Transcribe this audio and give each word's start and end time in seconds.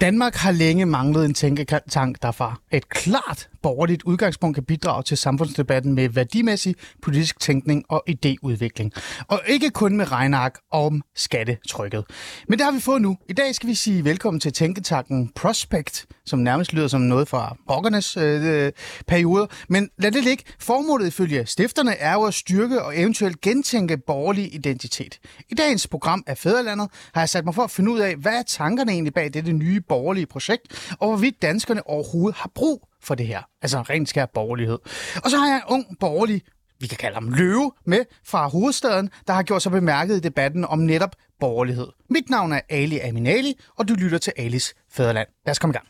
Danmark 0.00 0.34
har 0.34 0.52
længe 0.52 0.86
manglet 0.86 1.24
en 1.24 1.34
tænketank, 1.34 2.22
der 2.22 2.30
fra 2.32 2.60
et 2.72 2.88
klart 2.88 3.48
borgerligt 3.62 4.02
udgangspunkt 4.02 4.54
kan 4.54 4.64
bidrage 4.64 5.02
til 5.02 5.16
samfundsdebatten 5.16 5.94
med 5.94 6.08
værdimæssig 6.08 6.74
politisk 7.02 7.40
tænkning 7.40 7.84
og 7.88 8.04
idéudvikling. 8.10 8.90
Og 9.28 9.40
ikke 9.46 9.70
kun 9.70 9.96
med 9.96 10.12
regnark 10.12 10.58
om 10.72 11.02
skattetrykket. 11.14 12.04
Men 12.48 12.58
det 12.58 12.64
har 12.64 12.72
vi 12.72 12.80
fået 12.80 13.02
nu. 13.02 13.16
I 13.28 13.32
dag 13.32 13.54
skal 13.54 13.68
vi 13.68 13.74
sige 13.74 14.04
velkommen 14.04 14.40
til 14.40 14.52
tænketanken 14.52 15.32
Prospect, 15.36 16.06
som 16.26 16.38
nærmest 16.38 16.72
lyder 16.72 16.88
som 16.88 17.00
noget 17.00 17.28
fra 17.28 17.56
rockernes 17.70 18.16
øh, 18.16 18.72
perioder. 19.06 19.46
Men 19.68 19.88
lad 19.98 20.10
det 20.12 20.24
ligge. 20.24 20.44
Formålet 20.58 21.06
ifølge 21.06 21.46
stifterne 21.46 21.94
er 21.94 22.12
jo 22.12 22.22
at 22.22 22.34
styrke 22.34 22.82
og 22.82 23.00
eventuelt 23.00 23.40
gentænke 23.40 23.96
borgerlig 23.96 24.54
identitet. 24.54 25.18
I 25.50 25.54
dagens 25.54 25.86
program 25.86 26.24
af 26.26 26.38
Fæderlandet 26.38 26.88
har 27.14 27.20
jeg 27.20 27.28
sat 27.28 27.44
mig 27.44 27.54
for 27.54 27.62
at 27.62 27.70
finde 27.70 27.90
ud 27.90 27.98
af, 27.98 28.16
hvad 28.16 28.32
er 28.32 28.42
tankerne 28.42 28.92
egentlig 28.92 29.14
bag 29.14 29.34
dette 29.34 29.52
nye 29.52 29.80
borgerlige 29.90 30.26
projekt, 30.26 30.94
og 31.00 31.08
hvorvidt 31.08 31.42
danskerne 31.42 31.86
overhovedet 31.86 32.36
har 32.36 32.50
brug 32.54 32.88
for 33.02 33.14
det 33.14 33.26
her. 33.26 33.42
Altså 33.62 33.82
rent 33.82 34.08
skær 34.08 34.26
borgerlighed. 34.26 34.78
Og 35.24 35.30
så 35.30 35.36
har 35.36 35.46
jeg 35.46 35.56
en 35.56 35.74
ung 35.74 35.98
borgerlig 36.00 36.42
vi 36.80 36.86
kan 36.86 36.98
kalde 36.98 37.14
ham 37.14 37.28
løve, 37.28 37.72
med 37.86 38.04
fra 38.24 38.48
hovedstaden, 38.48 39.10
der 39.26 39.32
har 39.32 39.42
gjort 39.42 39.62
sig 39.62 39.72
bemærket 39.72 40.16
i 40.16 40.20
debatten 40.20 40.64
om 40.64 40.78
netop 40.78 41.16
borgerlighed. 41.40 41.86
Mit 42.10 42.30
navn 42.30 42.52
er 42.52 42.60
Ali 42.68 42.98
Aminali, 42.98 43.54
og 43.78 43.88
du 43.88 43.94
lytter 43.94 44.18
til 44.18 44.32
Alis 44.36 44.74
Fæderland. 44.92 45.28
Lad 45.46 45.50
os 45.50 45.58
komme 45.58 45.72
i 45.72 45.76
gang. 45.76 45.86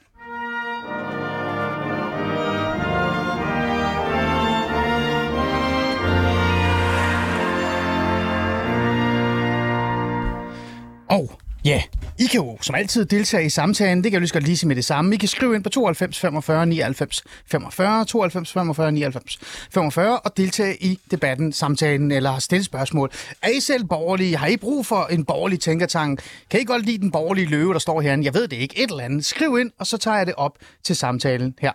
Og 11.11 11.40
ja, 11.65 11.71
yeah. 11.71 11.83
I 12.19 12.25
kan 12.25 12.41
jo 12.41 12.59
som 12.61 12.75
altid 12.75 13.05
deltage 13.05 13.47
i 13.47 13.49
samtalen. 13.49 14.05
Det 14.05 14.13
kan 14.13 14.13
jeg 14.13 14.21
lige 14.21 14.29
så 14.29 14.35
godt 14.35 14.45
lige 14.45 14.57
sige 14.57 14.69
med 14.69 14.77
det 14.77 14.85
samme. 14.85 15.15
I 15.15 15.19
kan 15.19 15.29
skrive 15.29 15.55
ind 15.55 15.65
på 15.65 15.71
92 15.71 16.21
45 16.21 16.67
99 16.67 17.25
45, 17.47 18.05
92 18.05 18.53
45 18.53 18.93
99 18.93 19.39
45 19.75 20.19
og 20.19 20.37
deltage 20.37 20.83
i 20.83 20.99
debatten, 21.11 21.53
samtalen 21.53 22.11
eller 22.11 22.39
stille 22.39 22.65
spørgsmål. 22.65 23.11
Er 23.43 23.49
I 23.49 23.61
selv 23.61 23.85
borgerlige? 23.85 24.37
Har 24.37 24.47
I 24.47 24.57
brug 24.57 24.87
for 24.87 25.07
en 25.07 25.25
borgerlig 25.25 25.61
tænkertank? 25.61 26.23
Kan 26.51 26.61
I 26.61 26.65
godt 26.65 26.87
lide 26.87 26.99
den 26.99 27.11
borgerlige 27.11 27.47
løve, 27.47 27.73
der 27.73 27.79
står 27.79 28.01
herinde? 28.01 28.25
Jeg 28.25 28.35
ved 28.35 28.49
det 28.49 28.57
ikke. 28.57 28.83
Et 28.83 28.91
eller 28.91 29.05
andet. 29.05 29.25
Skriv 29.25 29.59
ind, 29.61 29.71
og 29.79 29.87
så 29.87 29.99
tager 29.99 30.17
jeg 30.17 30.27
det 30.27 30.35
op 30.35 30.57
til 30.83 30.97
samtalen 30.97 31.55
her. 31.61 31.73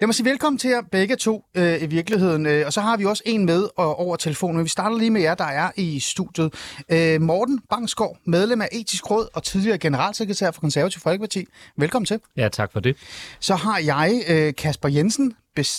Lad 0.00 0.06
mig 0.06 0.14
sige 0.14 0.26
velkommen 0.26 0.58
til 0.58 0.70
jer 0.70 0.82
begge 0.92 1.16
to 1.16 1.44
øh, 1.54 1.82
i 1.82 1.86
virkeligheden. 1.86 2.46
Øh, 2.46 2.66
og 2.66 2.72
så 2.72 2.80
har 2.80 2.96
vi 2.96 3.04
også 3.04 3.22
en 3.26 3.46
med 3.46 3.68
og, 3.76 3.96
over 3.98 4.16
telefonen. 4.16 4.64
Vi 4.64 4.68
starter 4.68 4.98
lige 4.98 5.10
med 5.10 5.20
jer, 5.20 5.34
der 5.34 5.44
er 5.44 5.70
i 5.76 6.00
studiet. 6.00 6.54
Øh, 6.88 7.20
Morten 7.20 7.60
Bangsgaard, 7.70 8.16
medlem 8.26 8.62
af 8.62 8.68
Etisk 8.72 9.10
Råd 9.10 9.28
og 9.34 9.42
tidligere 9.42 9.78
generalsekretær 9.78 10.50
for 10.50 10.60
Konservativ 10.60 11.00
Folkeparti. 11.00 11.44
Velkommen 11.76 12.06
til. 12.06 12.20
Ja, 12.36 12.48
tak 12.48 12.72
for 12.72 12.80
det. 12.80 12.96
Så 13.40 13.54
har 13.54 13.78
jeg 13.78 14.22
øh, 14.28 14.54
Kasper 14.54 14.88
Jensen, 14.88 15.34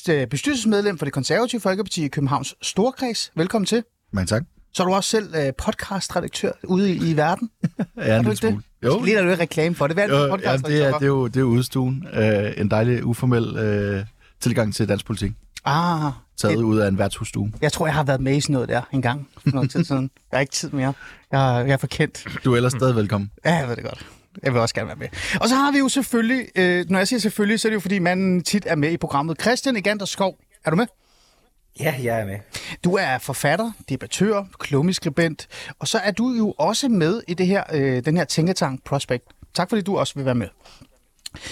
øh, 0.09 0.27
bestyrelsesmedlem 0.27 0.97
for 0.97 1.05
det 1.05 1.13
Konservative 1.13 1.61
Folkeparti 1.61 2.05
i 2.05 2.07
Københavns 2.07 2.55
Storkreds. 2.61 3.31
Velkommen 3.35 3.65
til. 3.65 3.83
Mange 4.13 4.27
tak. 4.27 4.43
Så 4.73 4.83
er 4.83 4.87
du 4.87 4.93
også 4.93 5.09
selv 5.09 5.35
øh, 5.35 5.53
podcastredaktør 5.57 6.51
ude 6.63 6.91
i, 6.93 7.11
i 7.11 7.17
verden. 7.17 7.49
ja, 7.97 8.17
en 8.17 8.23
lille 8.23 8.35
smule. 8.35 8.63
Jo. 8.83 9.01
Lige 9.03 9.29
du 9.29 9.35
reklame 9.39 9.75
for 9.75 9.87
det. 9.87 9.95
Hvad 9.95 10.09
er 10.09 10.27
jo, 10.27 10.37
ja, 10.43 10.57
det, 10.57 10.85
er, 10.85 10.91
det, 10.91 11.01
er 11.01 11.07
jo, 11.07 11.27
det 11.27 11.39
er 11.39 11.43
udstuen. 11.43 12.05
Uh, 12.13 12.61
en 12.61 12.71
dejlig, 12.71 13.05
uformel 13.05 13.43
uh, 13.97 14.05
tilgang 14.39 14.73
til 14.73 14.89
dansk 14.89 15.05
politik. 15.05 15.31
Ah. 15.65 16.11
Taget 16.37 16.57
det, 16.57 16.63
ud 16.63 16.79
af 16.79 16.87
en 16.87 16.97
værtshusstue. 16.97 17.51
Jeg 17.61 17.71
tror, 17.71 17.87
jeg 17.87 17.93
har 17.95 18.03
været 18.03 18.21
med 18.21 18.37
i 18.37 18.41
sådan 18.41 18.53
noget 18.53 18.69
der 18.69 18.81
en 18.93 19.01
gang 19.01 19.27
for 19.37 19.49
noget 19.53 19.71
tid 19.71 19.83
siden. 19.83 20.11
Jeg 20.31 20.37
har 20.37 20.41
ikke 20.41 20.53
tid 20.53 20.69
mere. 20.69 20.93
Jeg, 21.31 21.63
jeg 21.67 21.73
er 21.73 21.77
forkendt. 21.77 22.25
Du 22.45 22.51
er 22.51 22.55
ellers 22.55 22.71
stadig 22.71 22.95
velkommen. 22.95 23.31
Ja, 23.45 23.53
jeg 23.55 23.67
ved 23.67 23.75
det 23.75 23.83
godt. 23.83 24.05
Jeg 24.43 24.53
vil 24.53 24.61
også 24.61 24.75
gerne 24.75 24.87
være 24.87 24.97
med. 24.97 25.07
Og 25.41 25.49
så 25.49 25.55
har 25.55 25.71
vi 25.71 25.77
jo 25.77 25.89
selvfølgelig, 25.89 26.45
øh, 26.55 26.85
når 26.89 26.97
jeg 26.97 27.07
siger 27.07 27.19
selvfølgelig, 27.19 27.59
så 27.59 27.67
er 27.67 27.69
det 27.69 27.75
jo 27.75 27.79
fordi 27.79 27.99
manden 27.99 28.43
tit 28.43 28.63
er 28.67 28.75
med 28.75 28.91
i 28.91 28.97
programmet. 28.97 29.41
Christian 29.41 29.75
Egander 29.75 30.05
Skov, 30.05 30.37
er 30.65 30.69
du 30.69 30.75
med? 30.75 30.85
Ja, 31.79 31.95
jeg 32.03 32.19
er 32.19 32.25
med. 32.25 32.39
Du 32.83 32.95
er 32.95 33.17
forfatter, 33.17 33.71
debattør, 33.89 34.43
klummeskribent, 34.59 35.47
og 35.79 35.87
så 35.87 35.97
er 35.97 36.11
du 36.11 36.33
jo 36.37 36.53
også 36.57 36.89
med 36.89 37.21
i 37.27 37.33
det 37.33 37.47
her, 37.47 37.63
øh, 37.73 38.05
den 38.05 38.17
her 38.17 38.23
tænketank 38.23 38.83
Prospect. 38.83 39.23
Tak 39.53 39.69
fordi 39.69 39.81
du 39.81 39.97
også 39.97 40.13
vil 40.15 40.25
være 40.25 40.35
med. 40.35 40.47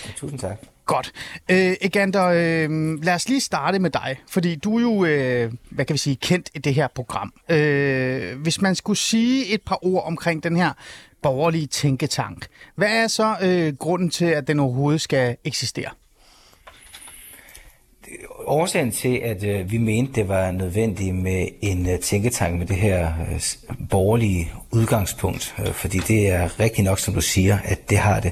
Ja, 0.05 0.11
tusind 0.16 0.39
tak. 0.39 0.57
Godt. 0.85 1.11
Øh, 1.51 1.75
Egander, 1.81 2.25
øh, 2.25 3.03
lad 3.03 3.13
os 3.13 3.29
lige 3.29 3.41
starte 3.41 3.79
med 3.79 3.89
dig, 3.89 4.17
fordi 4.29 4.55
du 4.55 4.77
er 4.77 4.81
jo, 4.81 5.05
øh, 5.05 5.53
hvad 5.69 5.85
kan 5.85 5.93
vi 5.93 5.97
sige, 5.97 6.16
kendt 6.16 6.49
i 6.55 6.59
det 6.59 6.73
her 6.73 6.87
program. 6.95 7.33
Øh, 7.49 8.39
hvis 8.41 8.61
man 8.61 8.75
skulle 8.75 8.97
sige 8.97 9.53
et 9.53 9.61
par 9.61 9.85
ord 9.85 10.03
omkring 10.05 10.43
den 10.43 10.55
her 10.55 10.71
borgerlige 11.23 11.67
tænketank, 11.67 12.47
hvad 12.75 12.89
er 12.89 13.07
så 13.07 13.35
øh, 13.41 13.75
grunden 13.75 14.09
til, 14.09 14.25
at 14.25 14.47
den 14.47 14.59
overhovedet 14.59 15.01
skal 15.01 15.37
eksistere? 15.43 15.89
Årsagen 18.45 18.91
til, 18.91 19.16
at 19.23 19.44
øh, 19.44 19.72
vi 19.72 19.78
mente, 19.78 20.13
det 20.13 20.28
var 20.28 20.51
nødvendigt 20.51 21.16
med 21.16 21.47
en 21.62 21.90
øh, 21.90 22.00
tænketank 22.00 22.59
med 22.59 22.66
det 22.66 22.75
her 22.75 23.13
øh, 23.31 23.41
borgerlige 23.90 24.51
udgangspunkt, 24.72 25.56
øh, 25.59 25.73
fordi 25.73 25.97
det 25.97 26.29
er 26.29 26.59
rigtig 26.59 26.84
nok, 26.84 27.00
som 27.00 27.13
du 27.13 27.22
siger, 27.22 27.57
at 27.66 27.90
det 27.90 27.97
har 27.97 28.19
det. 28.19 28.31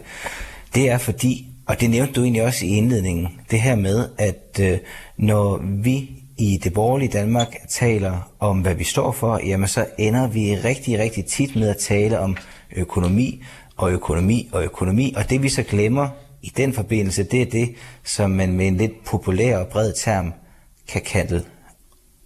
Det 0.76 0.90
er 0.90 0.98
fordi, 0.98 1.48
og 1.66 1.82
det 1.82 1.90
nævnte 1.90 2.14
du 2.14 2.24
egentlig 2.24 2.44
også 2.44 2.66
i 2.66 2.70
indledningen, 2.70 3.28
det 3.52 3.62
her 3.62 3.76
med, 3.76 4.10
at 4.18 4.60
øh, 4.62 4.78
når 5.18 5.62
vi 5.84 6.10
i 6.38 6.60
det 6.64 6.74
borgerlige 6.74 7.12
Danmark 7.12 7.56
taler 7.70 8.32
om, 8.40 8.60
hvad 8.60 8.76
vi 8.76 8.84
står 8.84 9.12
for, 9.12 9.40
jamen 9.46 9.68
så 9.68 9.86
ender 9.98 10.28
vi 10.28 10.56
rigtig, 10.56 11.00
rigtig 11.00 11.26
tit 11.26 11.56
med 11.56 11.70
at 11.70 11.78
tale 11.78 12.20
om 12.20 12.38
økonomi 12.76 13.44
og 13.78 13.92
økonomi 13.92 14.50
og 14.52 14.64
økonomi, 14.64 15.14
og 15.18 15.30
det 15.30 15.44
vi 15.44 15.50
så 15.50 15.64
glemmer 15.64 16.10
i 16.46 16.52
den 16.58 16.74
forbindelse, 16.74 17.24
det 17.24 17.42
er 17.42 17.46
det, 17.46 17.76
som 18.04 18.30
man 18.30 18.54
med 18.54 18.68
en 18.68 18.78
lidt 18.78 19.06
populær 19.06 19.58
og 19.58 19.68
bred 19.68 19.94
term 19.94 20.34
kan 20.88 21.02
kalde 21.02 21.44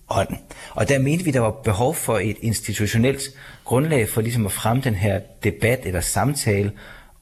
ånd. 0.10 0.30
Og 0.72 0.90
der 0.90 1.00
mente 1.00 1.26
vi, 1.26 1.32
der 1.32 1.40
var 1.40 1.52
behov 1.52 1.96
for 1.96 2.18
et 2.18 2.38
institutionelt 2.42 3.22
grundlag 3.66 4.10
for 4.10 4.22
ligesom 4.22 4.46
at 4.46 4.52
fremme 4.52 4.84
den 4.84 4.96
her 4.96 5.20
debat 5.44 5.86
eller 5.86 6.02
samtale 6.02 6.72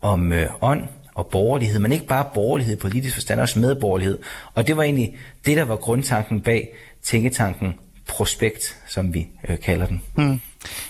om 0.02 0.34
øh, 0.34 0.50
ånd 0.62 0.81
og 1.13 1.28
borgerlighed, 1.28 1.80
men 1.80 1.91
ikke 1.91 2.07
bare 2.07 2.25
borgerlighed 2.34 2.78
i 2.78 2.80
politisk 2.80 3.16
forstand, 3.16 3.40
også 3.40 3.59
medborgerlighed. 3.59 4.19
Og 4.53 4.68
det 4.68 4.78
var 4.78 4.84
egentlig 4.84 5.18
det, 5.46 5.57
der 5.57 5.63
var 5.63 5.75
grundtanken 5.75 6.41
bag 6.41 6.74
tænketanken 7.03 7.74
Prospekt, 8.07 8.78
som 8.88 9.13
vi 9.13 9.28
øh, 9.50 9.59
kalder 9.59 9.86
den. 9.86 10.02
Mm. 10.16 10.40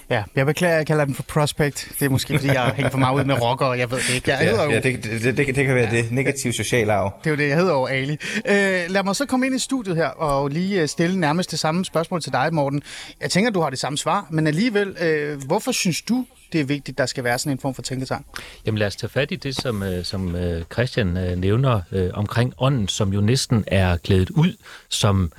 Ja, 0.09 0.23
jeg 0.35 0.45
beklager, 0.45 0.73
at 0.73 0.77
jeg 0.77 0.87
kalder 0.87 1.05
den 1.05 1.15
for 1.15 1.23
Prospect. 1.23 1.91
Det 1.99 2.05
er 2.05 2.09
måske, 2.09 2.39
fordi 2.39 2.47
jeg 2.47 2.71
hænger 2.75 2.89
for 2.89 2.97
meget 2.97 3.19
ud 3.19 3.23
med 3.23 3.41
rocker, 3.41 3.65
og 3.65 3.79
jeg 3.79 3.91
ved 3.91 3.97
det 3.97 4.15
ikke. 4.15 4.31
Jeg 4.31 4.39
ja, 4.41 4.63
jo... 4.63 4.71
ja, 4.71 4.79
det, 4.79 5.03
det, 5.03 5.37
det, 5.37 5.55
det 5.55 5.65
kan 5.65 5.75
være 5.75 5.89
ja. 5.93 5.97
det 5.97 6.11
negative 6.11 6.53
sociale 6.53 6.93
arv. 6.93 7.13
Det 7.23 7.27
er 7.27 7.31
jo 7.31 7.37
det, 7.37 7.49
jeg 7.49 7.57
hedder 7.57 7.73
over 7.73 7.87
Ali. 7.87 8.13
Øh, 8.45 8.83
lad 8.89 9.03
mig 9.03 9.15
så 9.15 9.25
komme 9.25 9.45
ind 9.45 9.55
i 9.55 9.59
studiet 9.59 9.95
her 9.95 10.07
og 10.07 10.49
lige 10.49 10.81
øh, 10.81 10.87
stille 10.87 11.19
nærmest 11.19 11.51
det 11.51 11.59
samme 11.59 11.85
spørgsmål 11.85 12.21
til 12.21 12.31
dig, 12.33 12.53
Morten. 12.53 12.81
Jeg 13.21 13.31
tænker, 13.31 13.51
du 13.51 13.61
har 13.61 13.69
det 13.69 13.79
samme 13.79 13.97
svar, 13.97 14.27
men 14.29 14.47
alligevel, 14.47 14.97
øh, 15.01 15.43
hvorfor 15.45 15.71
synes 15.71 16.01
du, 16.01 16.25
det 16.51 16.61
er 16.61 16.65
vigtigt, 16.65 16.97
der 16.97 17.05
skal 17.05 17.23
være 17.23 17.39
sådan 17.39 17.51
en 17.51 17.59
form 17.59 17.73
for 17.73 17.81
tænketang? 17.81 18.25
Jamen 18.65 18.77
lad 18.79 18.87
os 18.87 18.95
tage 18.95 19.09
fat 19.09 19.31
i 19.31 19.35
det, 19.35 19.55
som, 19.55 19.83
øh, 19.83 20.05
som 20.05 20.35
øh, 20.35 20.63
Christian 20.73 21.07
nævner 21.37 21.81
øh, 21.91 22.09
omkring 22.13 22.53
ånden, 22.57 22.87
som 22.87 23.13
jo 23.13 23.21
næsten 23.21 23.63
er 23.67 23.97
glædet 23.97 24.29
ud 24.29 24.53
som 24.89 25.23
øh, 25.23 25.29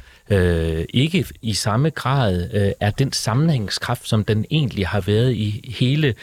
ikke 0.94 1.24
i 1.42 1.54
samme 1.54 1.90
grad 1.90 2.50
øh, 2.52 2.72
er 2.80 2.90
den 2.90 3.12
sammenhængskraft, 3.12 4.08
som 4.08 4.24
den 4.24 4.44
egentlig 4.50 4.86
har 4.86 5.00
været 5.00 5.32
i 5.32 5.74
hele 5.78 6.14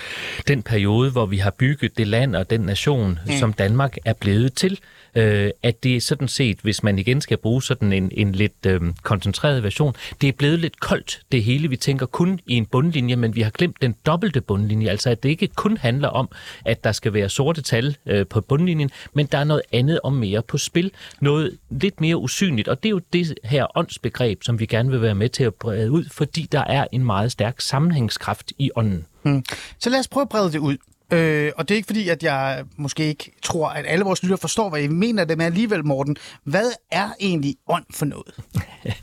den 0.48 0.64
periode, 0.64 1.12
hvor 1.12 1.26
vi 1.26 1.38
har 1.38 1.52
bygget 1.52 1.98
det 1.98 2.08
land 2.08 2.36
og 2.36 2.50
den 2.50 2.62
nation, 2.62 3.20
mm. 3.26 3.32
som 3.40 3.54
Danmark 3.54 3.98
er 4.06 4.14
blevet 4.14 4.54
til 4.54 4.80
øh, 5.16 5.50
at 5.64 5.84
det 5.84 6.04
sådan 6.04 6.28
set, 6.28 6.60
hvis 6.62 6.84
man 6.84 7.00
igen 7.00 7.22
skal 7.22 7.38
bruge 7.38 7.64
sådan 7.64 7.94
en, 7.94 8.12
en 8.12 8.32
lidt 8.32 8.66
øh, 8.68 8.82
koncentreret 9.04 9.64
version, 9.64 9.96
det 10.22 10.30
er 10.30 10.34
blevet 10.34 10.60
lidt 10.60 10.80
koldt, 10.80 11.22
det 11.32 11.44
hele. 11.44 11.68
Vi 11.68 11.78
tænker 11.78 12.06
kun 12.06 12.40
i 12.48 12.54
en 12.54 12.66
bundlinje, 12.66 13.16
men 13.16 13.36
vi 13.36 13.42
har 13.42 13.50
glemt 13.50 13.82
den 13.82 13.96
dobbelte 14.06 14.42
bundlinje, 14.42 14.90
altså 14.90 15.10
at 15.10 15.24
det 15.24 15.30
ikke 15.30 15.48
kun 15.48 15.78
handler 15.78 16.08
om, 16.08 16.30
at 16.66 16.84
der 16.84 16.92
skal 16.92 17.14
være 17.14 17.30
sorte 17.30 17.62
tal 17.62 17.98
øh, 18.06 18.28
på 18.28 18.42
bundlinjen, 18.42 18.92
men 19.14 19.26
der 19.26 19.38
er 19.38 19.44
noget 19.44 19.62
andet 19.72 20.00
og 20.04 20.14
mere 20.14 20.42
på 20.42 20.58
spil. 20.58 20.92
Noget 21.20 21.58
lidt 21.70 22.02
mere 22.02 22.18
usynligt, 22.18 22.68
og 22.68 22.84
det 22.84 22.90
er 22.90 22.92
jo 22.92 23.02
det 23.14 23.34
her 23.44 23.78
åndsbegreb, 23.78 24.44
som 24.44 24.60
vi 24.60 24.66
gerne 24.66 24.92
vil 24.92 25.02
være 25.02 25.16
med 25.16 25.30
til 25.30 25.44
at 25.44 25.54
brede 25.56 25.92
ud, 25.92 26.06
fordi 26.12 26.48
der 26.52 26.64
er 26.64 26.88
en 26.92 27.06
meget 27.06 27.32
stærk 27.32 27.62
sammenhængskraft 27.62 28.54
i 28.58 28.72
ånden. 28.76 29.06
Hmm. 29.22 29.44
Så 29.80 29.90
lad 29.90 30.00
os 30.00 30.08
prøve 30.08 30.22
at 30.22 30.30
brede 30.30 30.52
det 30.52 30.60
ud. 30.60 30.78
Øh, 31.12 31.52
og 31.56 31.70
det 31.70 31.76
er 31.76 31.78
ikke 31.78 31.88
fordi, 31.88 32.10
at 32.10 32.24
jeg 32.24 32.64
måske 32.78 33.06
ikke 33.06 33.32
tror, 33.44 33.68
at 33.68 33.86
alle 33.88 34.06
vores 34.06 34.24
lyttere 34.24 34.38
forstår, 34.38 34.70
hvad 34.70 34.82
I 34.82 34.88
mener 34.88 35.26
det, 35.26 35.38
men 35.38 35.46
alligevel, 35.46 35.86
Morten, 35.86 36.18
hvad 36.44 36.72
er 36.92 37.10
egentlig 37.20 37.56
ånd 37.68 37.86
for 37.94 38.06
noget? 38.06 38.36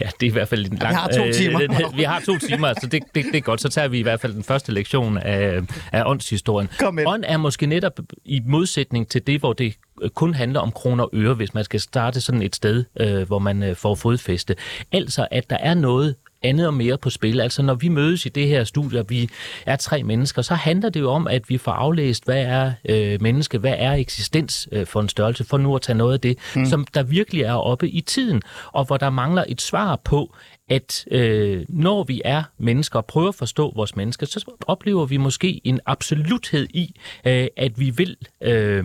Ja, 0.00 0.10
det 0.20 0.26
er 0.26 0.30
i 0.30 0.32
hvert 0.32 0.48
fald 0.48 0.66
en 0.72 0.78
lang... 0.78 0.90
Vi 0.94 0.94
har 0.94 1.08
to 1.08 1.32
timer. 1.32 1.62
Øh, 1.62 1.96
vi 1.96 2.02
har 2.02 2.20
to 2.20 2.38
timer, 2.38 2.74
så 2.80 2.86
det, 2.86 3.02
det, 3.14 3.24
det 3.24 3.34
er 3.34 3.40
godt. 3.40 3.60
Så 3.60 3.68
tager 3.68 3.88
vi 3.88 3.98
i 3.98 4.02
hvert 4.02 4.20
fald 4.20 4.34
den 4.34 4.44
første 4.44 4.72
lektion 4.72 5.18
af, 5.18 5.60
af 5.92 6.02
åndshistorien. 6.06 6.68
Med. 6.92 7.06
Ånd 7.06 7.24
er 7.26 7.36
måske 7.36 7.66
netop 7.66 8.00
i 8.24 8.40
modsætning 8.46 9.08
til 9.08 9.26
det, 9.26 9.40
hvor 9.40 9.52
det 9.52 9.74
kun 10.14 10.34
handler 10.34 10.60
om 10.60 10.72
kroner 10.72 11.04
og 11.04 11.10
øre, 11.12 11.34
hvis 11.34 11.54
man 11.54 11.64
skal 11.64 11.80
starte 11.80 12.20
sådan 12.20 12.42
et 12.42 12.56
sted, 12.56 12.84
øh, 13.00 13.26
hvor 13.26 13.38
man 13.38 13.62
øh, 13.62 13.76
får 13.76 13.94
fodfæste. 13.94 14.56
Altså, 14.92 15.28
at 15.30 15.50
der 15.50 15.56
er 15.56 15.74
noget 15.74 16.14
andet 16.42 16.66
og 16.66 16.74
mere 16.74 16.98
på 16.98 17.10
spil. 17.10 17.40
Altså 17.40 17.62
når 17.62 17.74
vi 17.74 17.88
mødes 17.88 18.26
i 18.26 18.28
det 18.28 18.48
her 18.48 18.64
studie, 18.64 19.00
og 19.00 19.06
vi 19.08 19.28
er 19.66 19.76
tre 19.76 20.02
mennesker, 20.02 20.42
så 20.42 20.54
handler 20.54 20.88
det 20.88 21.00
jo 21.00 21.10
om, 21.10 21.26
at 21.26 21.48
vi 21.48 21.58
får 21.58 21.72
aflæst, 21.72 22.24
hvad 22.24 22.42
er 22.42 22.72
øh, 22.88 23.22
menneske, 23.22 23.58
hvad 23.58 23.74
er 23.78 23.92
eksistens 23.92 24.68
øh, 24.72 24.86
for 24.86 25.00
en 25.00 25.08
størrelse, 25.08 25.44
for 25.44 25.58
nu 25.58 25.74
at 25.76 25.82
tage 25.82 25.98
noget 25.98 26.12
af 26.12 26.20
det, 26.20 26.38
mm. 26.56 26.66
som 26.66 26.86
der 26.94 27.02
virkelig 27.02 27.42
er 27.42 27.54
oppe 27.54 27.88
i 27.88 28.00
tiden, 28.00 28.42
og 28.72 28.84
hvor 28.84 28.96
der 28.96 29.10
mangler 29.10 29.44
et 29.48 29.60
svar 29.60 29.96
på, 29.96 30.34
at 30.68 31.04
øh, 31.10 31.64
når 31.68 32.04
vi 32.04 32.22
er 32.24 32.42
mennesker 32.58 32.98
og 32.98 33.06
prøver 33.06 33.28
at 33.28 33.34
forstå 33.34 33.72
vores 33.76 33.96
mennesker, 33.96 34.26
så 34.26 34.44
oplever 34.66 35.06
vi 35.06 35.16
måske 35.16 35.60
en 35.64 35.80
absoluthed 35.86 36.66
i, 36.70 36.94
øh, 37.26 37.46
at 37.56 37.80
vi 37.80 37.90
vil... 37.90 38.16
Øh, 38.42 38.84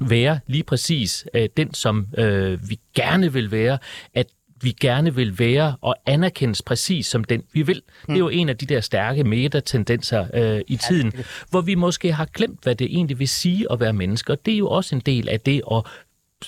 være 0.00 0.40
lige 0.46 0.62
præcis 0.62 1.26
øh, 1.34 1.48
den, 1.56 1.74
som 1.74 2.06
øh, 2.18 2.70
vi 2.70 2.78
gerne 2.94 3.32
vil 3.32 3.50
være, 3.50 3.78
at 4.14 4.26
vi 4.62 4.76
gerne 4.80 5.14
vil 5.14 5.38
være 5.38 5.76
og 5.80 5.96
anerkendes 6.06 6.62
præcis 6.62 7.06
som 7.06 7.24
den, 7.24 7.42
vi 7.52 7.62
vil. 7.62 7.82
Det 8.06 8.14
er 8.14 8.18
jo 8.18 8.28
en 8.28 8.48
af 8.48 8.56
de 8.56 8.66
der 8.66 8.80
stærke 8.80 9.24
metatendenser 9.24 10.26
øh, 10.34 10.60
i 10.66 10.76
tiden, 10.76 11.12
hvor 11.50 11.60
vi 11.60 11.74
måske 11.74 12.12
har 12.12 12.24
glemt, 12.24 12.62
hvad 12.62 12.74
det 12.74 12.84
egentlig 12.84 13.18
vil 13.18 13.28
sige 13.28 13.66
at 13.72 13.80
være 13.80 13.92
mennesker. 13.92 14.34
Det 14.34 14.54
er 14.54 14.58
jo 14.58 14.68
også 14.68 14.94
en 14.94 15.02
del 15.06 15.28
af 15.28 15.40
det 15.40 15.62
at 15.72 15.82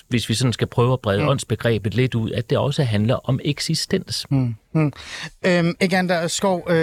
hvis 0.08 0.28
vi 0.28 0.34
sådan 0.34 0.52
skal 0.52 0.66
prøve 0.66 0.92
at 0.92 1.00
brede 1.00 1.22
mm. 1.22 1.28
åndsbegrebet 1.28 1.94
lidt 1.94 2.14
ud, 2.14 2.30
at 2.30 2.50
det 2.50 2.58
også 2.58 2.82
handler 2.82 3.14
om 3.14 3.40
eksistens. 3.44 4.26
Mm. 4.30 4.54
Mm. 4.72 4.92
Øhm, 5.46 5.74
Egander 5.80 6.26
Skov, 6.26 6.66
øh, 6.70 6.76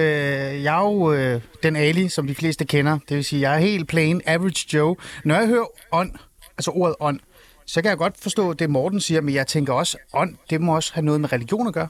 jeg 0.64 0.78
er 0.78 0.82
jo 0.82 1.14
øh, 1.14 1.42
den 1.64 1.76
Ali, 1.76 2.10
som 2.10 2.28
de 2.28 2.36
fleste 2.36 2.66
kender. 2.66 3.00
Det 3.10 3.18
vil 3.18 3.26
sige, 3.26 3.42
jeg 3.42 3.56
er 3.56 3.60
helt 3.60 3.88
plain 3.88 4.22
average 4.26 4.78
Joe. 4.78 4.96
Når 5.24 5.36
jeg 5.36 5.48
hører 5.48 5.66
ånd, 5.92 6.12
altså 6.58 6.72
ordet 6.72 6.96
ånd, 7.00 7.20
så 7.68 7.82
kan 7.82 7.90
jeg 7.90 7.98
godt 7.98 8.14
forstå 8.20 8.54
det, 8.54 8.70
Morten 8.70 9.02
siger, 9.02 9.22
men 9.22 9.36
jeg 9.36 9.48
tænker 9.48 9.74
også, 9.74 9.98
ånd, 10.14 10.36
det 10.50 10.62
må 10.62 10.76
også 10.76 10.94
have 10.94 11.06
noget 11.06 11.22
med 11.22 11.34
religion 11.34 11.68
at 11.68 11.74
gøre. 11.74 11.88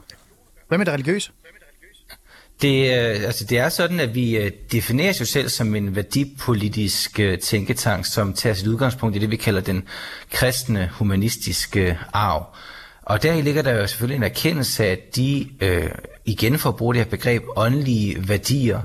Hvad 0.68 0.77
med 0.77 0.85
det 0.85 0.94
religiøse? 0.94 1.31
Det, 2.62 2.85
øh, 2.85 3.24
altså 3.24 3.45
det 3.45 3.57
er 3.57 3.69
sådan, 3.69 4.00
at 4.00 4.15
vi 4.15 4.38
øh, 4.38 4.51
definerer 4.71 5.09
os 5.21 5.29
selv 5.29 5.50
som 5.50 5.75
en 5.75 5.95
værdipolitisk 5.95 7.19
øh, 7.19 7.39
tænketank, 7.39 8.06
som 8.06 8.33
tager 8.33 8.53
sit 8.53 8.68
udgangspunkt 8.68 9.15
i 9.15 9.19
det, 9.19 9.31
vi 9.31 9.35
kalder 9.35 9.62
den 9.62 9.83
kristne 10.31 10.89
humanistiske 10.94 12.00
arv. 12.13 12.56
Og 13.01 13.23
der 13.23 13.41
ligger 13.41 13.62
der 13.62 13.71
jo 13.71 13.88
selvfølgelig 13.88 14.15
en 14.15 14.23
erkendelse 14.23 14.85
af, 14.85 14.91
at 14.91 15.15
de, 15.15 15.50
øh, 15.62 15.89
igen 16.25 16.59
for 16.59 16.69
at 16.69 16.75
bruge 16.75 16.94
det 16.94 17.03
her 17.03 17.09
begreb, 17.09 17.44
åndelige 17.56 18.30
værdier, 18.30 18.81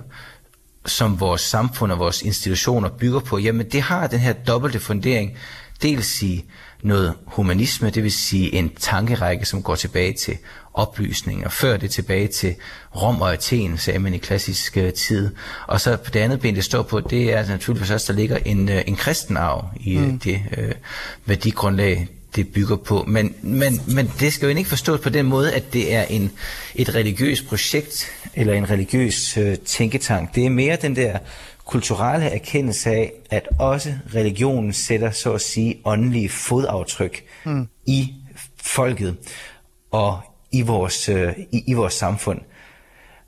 som 0.86 1.20
vores 1.20 1.40
samfund 1.40 1.92
og 1.92 1.98
vores 1.98 2.22
institutioner 2.22 2.88
bygger 2.88 3.20
på, 3.20 3.38
jamen 3.38 3.68
det 3.70 3.82
har 3.82 4.06
den 4.06 4.20
her 4.20 4.32
dobbelte 4.32 4.80
fundering, 4.80 5.38
dels 5.82 6.22
i 6.22 6.44
noget 6.82 7.14
humanisme, 7.26 7.90
det 7.90 8.02
vil 8.02 8.12
sige 8.12 8.54
en 8.54 8.72
tankerække, 8.80 9.46
som 9.46 9.62
går 9.62 9.74
tilbage 9.74 10.12
til 10.12 10.38
oplysning, 10.74 11.44
og 11.44 11.52
før 11.52 11.76
det 11.76 11.90
tilbage 11.90 12.28
til 12.28 12.54
Rom 12.96 13.20
og 13.20 13.32
Athen, 13.32 13.78
sagde 13.78 13.98
man 13.98 14.14
i 14.14 14.18
klassisk 14.18 14.76
uh, 14.76 14.90
tid. 14.90 15.30
Og 15.66 15.80
så 15.80 15.96
på 15.96 16.10
det 16.10 16.20
andet 16.20 16.40
ben, 16.40 16.54
det 16.54 16.64
står 16.64 16.82
på, 16.82 17.00
det 17.00 17.32
er 17.32 17.46
naturligvis 17.46 17.90
også, 17.90 18.12
der 18.12 18.18
ligger 18.18 18.38
en, 18.44 18.68
uh, 18.68 18.74
en 18.86 18.96
kristen 18.96 19.36
arv 19.36 19.68
i 19.80 19.96
mm. 19.96 20.18
det 20.18 20.42
uh, 20.58 20.64
værdigrundlag, 21.26 22.08
det 22.36 22.48
bygger 22.48 22.76
på. 22.76 23.04
Men, 23.08 23.34
men, 23.42 23.80
men 23.86 24.12
det 24.20 24.32
skal 24.32 24.50
jo 24.50 24.56
ikke 24.56 24.70
forstås 24.70 25.00
på 25.00 25.08
den 25.08 25.26
måde, 25.26 25.52
at 25.52 25.72
det 25.72 25.94
er 25.94 26.02
en, 26.02 26.30
et 26.74 26.94
religiøst 26.94 27.46
projekt, 27.46 28.10
eller 28.34 28.54
en 28.54 28.70
religiøs 28.70 29.38
uh, 29.38 29.54
tænketank. 29.64 30.34
Det 30.34 30.46
er 30.46 30.50
mere 30.50 30.76
den 30.82 30.96
der 30.96 31.18
kulturelle 31.64 32.26
erkendelse 32.26 32.90
af, 32.90 33.12
at 33.30 33.48
også 33.58 33.94
religionen 34.14 34.72
sætter, 34.72 35.10
så 35.10 35.32
at 35.32 35.40
sige, 35.40 35.80
åndelige 35.84 36.28
fodaftryk 36.28 37.24
mm. 37.44 37.68
i 37.86 38.14
folket 38.56 39.16
og 39.90 40.20
i 40.52 40.62
vores, 40.62 41.08
øh, 41.08 41.38
i, 41.52 41.64
i 41.66 41.72
vores 41.72 41.94
samfund. 41.94 42.40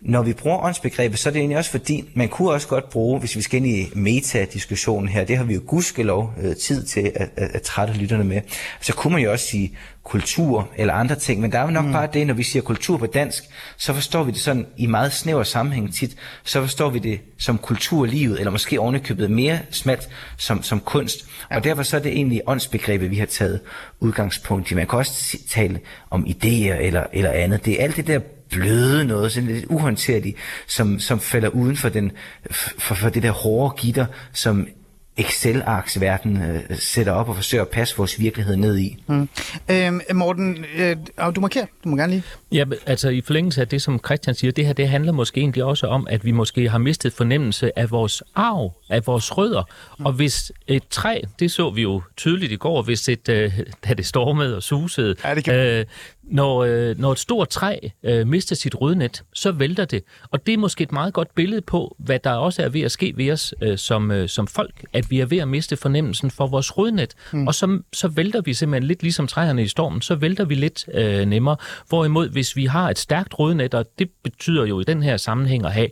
Når 0.04 0.22
vi 0.22 0.32
bruger 0.32 0.64
åndsbegrebet, 0.64 1.18
så 1.18 1.28
er 1.28 1.32
det 1.32 1.38
egentlig 1.38 1.58
også 1.58 1.70
fordi, 1.70 2.04
man 2.14 2.28
kunne 2.28 2.50
også 2.50 2.68
godt 2.68 2.90
bruge, 2.90 3.20
hvis 3.20 3.36
vi 3.36 3.42
skal 3.42 3.56
ind 3.56 3.66
i 3.66 3.90
metadiskussionen 3.94 5.08
her, 5.08 5.24
det 5.24 5.36
har 5.36 5.44
vi 5.44 5.54
jo 5.54 5.60
gudskelov 5.66 6.32
øh, 6.42 6.56
tid 6.56 6.84
til 6.84 7.12
at, 7.14 7.30
at, 7.36 7.50
at 7.54 7.62
trætte 7.62 7.94
lytterne 7.94 8.24
med, 8.24 8.40
så 8.80 8.94
kunne 8.94 9.12
man 9.12 9.22
jo 9.22 9.32
også 9.32 9.46
sige 9.46 9.76
kultur 10.04 10.68
eller 10.76 10.94
andre 10.94 11.14
ting, 11.14 11.40
men 11.40 11.52
der 11.52 11.58
er 11.58 11.62
jo 11.62 11.70
nok 11.70 11.84
mm. 11.84 11.92
bare 11.92 12.08
det, 12.12 12.26
når 12.26 12.34
vi 12.34 12.42
siger 12.42 12.62
kultur 12.62 12.96
på 12.96 13.06
dansk, 13.06 13.44
så 13.76 13.92
forstår 13.94 14.22
vi 14.22 14.30
det 14.30 14.40
sådan 14.40 14.66
i 14.76 14.86
meget 14.86 15.12
snæver 15.12 15.42
sammenhæng 15.42 15.94
tit, 15.94 16.16
så 16.44 16.60
forstår 16.60 16.90
vi 16.90 16.98
det 16.98 17.20
som 17.38 17.58
kulturlivet, 17.58 18.38
eller 18.38 18.50
måske 18.50 18.80
ovenikøbet 18.80 19.30
mere 19.30 19.58
smalt 19.70 20.08
som, 20.36 20.62
som 20.62 20.80
kunst. 20.80 21.26
Ja. 21.50 21.56
Og 21.56 21.64
derfor 21.64 21.82
så 21.82 21.96
er 21.96 22.00
det 22.00 22.12
egentlig 22.12 22.42
åndsbegrebet, 22.46 23.10
vi 23.10 23.16
har 23.16 23.26
taget 23.26 23.60
udgangspunkt 24.00 24.70
i. 24.70 24.74
Man 24.74 24.86
kan 24.86 24.98
også 24.98 25.38
tale 25.50 25.80
om 26.10 26.26
idéer 26.26 26.74
eller, 26.74 27.04
eller 27.12 27.30
andet. 27.30 27.64
Det 27.64 27.80
er 27.80 27.84
alt 27.84 27.96
det 27.96 28.06
der 28.06 28.20
bløde 28.54 29.04
noget, 29.04 29.32
sådan 29.32 29.48
lidt 29.48 29.64
uhåndterligt, 29.68 30.36
som, 30.66 31.00
som 31.00 31.20
falder 31.20 31.48
uden 31.48 31.76
for, 31.76 31.88
den, 31.88 32.12
for, 32.50 32.94
for 32.94 33.08
det 33.08 33.22
der 33.22 33.30
hårde 33.30 33.74
gitter, 33.80 34.06
som 34.32 34.68
Excel-arksverden 35.16 36.42
øh, 36.42 36.60
sætter 36.78 37.12
op 37.12 37.28
og 37.28 37.36
forsøger 37.36 37.62
at 37.62 37.68
passe 37.68 37.96
vores 37.96 38.20
virkelighed 38.20 38.56
ned 38.56 38.78
i. 38.78 38.96
Mm. 39.06 39.28
Øhm, 39.70 40.00
Morten, 40.14 40.64
øh, 40.76 40.96
du 41.36 41.40
markerer. 41.40 41.66
Du 41.84 41.88
må 41.88 41.96
gerne 41.96 42.12
lige. 42.12 42.22
Ja, 42.52 42.64
altså 42.86 43.08
i 43.08 43.20
forlængelse 43.20 43.60
af 43.60 43.68
det, 43.68 43.82
som 43.82 44.00
Christian 44.06 44.34
siger, 44.34 44.52
det 44.52 44.66
her 44.66 44.72
det 44.72 44.88
handler 44.88 45.12
måske 45.12 45.40
egentlig 45.40 45.64
også 45.64 45.86
om, 45.86 46.06
at 46.10 46.24
vi 46.24 46.30
måske 46.30 46.68
har 46.68 46.78
mistet 46.78 47.12
fornemmelse 47.12 47.78
af 47.78 47.90
vores 47.90 48.22
arv, 48.34 48.72
af 48.94 49.06
vores 49.06 49.38
rødder. 49.38 49.62
Mm. 49.98 50.06
Og 50.06 50.12
hvis 50.12 50.52
et 50.66 50.88
træ, 50.90 51.20
det 51.38 51.50
så 51.50 51.70
vi 51.70 51.82
jo 51.82 52.02
tydeligt 52.16 52.52
i 52.52 52.56
går, 52.56 52.82
hvis 52.82 53.08
et, 53.08 53.28
øh, 53.28 53.52
da 53.88 53.94
det 53.94 54.06
stormede 54.06 54.56
og 54.56 54.62
susede, 54.62 55.14
ja, 55.24 55.34
det 55.34 55.44
kan... 55.44 55.54
øh, 55.54 55.84
når, 56.22 56.64
øh, 56.64 56.98
når 56.98 57.12
et 57.12 57.18
stort 57.18 57.48
træ 57.48 57.78
øh, 58.02 58.26
mister 58.26 58.56
sit 58.56 58.80
rødnet, 58.80 59.22
så 59.32 59.52
vælter 59.52 59.84
det. 59.84 60.02
Og 60.30 60.46
det 60.46 60.54
er 60.54 60.58
måske 60.58 60.82
et 60.82 60.92
meget 60.92 61.14
godt 61.14 61.34
billede 61.34 61.60
på, 61.60 61.96
hvad 61.98 62.18
der 62.18 62.30
også 62.30 62.62
er 62.62 62.68
ved 62.68 62.80
at 62.80 62.92
ske 62.92 63.12
ved 63.16 63.30
os 63.30 63.54
øh, 63.62 63.78
som, 63.78 64.10
øh, 64.10 64.28
som 64.28 64.46
folk, 64.46 64.84
at 64.92 65.10
vi 65.10 65.20
er 65.20 65.26
ved 65.26 65.38
at 65.38 65.48
miste 65.48 65.76
fornemmelsen 65.76 66.30
for 66.30 66.46
vores 66.46 66.78
rødnet. 66.78 67.14
Mm. 67.32 67.46
Og 67.46 67.54
så, 67.54 67.78
så 67.92 68.08
vælter 68.08 68.40
vi 68.40 68.54
simpelthen 68.54 68.88
lidt 68.88 69.02
ligesom 69.02 69.26
træerne 69.26 69.62
i 69.62 69.68
stormen, 69.68 70.02
så 70.02 70.14
vælter 70.14 70.44
vi 70.44 70.54
lidt 70.54 70.88
øh, 70.94 71.26
nemmere. 71.26 71.56
Hvorimod, 71.88 72.28
hvis 72.28 72.56
vi 72.56 72.64
har 72.64 72.90
et 72.90 72.98
stærkt 72.98 73.38
rødnet, 73.38 73.74
og 73.74 73.86
det 73.98 74.10
betyder 74.22 74.66
jo 74.66 74.80
i 74.80 74.84
den 74.84 75.02
her 75.02 75.16
sammenhæng 75.16 75.66
at 75.66 75.72
have 75.72 75.88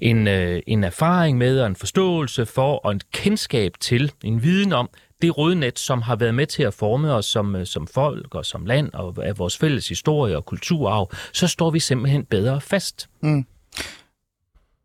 en, 0.00 0.28
øh, 0.28 0.62
en 0.66 0.84
erfaring 0.84 1.38
med 1.38 1.60
og 1.60 1.66
en 1.66 1.76
forståelse 1.76 2.39
for 2.46 2.76
og 2.76 2.92
en 2.92 3.00
kendskab 3.12 3.72
til, 3.80 4.12
en 4.24 4.42
viden 4.42 4.72
om, 4.72 4.90
det 5.22 5.38
rødnet, 5.38 5.78
som 5.78 6.02
har 6.02 6.16
været 6.16 6.34
med 6.34 6.46
til 6.46 6.62
at 6.62 6.74
forme 6.74 7.12
os 7.12 7.26
som, 7.26 7.56
øh, 7.56 7.66
som 7.66 7.86
folk 7.86 8.34
og 8.34 8.46
som 8.46 8.66
land 8.66 8.92
og 8.92 9.26
af 9.26 9.38
vores 9.38 9.58
fælles 9.58 9.88
historie 9.88 10.36
og 10.36 10.46
kulturarv, 10.46 11.12
så 11.32 11.46
står 11.46 11.70
vi 11.70 11.80
simpelthen 11.80 12.24
bedre 12.24 12.60
fast. 12.60 13.08
Mm. 13.22 13.44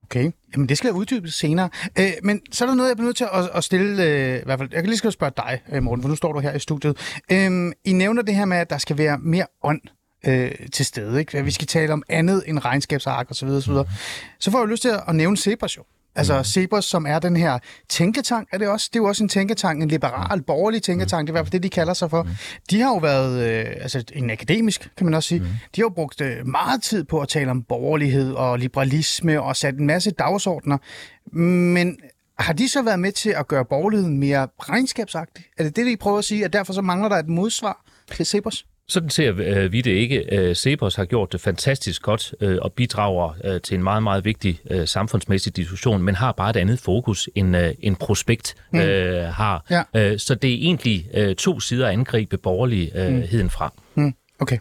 Okay, 0.04 0.32
jamen 0.54 0.70
det 0.70 0.78
skal 0.78 0.88
jeg 0.88 0.96
uddybe 0.96 1.30
senere. 1.32 1.70
Øh, 2.00 2.12
men 2.24 2.42
så 2.52 2.66
er 2.66 2.68
der 2.68 2.76
noget, 2.76 2.90
jeg 2.90 2.98
bliver 2.98 3.08
nødt 3.08 3.18
til 3.18 3.28
at, 3.34 3.50
at 3.54 3.64
stille, 3.64 4.04
øh, 4.04 4.42
i 4.42 4.44
hvert 4.46 4.60
fald, 4.60 4.70
jeg 4.72 4.82
kan 4.82 4.90
lige 4.90 4.98
skal 4.98 5.12
spørge 5.12 5.34
dig, 5.38 5.62
øh, 5.72 5.84
Morten, 5.84 6.02
for 6.02 6.10
nu 6.10 6.16
står 6.16 6.34
du 6.34 6.40
her 6.40 6.54
i 6.54 6.60
studiet. 6.60 7.22
Øh, 7.32 7.72
I 7.86 7.94
nævner 7.94 8.22
det 8.22 8.36
her 8.36 8.46
med, 8.46 8.58
at 8.58 8.70
der 8.70 8.78
skal 8.78 8.98
være 8.98 9.18
mere 9.18 9.46
ånd 9.64 9.82
øh, 10.26 10.52
til 10.74 10.86
stede. 10.86 11.20
Ikke? 11.20 11.44
Vi 11.44 11.52
skal 11.52 11.68
tale 11.68 11.94
om 11.94 12.04
andet 12.10 12.44
end 12.48 12.66
regnskabsark 12.66 13.32
osv. 13.32 13.48
osv. 13.48 13.74
Mm. 13.74 13.86
Så 14.40 14.52
får 14.52 14.60
jeg 14.60 14.68
lyst 14.68 14.82
til 14.82 14.92
at 15.08 15.16
nævne 15.16 15.38
Cepos 15.38 15.78
jo. 15.78 15.84
Altså 16.16 16.38
mm. 16.38 16.44
Cepos, 16.44 16.86
som 16.86 17.06
er 17.06 17.20
den 17.20 17.36
her 17.36 17.60
tænketank, 17.90 18.48
er 18.52 18.58
det 18.58 18.68
også? 18.68 18.90
Det 18.94 19.00
er 19.00 19.04
jo 19.04 19.08
også 19.08 19.24
en 19.24 19.30
tænketank, 19.30 19.82
en 19.82 19.88
liberal, 19.88 20.42
borgerlig 20.42 20.84
tænketank, 20.84 21.28
det 21.28 21.30
er 21.30 21.34
i 21.34 21.36
hvert 21.38 21.46
fald 21.46 21.52
det, 21.52 21.64
de 21.64 21.70
kalder 21.70 21.94
sig 21.94 22.10
for. 22.10 22.24
Mm. 22.24 22.30
De 22.70 22.82
har 22.82 22.90
jo 22.90 22.98
været, 22.98 23.50
øh, 23.50 23.66
altså 23.82 24.04
en 24.14 24.30
akademisk, 24.30 24.90
kan 24.98 25.06
man 25.06 25.14
også 25.14 25.28
sige, 25.28 25.40
mm. 25.40 25.46
de 25.46 25.82
har 25.82 25.84
jo 25.84 25.90
brugt 25.90 26.22
øh, 26.22 26.48
meget 26.48 26.84
tid 26.84 27.04
på 27.04 27.20
at 27.20 27.28
tale 27.28 27.52
om 27.52 27.64
borgerlighed 27.64 28.34
og 28.34 28.60
liberalisme 28.60 29.42
og 29.42 29.56
sat 29.56 29.76
en 29.76 29.88
masse 29.88 30.12
dagsordner. 30.12 30.78
Men 31.36 31.98
har 32.40 32.54
de 32.54 32.70
så 32.70 32.82
været 32.82 33.00
med 33.00 33.12
til 33.12 33.30
at 33.30 33.48
gøre 33.48 33.66
borgerligheden 33.66 34.20
mere 34.20 34.48
regnskabsagtig? 34.60 35.46
Er 35.58 35.64
det 35.64 35.76
det, 35.76 35.86
de 35.86 35.98
prøver 35.98 36.18
at 36.18 36.26
sige, 36.26 36.46
at 36.46 36.54
derfor 36.54 36.74
så 36.74 36.82
mangler 36.82 37.10
der 37.10 37.16
et 37.16 37.28
modsvar 37.28 37.86
til 38.16 38.26
Cepos? 38.26 38.66
Sådan 38.88 39.10
ser 39.10 39.34
øh, 39.38 39.72
vi 39.72 39.82
det 39.82 39.92
ikke. 39.92 40.36
Øh, 40.36 40.56
Cepos 40.56 40.96
har 40.96 41.06
gjort 41.06 41.32
det 41.32 41.42
fantastisk 41.42 42.02
godt 42.02 42.34
øh, 42.42 42.58
og 42.62 42.74
bidrager 42.74 43.60
til 43.64 43.76
en 43.76 43.84
meget, 43.84 44.04
meget 44.04 44.26
vigtig 44.26 44.60
samfundsmæssig 44.86 45.56
diskussion, 45.56 46.04
men 46.04 46.16
har 46.16 46.32
bare 46.32 46.50
et 46.50 46.56
andet 46.56 46.80
fokus 46.80 47.30
end, 47.36 47.56
en 47.80 47.96
prospekt 47.96 48.56
mm. 48.72 48.80
har. 48.80 49.66
Ja. 49.94 50.18
Så 50.18 50.36
det 50.36 50.50
er 50.50 50.58
egentlig 50.62 51.06
to 51.38 51.60
sider 51.60 51.88
at 51.88 51.94
angribe 51.94 52.38
borgerligheden 52.38 53.50
fra. 53.50 53.74
Mm. 53.96 54.14
Okay. 54.40 54.58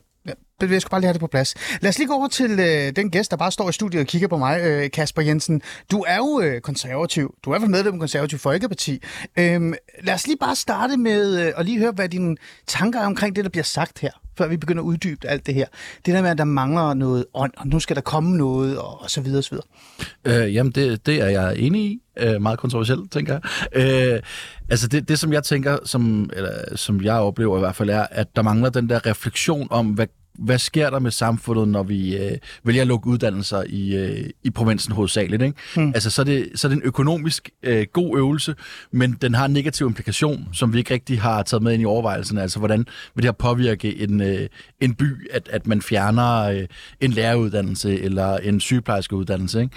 Ja, 0.71 0.75
jeg 0.75 0.83
bare 0.91 1.01
lige 1.01 1.07
have 1.07 1.13
det 1.13 1.21
på 1.21 1.27
plads. 1.27 1.55
Lad 1.81 1.89
os 1.89 1.99
lige 1.99 2.09
gå 2.09 2.15
over 2.15 2.29
til 2.29 2.51
øh, 2.51 2.97
den 2.97 3.11
gæst, 3.11 3.31
der 3.31 3.37
bare 3.37 3.53
står 3.53 3.69
i 3.69 3.73
studiet 3.73 4.01
og 4.01 4.07
kigger 4.07 4.29
på 4.29 4.37
mig, 4.37 4.61
øh, 4.61 4.91
Kasper 4.91 5.23
Jensen. 5.23 5.63
Du 5.91 6.05
er 6.09 6.17
jo 6.17 6.41
øh, 6.41 6.61
konservativ. 6.61 7.35
Du 7.45 7.51
er 7.51 7.55
i 7.55 7.59
hvert 7.59 7.63
fald 7.63 7.71
medlem 7.71 7.95
af 7.95 8.01
Konservativ 8.01 8.39
Folkeparti. 8.39 9.03
Øhm, 9.39 9.75
lad 10.03 10.15
os 10.15 10.27
lige 10.27 10.37
bare 10.37 10.57
starte 10.57 10.97
med 10.97 11.47
øh, 11.47 11.53
at 11.57 11.67
lige 11.67 11.79
høre, 11.79 11.93
hvad 11.93 12.09
dine 12.09 12.37
tanker 12.67 13.01
er 13.01 13.07
omkring 13.07 13.37
det, 13.37 13.45
der 13.45 13.51
bliver 13.51 13.65
sagt 13.65 13.99
her, 13.99 14.11
før 14.39 14.49
vi 14.49 14.57
begynder 14.57 14.83
at 14.83 14.87
uddybe 14.87 15.27
alt 15.27 15.47
det 15.47 15.55
her. 15.55 15.67
Det 16.07 16.15
der 16.15 16.23
med, 16.23 16.31
at 16.31 16.39
der 16.39 16.45
mangler 16.45 16.95
noget 16.95 17.27
ånd, 17.35 17.53
og 17.57 17.67
nu 17.67 17.81
skal 17.81 17.97
der 17.97 18.03
komme 18.03 18.37
noget, 18.37 18.79
og, 18.79 19.03
og 19.03 19.11
så 19.11 19.21
videre, 19.21 19.39
og 19.39 19.45
så 19.45 19.51
videre. 20.25 20.45
Øh, 20.45 20.55
jamen, 20.55 20.73
det, 20.73 21.07
det 21.07 21.21
er 21.21 21.29
jeg 21.29 21.57
enig 21.59 21.83
i. 21.83 22.01
Øh, 22.19 22.43
meget 22.43 22.59
kontroversielt, 22.59 23.13
tænker 23.13 23.33
jeg. 23.33 24.13
Øh, 24.15 24.23
altså, 24.71 24.89
det, 24.89 25.09
det 25.09 25.19
som 25.19 25.33
jeg 25.33 25.45
tænker, 25.45 25.79
som, 25.85 26.31
eller, 26.33 26.77
som 26.77 27.01
jeg 27.03 27.15
oplever 27.15 27.57
i 27.57 27.61
hvert 27.61 27.77
fald, 27.77 27.91
er, 27.91 28.07
at 28.11 28.37
der 28.37 28.43
mangler 28.43 28.71
den 28.71 28.89
der 28.89 29.07
refleksion 29.07 29.69
om, 29.71 29.87
hvad 29.87 30.07
hvad 30.39 30.59
sker 30.59 30.91
der 30.91 30.99
med 30.99 31.11
samfundet, 31.11 31.69
når 31.69 31.83
vi 31.83 32.17
øh, 32.17 32.39
vælger 32.65 32.83
at 32.83 32.89
lukke 32.89 33.07
uddannelser 33.07 33.63
i, 33.67 33.97
øh, 33.97 34.31
i 34.43 34.51
provinsen 34.51 34.95
hovedsageligt? 34.95 35.43
Ikke? 35.43 35.59
Mm. 35.77 35.89
Altså, 35.89 36.11
så 36.11 36.23
er, 36.23 36.25
det, 36.25 36.49
så 36.55 36.67
er 36.67 36.69
det 36.69 36.77
en 36.77 36.83
økonomisk 36.83 37.51
øh, 37.63 37.87
god 37.93 38.19
øvelse, 38.19 38.55
men 38.91 39.13
den 39.13 39.35
har 39.35 39.45
en 39.45 39.53
negativ 39.53 39.87
implikation, 39.87 40.49
som 40.53 40.73
vi 40.73 40.79
ikke 40.79 40.95
rigtig 40.95 41.21
har 41.21 41.43
taget 41.43 41.63
med 41.63 41.73
ind 41.73 41.83
i 41.83 41.85
overvejelserne. 41.85 42.43
Altså, 42.43 42.59
hvordan 42.59 42.79
vil 43.15 43.23
det 43.23 43.25
her 43.25 43.33
påvirke 43.33 44.01
en, 44.03 44.21
øh, 44.21 44.49
en 44.81 44.95
by, 44.95 45.31
at, 45.31 45.49
at 45.53 45.67
man 45.67 45.83
fjerner 45.83 46.43
øh, 46.43 46.67
en 47.01 47.11
læreruddannelse 47.11 48.01
eller 48.01 48.37
en 48.37 48.61
sygeplejerskeuddannelse? 48.61 49.69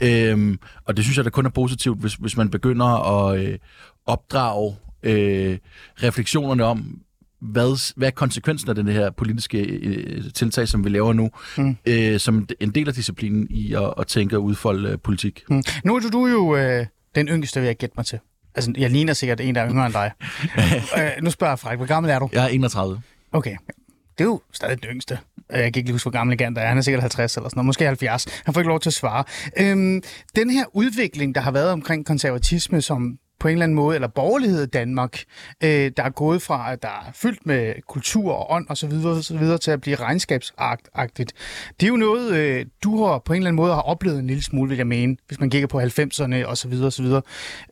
Ikke? 0.00 0.30
Øhm, 0.30 0.58
og 0.84 0.96
det 0.96 1.04
synes 1.04 1.16
jeg, 1.16 1.24
der 1.24 1.30
kun 1.30 1.46
er 1.46 1.50
positivt, 1.50 2.00
hvis, 2.00 2.14
hvis 2.14 2.36
man 2.36 2.50
begynder 2.50 2.86
at 2.86 3.40
øh, 3.40 3.58
opdrage 4.06 4.76
øh, 5.02 5.58
refleksionerne 6.02 6.64
om, 6.64 7.00
hvad, 7.40 7.94
hvad 7.96 8.08
er 8.08 8.12
konsekvensen 8.12 8.68
af 8.68 8.74
den 8.74 8.88
her 8.88 9.10
politiske 9.10 9.58
øh, 9.58 10.32
tiltag, 10.34 10.68
som 10.68 10.84
vi 10.84 10.88
laver 10.88 11.12
nu, 11.12 11.30
mm. 11.58 11.76
øh, 11.86 12.20
som 12.20 12.48
en 12.60 12.70
del 12.70 12.88
af 12.88 12.94
disciplinen 12.94 13.46
i 13.50 13.74
at, 13.74 13.94
at 13.98 14.06
tænke 14.06 14.36
og 14.36 14.44
udfolde 14.44 14.88
øh, 14.88 14.98
politik. 14.98 15.42
Mm. 15.50 15.62
Nu 15.84 15.96
er 15.96 16.00
du 16.00 16.26
jo 16.26 16.56
øh, 16.56 16.86
den 17.14 17.28
yngste, 17.28 17.60
vil 17.60 17.66
jeg 17.66 17.76
gætte 17.76 17.94
mig 17.96 18.06
til. 18.06 18.18
Altså, 18.54 18.72
jeg 18.78 18.90
ligner 18.90 19.12
sikkert 19.12 19.40
en, 19.40 19.54
der 19.54 19.60
er 19.60 19.70
yngre 19.70 19.86
end 19.86 19.94
dig. 19.94 20.10
øh, 20.98 21.22
nu 21.22 21.30
spørger 21.30 21.50
jeg 21.50 21.58
Frank, 21.58 21.78
hvor 21.78 21.86
gammel 21.86 22.10
er 22.10 22.18
du? 22.18 22.28
Jeg 22.32 22.44
er 22.44 22.48
31. 22.48 23.02
Okay, 23.32 23.56
det 24.18 24.24
er 24.24 24.28
jo 24.28 24.40
stadig 24.52 24.82
den 24.82 24.90
yngste. 24.90 25.18
Jeg 25.50 25.58
kan 25.58 25.66
ikke 25.66 25.82
lige 25.82 25.92
huske, 25.92 26.04
hvor 26.04 26.18
gammel 26.18 26.38
Gant 26.38 26.58
er. 26.58 26.66
Han 26.66 26.78
er 26.78 26.82
sikkert 26.82 27.02
50 27.02 27.36
eller 27.36 27.48
sådan 27.48 27.58
noget, 27.58 27.66
måske 27.66 27.86
70. 27.86 28.42
Han 28.44 28.54
får 28.54 28.60
ikke 28.60 28.68
lov 28.68 28.80
til 28.80 28.90
at 28.90 28.94
svare. 28.94 29.24
Øhm, 29.56 30.02
den 30.36 30.50
her 30.50 30.64
udvikling, 30.72 31.34
der 31.34 31.40
har 31.40 31.50
været 31.50 31.70
omkring 31.70 32.06
konservatisme, 32.06 32.82
som 32.82 33.18
på 33.40 33.48
en 33.48 33.52
eller 33.52 33.64
anden 33.64 33.76
måde, 33.76 33.94
eller 33.94 34.08
borgerlighed 34.08 34.62
i 34.62 34.66
Danmark, 34.66 35.22
øh, 35.64 35.92
der 35.96 36.02
er 36.02 36.10
gået 36.10 36.42
fra, 36.42 36.72
at 36.72 36.82
der 36.82 36.88
er 36.88 37.10
fyldt 37.14 37.46
med 37.46 37.74
kultur 37.88 38.32
og 38.32 38.52
ånd 38.52 38.66
og 38.68 38.76
så 38.76 38.86
videre, 38.86 39.22
så 39.22 39.38
videre 39.38 39.58
til 39.58 39.70
at 39.70 39.80
blive 39.80 39.96
regnskabsagtigt. 39.96 41.32
Det 41.80 41.86
er 41.86 41.88
jo 41.88 41.96
noget, 41.96 42.32
øh, 42.32 42.66
du 42.84 43.04
har 43.04 43.18
på 43.18 43.32
en 43.32 43.36
eller 43.36 43.48
anden 43.48 43.56
måde 43.56 43.74
har 43.74 43.80
oplevet 43.80 44.18
en 44.18 44.26
lille 44.26 44.42
smule, 44.42 44.68
vil 44.68 44.76
jeg 44.76 44.86
mene, 44.86 45.16
hvis 45.28 45.40
man 45.40 45.50
kigger 45.50 45.68
på 45.68 45.80
90'erne 45.80 46.46
og 46.46 46.58
så 46.58 46.68
videre 46.68 46.86
og 46.86 46.92
så 46.92 47.02
videre. 47.02 47.22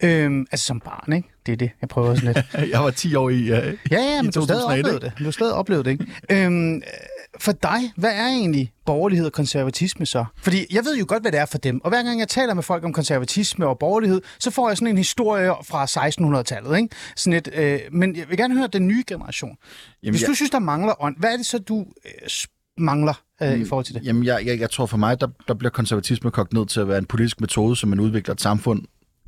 Øh, 0.02 0.46
altså 0.52 0.66
som 0.66 0.80
barn, 0.80 1.12
ikke? 1.12 1.28
Det 1.46 1.52
er 1.52 1.56
det, 1.56 1.70
jeg 1.80 1.88
prøver 1.88 2.14
sådan 2.14 2.34
lidt. 2.34 2.70
jeg 2.72 2.80
var 2.80 2.90
10 2.90 3.14
år 3.14 3.30
i, 3.30 3.34
uh, 3.34 3.48
ja, 3.48 3.72
ja, 3.90 4.22
men 4.22 4.32
du 4.32 4.40
har 4.40 4.46
stadig 4.46 4.64
oplevet 4.64 5.02
det. 5.02 5.12
Du 5.18 5.24
har 5.24 5.30
stadig 5.30 5.54
oplevet 5.54 5.84
det, 5.84 5.90
ikke? 5.90 6.06
øhm, 6.30 6.82
for 7.40 7.52
dig, 7.52 7.92
hvad 7.96 8.10
er 8.10 8.26
egentlig 8.26 8.72
borgerlighed 8.86 9.26
og 9.26 9.32
konservatisme 9.32 10.06
så? 10.06 10.24
Fordi 10.36 10.66
jeg 10.70 10.84
ved 10.84 10.96
jo 10.96 11.04
godt, 11.08 11.22
hvad 11.22 11.32
det 11.32 11.40
er 11.40 11.46
for 11.46 11.58
dem. 11.58 11.80
Og 11.84 11.90
hver 11.90 12.02
gang 12.02 12.20
jeg 12.20 12.28
taler 12.28 12.54
med 12.54 12.62
folk 12.62 12.84
om 12.84 12.92
konservatisme 12.92 13.66
og 13.66 13.78
borgerlighed, 13.78 14.20
så 14.38 14.50
får 14.50 14.68
jeg 14.68 14.76
sådan 14.76 14.88
en 14.88 14.98
historie 14.98 15.50
fra 15.64 15.84
1600-tallet. 15.84 16.76
Ikke? 16.76 16.88
Sådan 17.16 17.32
et, 17.32 17.48
øh, 17.54 17.80
men 17.92 18.16
jeg 18.16 18.28
vil 18.28 18.36
gerne 18.36 18.54
høre 18.54 18.66
den 18.66 18.86
nye 18.86 19.04
generation. 19.06 19.56
Jamen, 20.02 20.12
Hvis 20.12 20.22
du 20.22 20.30
jeg... 20.30 20.36
synes, 20.36 20.50
der 20.50 20.58
mangler 20.58 21.02
ånd, 21.02 21.16
hvad 21.18 21.32
er 21.32 21.36
det 21.36 21.46
så, 21.46 21.58
du 21.58 21.80
øh, 21.80 22.30
mangler 22.78 23.22
øh, 23.42 23.58
i 23.58 23.64
forhold 23.64 23.84
til 23.84 23.94
det? 23.94 24.04
Jamen, 24.04 24.24
jeg, 24.24 24.46
jeg, 24.46 24.60
jeg 24.60 24.70
tror 24.70 24.86
for 24.86 24.96
mig, 24.96 25.20
der, 25.20 25.28
der 25.48 25.54
bliver 25.54 25.70
konservatisme 25.70 26.30
kogt 26.30 26.52
ned 26.52 26.66
til 26.66 26.80
at 26.80 26.88
være 26.88 26.98
en 26.98 27.06
politisk 27.06 27.40
metode, 27.40 27.76
som 27.76 27.88
man 27.88 28.00
udvikler 28.00 28.34
et 28.34 28.40
samfund 28.40 28.82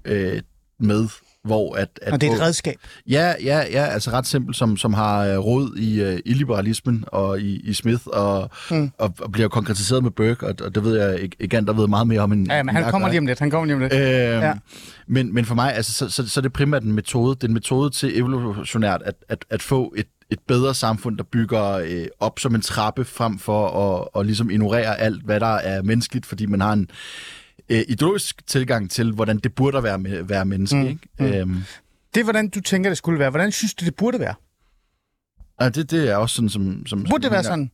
øh, 0.05 0.43
med 0.79 1.09
hvor 1.45 1.77
at, 1.77 1.89
at 2.03 2.13
og 2.13 2.21
det 2.21 2.29
er 2.29 2.35
et 2.35 2.41
redskab? 2.41 2.77
Ja, 3.09 3.35
ja, 3.45 3.59
ja, 3.71 3.85
altså 3.85 4.11
ret 4.11 4.27
simpelt, 4.27 4.57
som, 4.57 4.77
som 4.77 4.95
har 4.95 5.39
uh, 5.39 5.45
råd 5.45 5.77
i, 5.77 6.05
uh, 6.05 6.19
i 6.25 6.35
liberalismen 6.35 7.05
og 7.07 7.41
i, 7.41 7.61
i 7.61 7.73
Smith, 7.73 8.03
og, 8.07 8.51
mm. 8.71 8.91
og, 8.99 9.15
og 9.19 9.33
bliver 9.33 9.49
konkretiseret 9.49 10.03
med 10.03 10.11
Burke, 10.11 10.47
og, 10.47 10.55
og 10.65 10.75
det 10.75 10.85
ved 10.85 11.01
jeg 11.01 11.21
ikke, 11.21 11.37
igen, 11.41 11.67
der 11.67 11.73
ved 11.73 11.89
meget 11.89 12.07
mere 12.07 12.21
om 12.21 12.33
en... 12.33 12.47
Ja, 12.51 12.63
men 12.63 12.75
han 12.75 12.91
kommer 12.91 13.09
lige 13.09 13.19
om 13.19 13.27
lidt, 13.27 13.39
han 13.39 13.51
kommer 13.51 13.67
lige 13.67 13.75
om 13.75 13.81
lidt. 13.81 13.93
Øh, 13.93 14.01
ja. 14.01 14.55
men, 15.07 15.35
men 15.35 15.45
for 15.45 15.55
mig, 15.55 15.75
altså, 15.75 15.93
så, 15.93 16.09
så, 16.09 16.29
så 16.29 16.41
er 16.41 16.43
det 16.43 16.53
primært 16.53 16.83
en 16.83 16.93
metode, 16.93 17.35
det 17.35 17.45
er 17.45 17.49
en 17.49 17.55
metode 17.55 17.91
til 17.91 18.19
evolutionært 18.19 19.03
at, 19.05 19.15
at, 19.29 19.45
at 19.51 19.63
få 19.63 19.95
et, 19.97 20.07
et 20.31 20.39
bedre 20.49 20.75
samfund, 20.75 21.19
der 21.19 21.25
bygger 21.25 21.73
øh, 21.73 22.07
op 22.21 22.39
som 22.39 22.55
en 22.55 22.61
trappe, 22.61 23.05
frem 23.05 23.39
for 23.39 23.67
at 23.67 24.09
og 24.13 24.25
ligesom 24.25 24.51
ignorere 24.51 25.01
alt, 25.01 25.25
hvad 25.25 25.41
der 25.41 25.55
er 25.55 25.83
menneskeligt, 25.83 26.27
fordi 26.27 26.47
man 26.47 26.61
har 26.61 26.73
en, 26.73 26.89
øh, 27.69 27.83
ideologisk 27.88 28.47
tilgang 28.47 28.90
til, 28.90 29.12
hvordan 29.12 29.38
det 29.38 29.55
burde 29.55 29.83
være, 29.83 30.29
være 30.29 30.45
menneske. 30.45 30.76
Mm. 30.76 30.87
Ikke? 30.87 31.09
Mm. 31.19 31.26
Øhm. 31.26 31.62
Det 32.14 32.21
er, 32.21 32.25
hvordan 32.25 32.49
du 32.49 32.61
tænker, 32.61 32.90
det 32.90 32.99
skulle 32.99 33.19
være. 33.19 33.31
Hvordan 33.31 33.52
synes 33.52 33.75
du, 33.75 33.85
det 33.85 33.95
burde 33.95 34.21
være? 34.21 34.35
Ja, 35.61 35.69
det, 35.69 35.90
det 35.90 36.11
er 36.11 36.17
også 36.17 36.35
sådan, 36.35 36.49
som... 36.49 36.87
som 36.87 37.05
burde 37.11 37.23
det 37.23 37.31
være 37.31 37.45
sådan? 37.45 37.71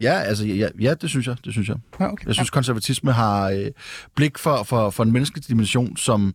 Ja, 0.00 0.20
altså, 0.20 0.46
ja, 0.46 0.68
ja, 0.80 0.94
det 0.94 1.10
synes 1.10 1.26
jeg. 1.26 1.36
Det 1.44 1.52
synes 1.52 1.68
jeg. 1.68 1.76
Ja, 2.00 2.12
okay. 2.12 2.26
Jeg 2.26 2.34
synes, 2.34 2.50
konservatisme 2.50 3.12
har 3.12 3.50
øh, 3.50 3.70
blik 4.16 4.38
for, 4.38 4.62
for, 4.62 4.90
for 4.90 5.02
en 5.02 5.12
menneskelig 5.12 5.48
dimension, 5.48 5.96
som 5.96 6.34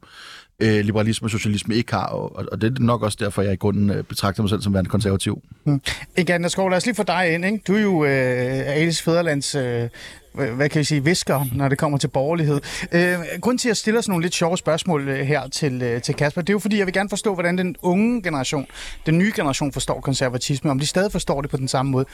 øh, 0.59 0.85
liberalisme 0.85 1.25
og 1.25 1.31
socialisme 1.31 1.75
ikke 1.75 1.93
har, 1.93 2.05
og, 2.05 2.45
og 2.51 2.61
det 2.61 2.77
er 2.77 2.83
nok 2.83 3.03
også 3.03 3.17
derfor, 3.21 3.41
jeg 3.41 3.53
i 3.53 3.55
grunden 3.55 3.89
øh, 3.89 4.03
betragter 4.03 4.43
mig 4.43 4.49
selv 4.49 4.61
som 4.61 4.73
værende 4.73 4.89
konservativ. 4.89 5.41
Mm. 5.65 5.81
Ikke, 6.15 6.49
Skov, 6.49 6.69
lad 6.69 6.77
os 6.77 6.85
lige 6.85 6.95
få 6.95 7.03
dig 7.03 7.33
ind. 7.33 7.45
Ikke? 7.45 7.61
Du 7.67 7.75
er 7.75 7.81
jo 7.81 8.05
øh, 8.05 8.63
Alice 8.65 9.03
Fæderlands 9.03 9.55
øh, 9.55 9.89
hvad 10.35 10.69
kan 10.69 10.77
jeg 10.77 10.85
sige, 10.85 11.03
visker, 11.03 11.45
når 11.53 11.69
det 11.69 11.77
kommer 11.77 11.97
til 11.97 12.07
borgerlighed. 12.07 12.61
Øh, 12.91 13.19
grunden 13.41 13.57
til, 13.57 13.67
at 13.67 13.69
jeg 13.69 13.77
stiller 13.77 14.01
sådan 14.01 14.11
nogle 14.11 14.23
lidt 14.23 14.33
sjove 14.33 14.57
spørgsmål 14.57 15.07
øh, 15.07 15.19
her 15.19 15.47
til, 15.47 15.81
øh, 15.81 16.01
til 16.01 16.15
Kasper, 16.15 16.41
det 16.41 16.49
er 16.49 16.53
jo 16.53 16.59
fordi, 16.59 16.77
jeg 16.77 16.85
vil 16.85 16.93
gerne 16.93 17.09
forstå, 17.09 17.33
hvordan 17.33 17.57
den 17.57 17.75
unge 17.81 18.21
generation, 18.21 18.65
den 19.05 19.17
nye 19.17 19.31
generation 19.35 19.71
forstår 19.71 20.01
konservatisme, 20.01 20.71
om 20.71 20.79
de 20.79 20.87
stadig 20.87 21.11
forstår 21.11 21.41
det 21.41 21.51
på 21.51 21.57
den 21.57 21.67
samme 21.67 21.91
måde. 21.91 22.05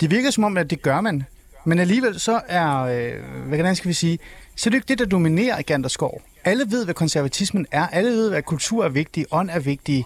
Det 0.00 0.10
virker 0.10 0.30
som 0.30 0.44
om, 0.44 0.56
at 0.56 0.70
det 0.70 0.82
gør 0.82 1.00
man, 1.00 1.24
men 1.64 1.78
alligevel 1.78 2.20
så 2.20 2.40
er, 2.48 2.80
øh, 2.80 3.12
hvad 3.48 3.58
kan 3.58 3.76
skal 3.76 3.88
vi 3.88 3.94
sige, 3.94 4.18
så 4.56 4.68
er 4.68 4.70
det 4.70 4.76
ikke 4.76 4.88
det, 4.88 4.98
der 4.98 5.06
dominerer 5.06 5.58
i 5.58 5.62
Ganderskov. 5.62 6.22
Alle 6.44 6.64
ved, 6.70 6.84
hvad 6.84 6.94
konservatismen 6.94 7.66
er. 7.70 7.86
Alle 7.86 8.10
ved, 8.10 8.30
hvad 8.30 8.42
kultur 8.42 8.84
er 8.84 8.88
vigtig, 8.88 9.26
ånd 9.30 9.50
er 9.50 9.58
vigtig, 9.58 10.04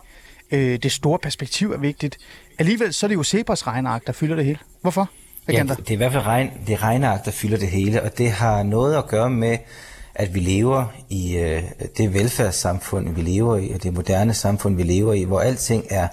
øh, 0.50 0.78
det 0.82 0.92
store 0.92 1.18
perspektiv 1.18 1.72
er 1.72 1.78
vigtigt. 1.78 2.18
Alligevel 2.58 2.94
så 2.94 3.06
er 3.06 3.08
det 3.08 3.14
jo 3.14 3.22
Zebras 3.22 3.66
regneark, 3.66 4.06
der 4.06 4.12
fylder 4.12 4.36
det 4.36 4.44
hele. 4.44 4.58
Hvorfor? 4.80 5.10
Ja, 5.52 5.62
det, 5.62 5.78
det 5.78 5.88
er 5.88 5.92
i 5.92 5.96
hvert 5.96 6.12
fald 6.12 6.26
regn, 6.26 6.50
det 6.66 6.82
regneark, 6.82 7.24
der 7.24 7.30
fylder 7.30 7.58
det 7.58 7.68
hele, 7.68 8.02
og 8.02 8.18
det 8.18 8.30
har 8.30 8.62
noget 8.62 8.96
at 8.96 9.06
gøre 9.06 9.30
med, 9.30 9.58
at 10.14 10.34
vi 10.34 10.40
lever 10.40 10.84
i 11.08 11.36
øh, 11.36 11.62
det 11.96 12.14
velfærdssamfund, 12.14 13.14
vi 13.14 13.22
lever 13.22 13.56
i, 13.56 13.70
og 13.70 13.82
det 13.82 13.94
moderne 13.94 14.34
samfund, 14.34 14.76
vi 14.76 14.82
lever 14.82 15.12
i, 15.12 15.22
hvor 15.22 15.40
alting 15.40 15.84
er, 15.90 16.08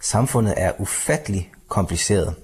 samfundet 0.00 0.54
er 0.56 0.72
ufattelig 0.78 1.50
kompliceret. 1.68 2.34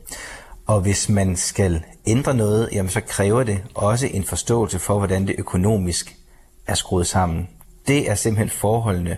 Og 0.66 0.80
hvis 0.80 1.08
man 1.08 1.36
skal 1.36 1.82
ændre 2.06 2.34
noget, 2.34 2.68
jamen 2.72 2.90
så 2.90 3.00
kræver 3.00 3.42
det 3.42 3.62
også 3.74 4.06
en 4.06 4.24
forståelse 4.24 4.78
for, 4.78 4.98
hvordan 4.98 5.26
det 5.26 5.34
økonomisk 5.38 6.16
er 6.66 6.74
skruet 6.74 7.06
sammen. 7.06 7.48
Det 7.86 8.10
er 8.10 8.14
simpelthen 8.14 8.50
forholdene 8.50 9.16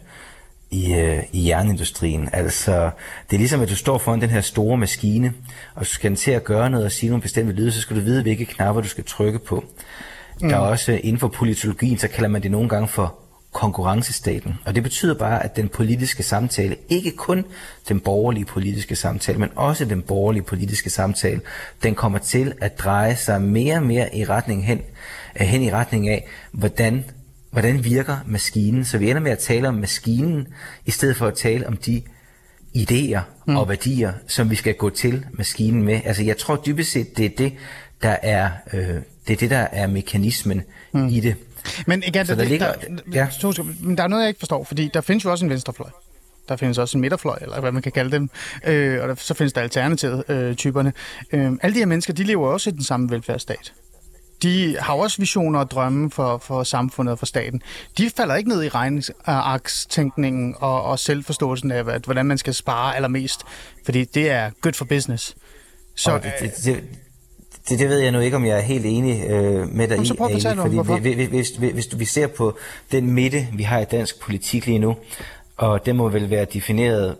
i, 0.70 0.94
øh, 0.94 1.22
i 1.32 1.48
jernindustrien. 1.48 2.28
Altså, 2.32 2.90
det 3.30 3.36
er 3.36 3.38
ligesom, 3.38 3.60
at 3.60 3.68
du 3.68 3.76
står 3.76 3.98
foran 3.98 4.20
den 4.20 4.30
her 4.30 4.40
store 4.40 4.76
maskine, 4.76 5.32
og 5.74 5.80
du 5.80 5.90
skal 5.90 6.16
til 6.16 6.30
at 6.30 6.44
gøre 6.44 6.70
noget 6.70 6.86
og 6.86 6.92
sige 6.92 7.10
nogle 7.10 7.22
bestemte 7.22 7.52
lyde, 7.52 7.72
så 7.72 7.80
skal 7.80 7.96
du 7.96 8.00
vide, 8.00 8.22
hvilke 8.22 8.44
knapper 8.44 8.82
du 8.82 8.88
skal 8.88 9.04
trykke 9.04 9.38
på. 9.38 9.64
Mm. 10.40 10.48
Der 10.48 10.56
er 10.56 10.60
også 10.60 10.92
inden 10.92 11.18
for 11.18 11.28
politologien, 11.28 11.98
så 11.98 12.08
kalder 12.08 12.28
man 12.28 12.42
det 12.42 12.50
nogle 12.50 12.68
gange 12.68 12.88
for 12.88 13.18
konkurrencestaten. 13.52 14.54
Og 14.64 14.74
det 14.74 14.82
betyder 14.82 15.14
bare, 15.14 15.44
at 15.44 15.56
den 15.56 15.68
politiske 15.68 16.22
samtale, 16.22 16.76
ikke 16.88 17.10
kun 17.10 17.44
den 17.88 18.00
borgerlige 18.00 18.44
politiske 18.44 18.96
samtale, 18.96 19.38
men 19.38 19.48
også 19.54 19.84
den 19.84 20.02
borgerlige 20.02 20.42
politiske 20.42 20.90
samtale, 20.90 21.40
den 21.82 21.94
kommer 21.94 22.18
til 22.18 22.52
at 22.60 22.78
dreje 22.78 23.16
sig 23.16 23.42
mere 23.42 23.76
og 23.76 23.82
mere 23.82 24.16
i 24.16 24.24
retning 24.24 24.66
hen, 24.66 24.80
hen 25.36 25.62
i 25.62 25.72
retning 25.72 26.08
af, 26.08 26.26
hvordan 26.52 27.04
hvordan 27.56 27.84
virker 27.84 28.16
maskinen? 28.26 28.84
Så 28.84 28.98
vi 28.98 29.10
ender 29.10 29.22
med 29.22 29.32
at 29.32 29.38
tale 29.38 29.68
om 29.68 29.74
maskinen, 29.74 30.46
i 30.86 30.90
stedet 30.90 31.16
for 31.16 31.26
at 31.26 31.34
tale 31.34 31.66
om 31.66 31.76
de 31.76 32.02
idéer 32.76 33.20
mm. 33.46 33.56
og 33.56 33.68
værdier, 33.68 34.12
som 34.26 34.50
vi 34.50 34.54
skal 34.54 34.74
gå 34.74 34.90
til 34.90 35.26
maskinen 35.32 35.82
med. 35.82 36.00
Altså 36.04 36.22
jeg 36.22 36.36
tror 36.36 36.56
dybest 36.56 36.92
set, 36.92 37.16
det 37.16 37.26
er 37.26 37.30
det, 37.38 37.52
der 38.02 38.16
er, 38.22 38.50
øh, 38.72 38.80
det 39.26 39.32
er, 39.32 39.36
det, 39.36 39.50
der 39.50 39.66
er 39.72 39.86
mekanismen 39.86 40.62
mm. 40.92 41.08
i 41.08 41.20
det. 41.20 41.34
Men 41.86 42.02
igen, 42.02 42.26
der, 42.26 42.34
der, 42.34 42.44
ligger, 42.44 42.72
der, 42.72 42.98
ja. 43.12 43.28
men 43.80 43.96
der 43.96 44.02
er 44.02 44.08
noget, 44.08 44.22
jeg 44.22 44.28
ikke 44.28 44.38
forstår, 44.38 44.64
fordi 44.64 44.90
der 44.94 45.00
findes 45.00 45.24
jo 45.24 45.30
også 45.30 45.44
en 45.44 45.50
venstrefløj. 45.50 45.90
Der 46.48 46.56
findes 46.56 46.78
også 46.78 46.98
en 46.98 47.00
midterfløj, 47.00 47.38
eller 47.42 47.60
hvad 47.60 47.72
man 47.72 47.82
kan 47.82 47.92
kalde 47.92 48.10
dem. 48.10 48.30
Øh, 48.64 49.02
og 49.02 49.08
der, 49.08 49.14
så 49.14 49.34
findes 49.34 49.52
der 49.52 49.60
alternative 49.60 50.22
øh, 50.28 50.54
typerne. 50.54 50.92
Øh, 51.32 51.52
alle 51.62 51.74
de 51.74 51.78
her 51.78 51.86
mennesker, 51.86 52.12
de 52.12 52.24
lever 52.24 52.48
også 52.48 52.70
i 52.70 52.72
den 52.72 52.82
samme 52.82 53.10
velfærdsstat 53.10 53.72
de 54.42 54.76
har 54.80 54.94
også 54.94 55.18
visioner 55.18 55.60
og 55.60 55.70
drømme 55.70 56.10
for, 56.10 56.38
for 56.38 56.62
samfundet 56.62 57.12
og 57.12 57.18
for 57.18 57.26
staten. 57.26 57.62
De 57.98 58.10
falder 58.16 58.34
ikke 58.34 58.48
ned 58.48 58.64
i 58.64 58.68
regnearkstænkningen 58.68 60.54
og, 60.58 60.82
og 60.82 60.98
selvforståelsen 60.98 61.70
af, 61.70 61.84
at, 61.88 62.04
hvordan 62.04 62.26
man 62.26 62.38
skal 62.38 62.54
spare 62.54 62.96
allermest, 62.96 63.40
fordi 63.84 64.04
det 64.04 64.30
er 64.30 64.50
good 64.60 64.72
for 64.72 64.84
business. 64.84 65.36
Så, 65.94 66.14
det, 66.18 66.32
det, 66.40 66.52
det, 66.64 66.84
Det, 67.68 67.78
det 67.78 67.88
ved 67.88 67.98
jeg 67.98 68.12
nu 68.12 68.18
ikke, 68.20 68.36
om 68.36 68.44
jeg 68.44 68.56
er 68.56 68.60
helt 68.62 68.86
enig 68.86 69.24
øh, 69.30 69.68
med 69.68 69.88
dig 69.88 69.90
Jamen, 69.90 70.02
i, 70.02 70.06
så 70.06 70.14
prøv 70.14 70.26
at 70.26 70.46
Ali, 70.46 70.56
fordi 70.56 70.74
hvorfor. 70.74 70.98
hvis, 70.98 71.28
hvis, 71.28 71.50
hvis, 71.50 71.72
hvis 71.72 71.98
vi 71.98 72.04
ser 72.04 72.26
på 72.26 72.58
den 72.92 73.10
midte, 73.10 73.48
vi 73.52 73.62
har 73.62 73.80
i 73.80 73.84
dansk 73.84 74.20
politik 74.20 74.66
lige 74.66 74.78
nu, 74.78 74.96
og 75.56 75.86
den 75.86 75.96
må 75.96 76.08
vel 76.08 76.30
være 76.30 76.44
defineret 76.44 77.16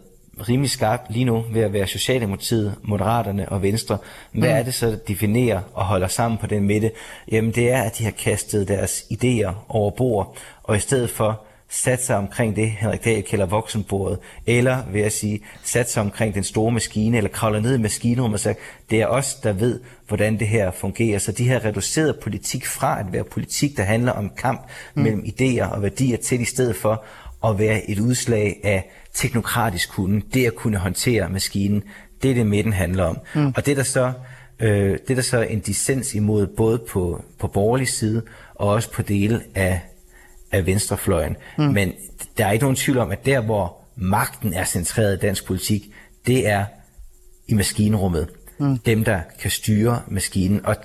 rimelig 0.49 0.71
skarpt 0.71 1.11
lige 1.11 1.25
nu 1.25 1.45
ved 1.53 1.63
at 1.63 1.73
være 1.73 1.87
Socialdemokratiet, 1.87 2.75
Moderaterne 2.83 3.49
og 3.49 3.63
Venstre. 3.63 3.99
Hvad 4.33 4.49
Mm. 4.49 4.55
er 4.57 4.63
det 4.63 4.75
så, 4.75 4.87
der 4.87 4.97
definerer 4.97 5.61
og 5.75 5.85
holder 5.85 6.09
sammen 6.09 6.39
på 6.39 6.47
den 6.47 6.63
midte? 6.63 6.91
Jamen 7.33 7.51
det 7.51 7.71
er, 7.71 7.83
at 7.83 7.99
de 7.99 8.05
har 8.05 8.11
kastet 8.11 8.69
deres 8.69 9.05
idéer 9.13 9.53
over 9.69 9.91
bord, 9.91 10.37
og 10.63 10.77
i 10.77 10.81
stedet 10.81 11.11
for 11.11 11.43
sat 11.69 12.05
sig 12.05 12.17
omkring 12.17 12.57
det, 12.57 12.71
Henrik 12.71 13.05
Dahl 13.05 13.23
kalder 13.23 13.47
voksenbordet, 13.47 14.19
eller 14.47 14.79
vil 14.93 15.03
jeg 15.03 15.13
sige, 15.13 15.41
sat 15.65 15.91
sig 15.91 16.03
omkring 16.03 16.35
den 16.35 16.45
store 16.45 16.73
maskine, 16.73 17.17
eller 17.17 17.31
kravler 17.31 17.61
ned 17.61 17.75
i 17.79 17.83
maskinrummet 17.83 18.35
og 18.35 18.41
sagt, 18.41 18.59
det 18.91 19.01
er 19.01 19.07
os, 19.07 19.35
der 19.35 19.53
ved, 19.53 19.81
hvordan 20.09 20.39
det 20.39 20.49
her 20.49 20.71
fungerer. 20.71 21.19
Så 21.19 21.33
de 21.33 21.49
har 21.49 21.65
reduceret 21.65 22.19
politik 22.23 22.67
fra 22.67 23.01
at 23.01 23.07
være 23.13 23.25
politik, 23.25 23.77
der 23.77 23.83
handler 23.83 24.13
om 24.13 24.31
kamp 24.39 24.61
mm. 24.95 25.03
mellem 25.03 25.25
idéer 25.27 25.65
og 25.75 25.83
værdier, 25.83 26.17
til 26.17 26.41
i 26.41 26.45
stedet 26.45 26.77
for 26.77 27.05
at 27.47 27.59
være 27.59 27.91
et 27.91 27.99
udslag 27.99 28.61
af 28.65 28.91
teknokratisk 29.17 29.91
kunde, 29.91 30.27
det 30.35 30.47
at 30.47 30.55
kunne 30.55 30.79
håndtere 30.79 31.29
maskinen, 31.29 31.83
det 32.23 32.31
er 32.31 32.35
det 32.35 32.47
midten 32.47 32.73
handler 32.73 33.05
om. 33.05 33.19
Mm. 33.35 33.53
Og 33.57 33.67
det 33.67 33.73
er 33.73 33.77
der 33.77 33.83
så 33.83 34.13
øh, 34.61 34.93
det 34.93 35.11
er 35.11 35.15
der 35.15 35.23
så 35.23 35.41
en 35.41 35.61
dissens 35.61 36.15
imod 36.15 36.47
både 36.47 36.79
på, 36.79 37.25
på 37.39 37.47
borgerlig 37.47 37.89
side 37.89 38.23
og 38.55 38.69
også 38.69 38.93
på 38.93 39.03
dele 39.03 39.43
af, 39.55 39.81
af 40.53 40.67
venstrefløjen. 40.67 41.37
Mm. 41.59 41.65
Men 41.65 41.93
der 42.39 42.47
er 42.47 42.53
ikke 42.53 42.65
nogen 42.65 42.77
tvivl 42.77 42.99
om, 42.99 43.11
at 43.11 43.27
der 43.27 43.41
hvor 43.41 43.77
magten 43.97 44.53
er 44.53 44.65
centreret 44.65 45.17
i 45.17 45.19
dansk 45.21 45.47
politik, 45.47 45.91
det 46.27 46.49
er 46.49 46.65
i 47.49 47.55
maskinrummet. 47.55 48.29
Mm. 48.59 48.79
Dem, 48.79 49.05
der 49.05 49.21
kan 49.41 49.51
styre 49.51 50.03
maskinen. 50.09 50.67
Og 50.67 50.77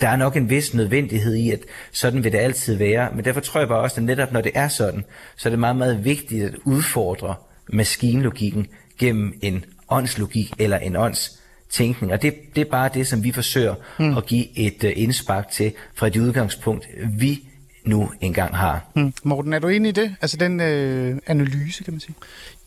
der 0.00 0.08
er 0.08 0.16
nok 0.16 0.36
en 0.36 0.50
vis 0.50 0.74
nødvendighed 0.74 1.34
i, 1.34 1.50
at 1.50 1.60
sådan 1.92 2.24
vil 2.24 2.32
det 2.32 2.38
altid 2.38 2.74
være. 2.74 3.10
Men 3.14 3.24
derfor 3.24 3.40
tror 3.40 3.60
jeg 3.60 3.68
bare 3.68 3.80
også, 3.80 3.96
at 3.96 4.02
netop 4.02 4.32
når 4.32 4.40
det 4.40 4.52
er 4.54 4.68
sådan, 4.68 5.04
så 5.36 5.48
er 5.48 5.50
det 5.50 5.58
meget, 5.58 5.76
meget 5.76 6.04
vigtigt 6.04 6.44
at 6.44 6.54
udfordre 6.64 7.34
maskinlogikken 7.68 8.66
gennem 8.98 9.38
en 9.42 9.64
åndslogik 9.88 10.52
eller 10.58 10.78
en 10.78 10.96
ånds 10.96 11.40
tænkning. 11.70 12.12
Og 12.12 12.22
det, 12.22 12.34
det 12.54 12.60
er 12.60 12.70
bare 12.70 12.90
det, 12.94 13.06
som 13.06 13.24
vi 13.24 13.32
forsøger 13.32 13.74
mm. 13.98 14.16
at 14.16 14.26
give 14.26 14.58
et 14.58 14.84
uh, 14.84 14.90
indspark 14.94 15.50
til 15.50 15.72
fra 15.94 16.08
det 16.08 16.20
udgangspunkt, 16.20 16.88
vi 17.18 17.40
nu 17.84 18.12
engang 18.20 18.56
har. 18.56 18.86
Mm. 18.96 19.12
Morten, 19.22 19.52
er 19.52 19.58
du 19.58 19.68
enig 19.68 19.88
i 19.88 19.92
det? 19.92 20.16
Altså 20.20 20.36
den 20.36 20.60
øh, 20.60 21.18
analyse, 21.26 21.84
kan 21.84 21.92
man 21.92 22.00
sige? 22.00 22.14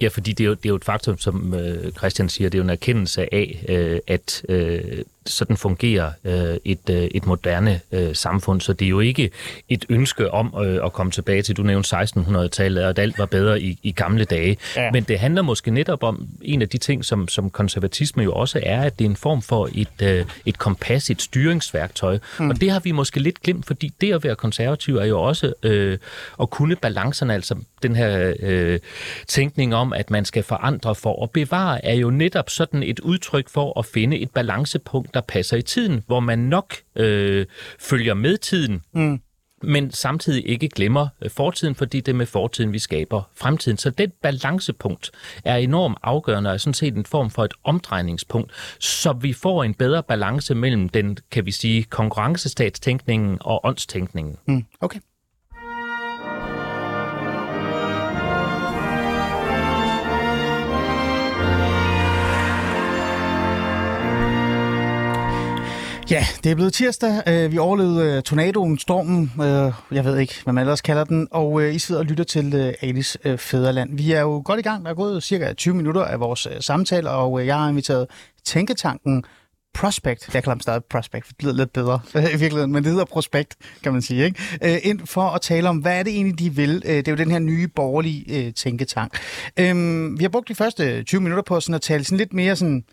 Ja, 0.02 0.08
fordi 0.08 0.32
det 0.32 0.44
er 0.44 0.48
jo, 0.48 0.54
det 0.54 0.66
er 0.66 0.70
jo 0.70 0.76
et 0.76 0.86
faktum, 0.86 1.18
som 1.18 1.54
øh, 1.54 1.92
Christian 1.92 2.30
siger, 2.30 2.50
det 2.50 2.58
er 2.58 2.60
jo 2.60 2.64
en 2.64 2.70
erkendelse 2.70 3.34
af, 3.34 3.66
øh, 3.70 4.00
at 4.08 4.44
øh, 4.50 5.04
sådan 5.26 5.58
fungerer 5.58 6.12
øh, 6.24 6.58
et, 6.66 6.90
øh, 6.90 7.04
et 7.04 7.26
moderne 7.26 7.80
øh, 7.92 8.16
samfund. 8.16 8.62
Så 8.62 8.74
det 8.74 8.86
er 8.86 8.90
jo 8.90 9.00
ikke 9.00 9.32
et 9.70 9.86
ønske 9.90 10.32
om 10.32 10.54
øh, 10.66 10.86
at 10.86 10.94
komme 10.94 11.12
tilbage 11.12 11.42
til, 11.42 11.58
du 11.58 11.64
nævnte 11.64 11.98
1600-tallet, 11.98 12.84
og 12.84 12.90
at 12.90 13.00
alt 13.00 13.20
var 13.20 13.26
bedre 13.26 13.62
i, 13.62 13.80
i 13.84 13.92
gamle 13.92 14.26
dage. 14.26 14.58
Ja. 14.76 14.92
Men 14.92 15.04
det 15.04 15.20
handler 15.20 15.42
måske 15.42 15.72
netop 15.72 16.04
om 16.04 16.28
en 16.42 16.62
af 16.62 16.70
de 16.70 16.78
ting, 16.78 17.06
som, 17.06 17.28
som 17.28 17.50
konservatisme 17.50 18.24
jo 18.24 18.34
også 18.34 18.60
er, 18.64 18.82
at 18.82 19.00
det 19.00 19.06
er 19.06 19.10
en 19.10 19.16
form 19.16 19.42
for 19.42 19.70
et, 19.74 20.02
øh, 20.02 20.26
et 20.46 20.58
kompas, 20.58 21.10
et 21.10 21.22
styringsværktøj. 21.22 22.20
Mm. 22.40 22.50
Og 22.50 22.62
det 22.62 22.72
har 22.72 22.80
vi 22.80 22.92
måske 22.92 23.20
lidt 23.20 23.42
glemt, 23.42 23.66
fordi 23.66 23.94
det 24.02 24.14
at 24.14 24.24
være 24.24 24.36
konservativ 24.36 24.96
er 24.96 25.06
jo 25.06 25.22
også 25.22 25.54
øh, 25.64 25.98
at 26.42 26.50
kunne 26.50 26.76
balancerne, 26.76 27.34
altså 27.34 27.56
den 27.84 27.96
her 27.96 28.34
øh, 28.40 28.80
tænkning 29.28 29.76
om, 29.76 29.94
at 29.94 30.10
man 30.10 30.26
skal 30.26 30.44
forandre 30.44 30.96
for 30.96 31.24
at 31.24 31.32
bevare, 31.32 31.86
er 31.86 31.94
jo 31.94 32.10
netop 32.10 32.50
sådan 32.50 32.84
et 32.84 33.00
udtryk 33.00 33.50
for 33.50 33.80
at 33.80 33.86
finde 33.86 34.20
et 34.20 34.32
balancepunkt, 34.32 35.11
der 35.14 35.22
passer 35.22 35.58
i 35.58 35.62
tiden, 35.62 36.04
hvor 36.08 36.20
man 36.20 36.40
nok 36.40 36.76
øh, 36.96 37.46
følger 37.80 38.14
med 38.14 38.38
tiden, 38.38 38.82
mm. 38.94 39.22
men 39.64 39.92
samtidig 39.92 40.50
ikke 40.50 40.70
glemmer 40.70 41.08
øh, 41.22 41.30
fortiden, 41.30 41.76
fordi 41.76 42.00
det 42.00 42.12
er 42.12 42.16
med 42.16 42.26
fortiden, 42.26 42.74
vi 42.74 42.80
skaber 42.80 43.22
fremtiden. 43.36 43.78
Så 43.78 43.90
det 43.90 44.14
balancepunkt 44.14 45.12
er 45.46 45.56
enormt 45.56 45.98
afgørende 46.04 46.50
og 46.50 46.54
er 46.54 46.58
sådan 46.58 46.74
set 46.74 46.96
en 46.96 47.06
form 47.06 47.30
for 47.30 47.46
et 47.46 47.54
omdrejningspunkt, 47.64 48.52
så 48.80 49.14
vi 49.14 49.34
får 49.34 49.64
en 49.64 49.74
bedre 49.74 50.04
balance 50.04 50.56
mellem 50.56 50.90
den, 50.90 51.18
kan 51.32 51.46
vi 51.46 51.52
sige, 51.52 51.84
konkurrencestatstænkningen 51.84 53.38
og 53.42 53.66
åndstænkningen. 53.66 54.38
Mm. 54.48 54.66
Okay. 54.82 55.00
Ja, 66.12 66.26
det 66.44 66.52
er 66.52 66.56
blevet 66.56 66.74
tirsdag. 66.74 67.22
Øh, 67.28 67.52
vi 67.52 67.58
overlevede 67.58 68.16
øh, 68.18 68.24
tornadoen, 68.24 68.80
stormen, 68.80 69.32
øh, 69.42 69.74
jeg 69.92 70.06
ved 70.06 70.18
ikke, 70.18 70.34
hvad 70.44 70.54
man 70.54 70.62
ellers 70.62 70.82
kalder 70.82 71.04
den, 71.04 71.28
og 71.32 71.74
I 71.74 71.80
sidder 71.80 72.02
og 72.02 72.06
lytter 72.06 72.24
til 72.24 72.54
øh, 72.56 72.74
Alice 72.82 73.38
Fæderland. 73.38 73.98
Vi 73.98 74.12
er 74.12 74.22
jo 74.22 74.42
godt 74.46 74.60
i 74.60 74.64
gang. 74.64 74.86
Der 74.86 74.92
er 74.92 74.96
gået 74.96 75.24
cirka 75.24 75.54
20 75.54 75.76
minutter 75.76 76.02
af 76.02 76.20
vores 76.20 76.48
samtale, 76.60 77.10
og 77.10 77.46
jeg 77.46 77.56
har 77.56 77.70
inviteret 77.70 78.08
Tænketanken 78.46 79.24
Prospect, 79.74 80.34
jeg 80.34 80.44
kalder 80.44 80.54
dem 80.56 80.62
stadig 80.62 80.84
Prospect, 80.84 81.26
for 81.26 81.34
det 81.34 81.44
lyder 81.44 81.56
lidt 81.56 81.74
bedre 81.74 82.00
i 82.36 82.38
virkeligheden, 82.38 82.72
men 82.72 82.84
det 82.84 82.92
hedder 82.92 83.06
Prospect, 83.06 83.56
kan 83.84 83.94
man 83.94 84.02
sige, 84.02 84.26
ikke? 84.26 84.80
Ind 84.84 85.08
for 85.08 85.30
at 85.30 85.42
tale 85.42 85.70
om, 85.70 85.78
hvad 85.78 86.00
er 86.00 86.04
det 86.04 86.14
egentlig, 86.14 86.40
de 86.40 86.56
vil? 86.56 86.82
Det 86.82 87.08
er 87.08 87.12
jo 87.12 87.18
den 87.18 87.32
her 87.32 87.40
nye 87.40 87.68
borgerlige 87.68 88.52
tænketank. 88.52 89.18
Øhm, 89.60 90.20
vi 90.20 90.24
har 90.24 90.30
brugt 90.30 90.48
de 90.48 90.56
første 90.56 91.04
20 91.04 91.22
minutter 91.22 91.44
på 91.44 91.60
sådan 91.60 91.76
at 91.76 91.82
tale 91.82 92.04
sådan 92.04 92.18
lidt 92.18 92.34
mere 92.34 92.56
sådan, 92.56 92.84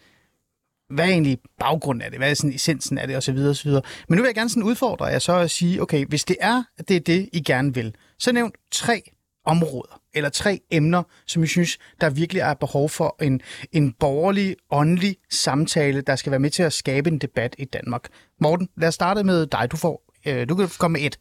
hvad 0.90 1.05
er 1.05 1.09
egentlig 1.09 1.38
baggrunden 1.59 2.03
af 2.03 2.11
det? 2.11 2.20
Hvad 2.20 2.31
er 2.31 2.35
sådan 2.35 2.55
essensen 2.55 2.98
af 2.98 3.07
det? 3.07 3.16
Og 3.16 3.22
så 3.22 3.33
videre, 3.33 3.51
og 3.51 3.57
så 3.57 3.64
videre. 3.64 3.83
Men 4.09 4.16
nu 4.16 4.22
vil 4.22 4.29
jeg 4.29 4.35
gerne 4.35 4.51
sådan 4.51 4.62
udfordre 4.62 5.05
jer 5.05 5.18
så 5.18 5.37
at 5.37 5.51
sige, 5.51 5.83
okay, 5.83 6.07
hvis 6.07 6.24
det 6.24 6.37
er, 6.40 6.62
det 6.88 6.96
er 6.96 7.01
det, 7.01 7.29
I 7.33 7.40
gerne 7.40 7.74
vil, 7.74 7.94
så 8.18 8.33
nævn 8.33 8.53
tre 8.70 9.03
områder, 9.46 10.01
eller 10.14 10.31
tre 10.31 10.61
emner, 10.70 11.03
som 11.27 11.42
I 11.42 11.46
synes, 11.46 11.79
der 12.01 12.11
virkelig 12.11 12.40
er 12.40 12.55
behov 12.55 12.88
for 12.88 13.16
en, 13.22 13.40
en 13.72 13.92
borgerlig, 13.92 14.57
åndelig 14.70 15.16
samtale, 15.31 16.01
der 16.01 16.16
skal 16.16 16.31
være 16.31 16.40
med 16.40 16.51
til 16.51 16.62
at 16.62 16.72
skabe 16.72 17.11
en 17.11 17.18
debat 17.18 17.55
i 17.59 17.64
Danmark. 17.64 18.09
Morten, 18.40 18.68
lad 18.77 18.88
os 18.88 18.94
starte 18.94 19.24
med 19.24 19.46
dig. 19.46 19.68
Du 19.70 19.77
får 19.77 20.07
øh, 20.34 20.48
du 20.48 20.54
kan 20.54 20.68
komme 20.78 20.98
med 20.98 21.06
et. 21.06 21.18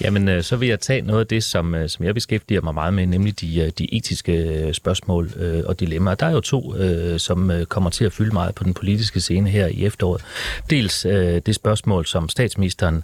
Jamen, 0.00 0.28
øh, 0.28 0.42
så 0.42 0.56
vil 0.56 0.68
jeg 0.68 0.80
tage 0.80 1.02
noget 1.02 1.20
af 1.20 1.26
det, 1.26 1.44
som, 1.44 1.74
øh, 1.74 1.88
som 1.88 2.04
jeg 2.04 2.14
beskæftiger 2.14 2.60
mig 2.60 2.74
meget 2.74 2.94
med, 2.94 3.06
nemlig 3.06 3.40
de, 3.40 3.60
øh, 3.60 3.70
de 3.78 3.94
etiske 3.94 4.70
spørgsmål 4.72 5.30
øh, 5.36 5.62
og 5.66 5.80
dilemmaer. 5.80 6.14
Der 6.14 6.26
er 6.26 6.30
jo 6.30 6.40
to, 6.40 6.76
øh, 6.76 7.20
som 7.20 7.50
øh, 7.50 7.66
kommer 7.66 7.90
til 7.90 8.04
at 8.04 8.12
fylde 8.12 8.32
meget 8.32 8.54
på 8.54 8.64
den 8.64 8.74
politiske 8.74 9.20
scene 9.20 9.50
her 9.50 9.66
i 9.66 9.84
efteråret. 9.84 10.24
Dels 10.70 11.04
øh, 11.04 11.40
det 11.46 11.54
spørgsmål, 11.54 12.06
som 12.06 12.28
statsministeren 12.28 13.02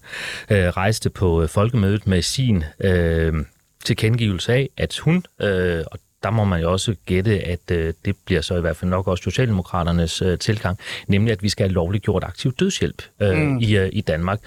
øh, 0.50 0.58
rejste 0.58 1.10
på 1.10 1.42
øh, 1.42 1.48
folkemødet 1.48 2.06
med 2.06 2.22
sin 2.22 2.64
øh, 2.80 3.32
tilkendegivelse 3.84 4.52
af, 4.52 4.68
at 4.76 4.98
hun, 4.98 5.24
øh, 5.40 5.84
og 5.92 5.98
der 6.22 6.30
må 6.30 6.44
man 6.44 6.60
jo 6.60 6.72
også 6.72 6.94
gætte, 7.06 7.40
at 7.40 7.70
øh, 7.70 7.94
det 8.04 8.16
bliver 8.24 8.40
så 8.40 8.56
i 8.56 8.60
hvert 8.60 8.76
fald 8.76 8.90
nok 8.90 9.08
også 9.08 9.22
Socialdemokraternes 9.22 10.22
øh, 10.22 10.38
tilgang, 10.38 10.78
nemlig 11.08 11.32
at 11.32 11.42
vi 11.42 11.48
skal 11.48 11.66
have 11.68 11.74
lovligt 11.74 12.04
gjort 12.04 12.24
aktiv 12.24 12.52
dødshjælp 12.52 13.02
øh, 13.22 13.36
mm. 13.36 13.58
i, 13.58 13.76
øh, 13.76 13.88
i 13.92 14.00
Danmark. 14.00 14.40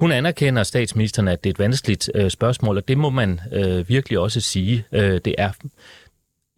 Hun 0.00 0.12
anerkender 0.12 0.62
statsministeren, 0.62 1.28
at 1.28 1.44
det 1.44 1.50
er 1.50 1.54
et 1.54 1.58
vanskeligt 1.58 2.10
øh, 2.14 2.30
spørgsmål, 2.30 2.76
og 2.76 2.88
det 2.88 2.98
må 2.98 3.10
man 3.10 3.40
øh, 3.52 3.88
virkelig 3.88 4.18
også 4.18 4.40
sige. 4.40 4.84
Øh, 4.92 5.20
det 5.24 5.34
er 5.38 5.50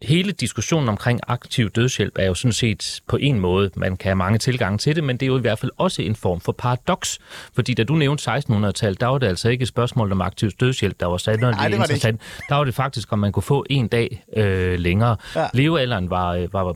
hele 0.01 0.31
diskussionen 0.31 0.89
omkring 0.89 1.19
aktiv 1.27 1.69
dødshjælp 1.69 2.17
er 2.19 2.25
jo 2.25 2.33
sådan 2.33 2.53
set 2.53 3.01
på 3.07 3.17
en 3.17 3.39
måde, 3.39 3.71
man 3.75 3.97
kan 3.97 4.09
have 4.09 4.15
mange 4.15 4.39
tilgange 4.39 4.77
til 4.77 4.95
det, 4.95 5.03
men 5.03 5.17
det 5.17 5.25
er 5.25 5.27
jo 5.27 5.37
i 5.37 5.41
hvert 5.41 5.59
fald 5.59 5.71
også 5.77 6.01
en 6.01 6.15
form 6.15 6.39
for 6.39 6.51
paradoks. 6.51 7.19
Fordi 7.53 7.73
da 7.73 7.83
du 7.83 7.95
nævnte 7.95 8.31
1600-tallet, 8.31 9.01
der 9.01 9.07
var 9.07 9.17
det 9.17 9.27
altså 9.27 9.49
ikke 9.49 9.61
et 9.61 9.67
spørgsmål 9.67 10.11
om 10.11 10.21
aktiv 10.21 10.51
dødshjælp, 10.51 10.99
der 10.99 11.05
var 11.05 11.17
sat 11.17 11.39
Nej, 11.39 11.51
var 11.77 11.85
det 11.85 12.05
ikke. 12.05 12.19
Der 12.49 12.55
var 12.55 12.63
det 12.63 12.75
faktisk, 12.75 13.11
om 13.13 13.19
man 13.19 13.31
kunne 13.31 13.43
få 13.43 13.65
en 13.69 13.87
dag 13.87 14.23
øh, 14.37 14.79
længere. 14.79 15.17
Ja. 15.35 15.41
Ja. 15.41 15.47
Levealderen 15.53 16.09
var, 16.09 16.29
øh, 16.29 16.53
var 16.53 16.75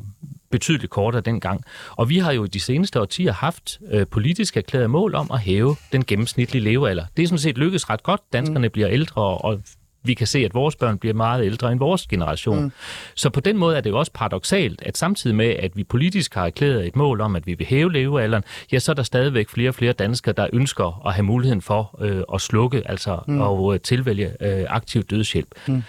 betydeligt 0.54 0.90
kortere 0.90 1.22
dengang. 1.22 1.64
Og 1.92 2.10
vi 2.10 2.18
har 2.18 2.32
jo 2.32 2.44
i 2.44 2.48
de 2.48 2.60
seneste 2.60 3.02
årtier 3.02 3.34
haft 3.34 3.80
øh, 3.92 4.08
politisk 4.08 4.58
erklæret 4.58 4.90
mål 4.90 5.16
om 5.16 5.32
at 5.34 5.40
hæve 5.40 5.76
den 5.92 6.06
gennemsnitlige 6.06 6.64
levealder. 6.64 7.06
Det 7.18 7.24
er 7.24 7.28
sådan 7.28 7.40
set 7.40 7.58
lykkedes 7.58 7.90
ret 7.90 8.04
godt. 8.04 8.22
Danskerne 8.34 8.68
mm. 8.68 8.72
bliver 8.72 8.90
ældre, 8.90 9.22
og 9.22 9.62
vi 10.04 10.14
kan 10.14 10.28
se, 10.28 10.40
at 10.40 10.54
vores 10.54 10.76
børn 10.76 10.98
bliver 10.98 11.14
meget 11.14 11.46
ældre 11.46 11.72
end 11.72 11.80
vores 11.80 12.08
generation. 12.08 12.64
Mm. 12.64 12.72
Så 13.16 13.30
på 13.30 13.40
den 13.40 13.58
måde 13.58 13.78
er 13.78 13.82
det 13.82 13.90
jo 13.90 14.00
også 14.00 14.12
paradoxalt, 14.12 14.82
at 14.86 14.98
samtidig 14.98 15.36
med, 15.36 15.50
at 15.50 15.72
vi 15.76 15.84
politisk 15.84 16.34
har 16.34 16.46
erklæret 16.46 16.88
et 16.88 16.96
mål 16.96 17.22
om, 17.22 17.36
at 17.36 17.48
vi 17.48 17.54
vil 17.54 17.68
hæve 17.68 17.94
levealderen, 17.94 18.44
ja, 18.72 18.80
så 18.80 18.92
er 18.92 18.94
der 18.94 19.04
stadigvæk 19.04 19.50
flere 19.50 19.70
og 19.70 19.76
flere 19.76 19.94
danskere, 19.94 20.34
der 20.38 20.48
ønsker 20.54 21.08
at 21.08 21.14
have 21.14 21.24
muligheden 21.24 21.62
for 21.62 21.98
øh, 22.02 22.24
at 22.34 22.42
slukke, 22.42 22.84
altså 22.86 23.20
mm. 23.28 23.42
og 23.42 23.74
øh, 23.74 23.80
tilvælge 23.80 24.34
øh, 24.42 24.66
aktiv 24.70 25.04
dødshjælp. 25.04 25.48
Mm. 25.68 25.84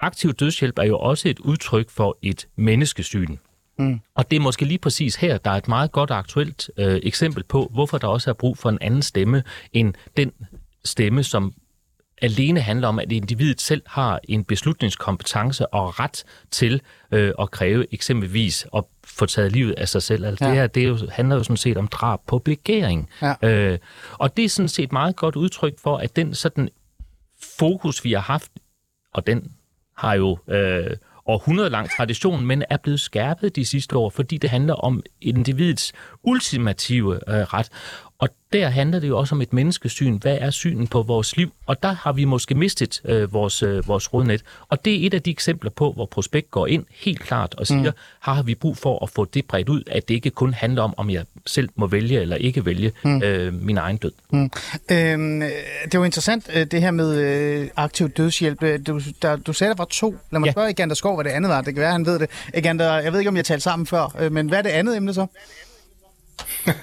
Aktiv 0.00 0.32
dødshjælp 0.32 0.78
er 0.78 0.84
jo 0.84 0.98
også 0.98 1.28
et 1.28 1.38
udtryk 1.38 1.90
for 1.90 2.18
et 2.22 2.46
menneskesyn. 2.56 3.36
Mm. 3.78 4.00
Og 4.14 4.30
det 4.30 4.36
er 4.36 4.40
måske 4.40 4.64
lige 4.64 4.78
præcis 4.78 5.16
her, 5.16 5.38
der 5.38 5.50
er 5.50 5.54
et 5.54 5.68
meget 5.68 5.92
godt 5.92 6.10
og 6.10 6.18
aktuelt 6.18 6.70
øh, 6.76 7.00
eksempel 7.02 7.42
på, 7.44 7.70
hvorfor 7.74 7.98
der 7.98 8.08
også 8.08 8.30
er 8.30 8.34
brug 8.34 8.58
for 8.58 8.68
en 8.70 8.78
anden 8.80 9.02
stemme 9.02 9.42
end 9.72 9.94
den 10.16 10.32
stemme, 10.84 11.22
som 11.22 11.54
alene 12.22 12.60
handler 12.60 12.88
om, 12.88 12.98
at 12.98 13.12
individet 13.12 13.60
selv 13.60 13.82
har 13.86 14.20
en 14.28 14.44
beslutningskompetence 14.44 15.66
og 15.66 16.00
ret 16.00 16.24
til 16.50 16.80
øh, 17.12 17.32
at 17.40 17.50
kræve 17.50 17.94
eksempelvis 17.94 18.66
at 18.76 18.84
få 19.04 19.26
taget 19.26 19.52
livet 19.52 19.72
af 19.72 19.88
sig 19.88 20.02
selv. 20.02 20.24
Altså 20.24 20.44
Ja. 20.44 20.50
det 20.50 20.58
her 20.58 20.66
det 20.66 20.88
jo, 20.88 20.98
handler 21.12 21.36
jo 21.36 21.42
sådan 21.42 21.56
set 21.56 21.76
om 21.76 21.88
drab 21.88 22.20
på 22.26 22.38
begæring. 22.38 23.08
Ja. 23.22 23.34
Øh, 23.42 23.78
og 24.12 24.36
det 24.36 24.44
er 24.44 24.48
sådan 24.48 24.68
set 24.68 24.92
meget 24.92 25.16
godt 25.16 25.36
udtryk 25.36 25.74
for, 25.78 25.96
at 25.96 26.16
den 26.16 26.34
sådan 26.34 26.68
fokus, 27.58 28.04
vi 28.04 28.12
har 28.12 28.20
haft, 28.20 28.50
og 29.14 29.26
den 29.26 29.52
har 29.96 30.14
jo 30.14 30.38
øh, 30.48 30.90
århundrede 31.26 31.70
lang 31.70 31.90
tradition, 31.90 32.46
men 32.46 32.62
er 32.70 32.76
blevet 32.76 33.00
skærpet 33.00 33.56
de 33.56 33.66
sidste 33.66 33.96
år, 33.96 34.10
fordi 34.10 34.36
det 34.38 34.50
handler 34.50 34.74
om 34.74 35.02
individets 35.20 35.92
ultimative 36.22 37.14
øh, 37.14 37.34
ret. 37.34 37.68
Og 38.18 38.28
der 38.52 38.68
handler 38.68 39.00
det 39.00 39.08
jo 39.08 39.18
også 39.18 39.34
om 39.34 39.42
et 39.42 39.52
menneskesyn. 39.52 40.18
Hvad 40.18 40.38
er 40.40 40.50
synen 40.50 40.86
på 40.86 41.02
vores 41.02 41.36
liv? 41.36 41.52
Og 41.66 41.82
der 41.82 41.92
har 41.92 42.12
vi 42.12 42.24
måske 42.24 42.54
mistet 42.54 43.00
øh, 43.04 43.32
vores, 43.32 43.62
øh, 43.62 43.88
vores 43.88 44.12
rodnet. 44.12 44.42
Og 44.68 44.84
det 44.84 45.02
er 45.02 45.06
et 45.06 45.14
af 45.14 45.22
de 45.22 45.30
eksempler 45.30 45.70
på, 45.70 45.92
hvor 45.92 46.06
Prospekt 46.06 46.50
går 46.50 46.66
ind 46.66 46.84
helt 46.90 47.20
klart 47.20 47.54
og 47.54 47.66
siger, 47.66 47.90
mm. 47.90 47.96
har 48.20 48.42
vi 48.42 48.54
brug 48.54 48.76
for 48.76 49.02
at 49.02 49.10
få 49.10 49.24
det 49.24 49.44
bredt 49.44 49.68
ud, 49.68 49.82
at 49.86 50.08
det 50.08 50.14
ikke 50.14 50.30
kun 50.30 50.54
handler 50.54 50.82
om, 50.82 50.94
om 50.96 51.10
jeg 51.10 51.24
selv 51.46 51.68
må 51.76 51.86
vælge 51.86 52.20
eller 52.20 52.36
ikke 52.36 52.66
vælge 52.66 52.92
mm. 53.04 53.22
øh, 53.22 53.54
min 53.54 53.78
egen 53.78 53.96
død. 53.96 54.12
Mm. 54.30 54.50
Øhm, 54.90 55.42
øh, 55.42 55.50
det 55.92 56.00
var 56.00 56.04
interessant, 56.06 56.50
øh, 56.54 56.66
det 56.66 56.80
her 56.80 56.90
med 56.90 57.18
øh, 57.18 57.68
aktiv 57.76 58.08
dødshjælp. 58.08 58.62
Øh, 58.62 58.80
Du, 58.86 59.00
der, 59.22 59.36
du 59.36 59.52
sagde, 59.52 59.68
der 59.70 59.76
var 59.76 59.84
to. 59.84 60.16
Lad 60.30 60.40
mig. 60.40 60.46
Ja. 60.46 60.52
spørge 60.52 60.70
Egander 60.70 60.94
Skov, 60.94 61.14
hvad 61.14 61.24
det 61.24 61.30
andet 61.30 61.48
var. 61.48 61.60
Det 61.60 61.74
kan 61.74 61.80
være, 61.80 61.92
han 61.92 62.06
ved 62.06 62.18
det. 62.18 62.30
Egander, 62.54 62.94
jeg 62.94 63.12
ved 63.12 63.20
ikke, 63.20 63.28
om 63.28 63.36
jeg 63.36 63.44
talte 63.44 63.62
sammen 63.62 63.86
før, 63.86 64.16
øh, 64.18 64.32
men 64.32 64.48
hvad 64.48 64.58
er 64.58 64.62
det 64.62 64.70
andet 64.70 64.96
emne 64.96 65.14
så? 65.14 65.26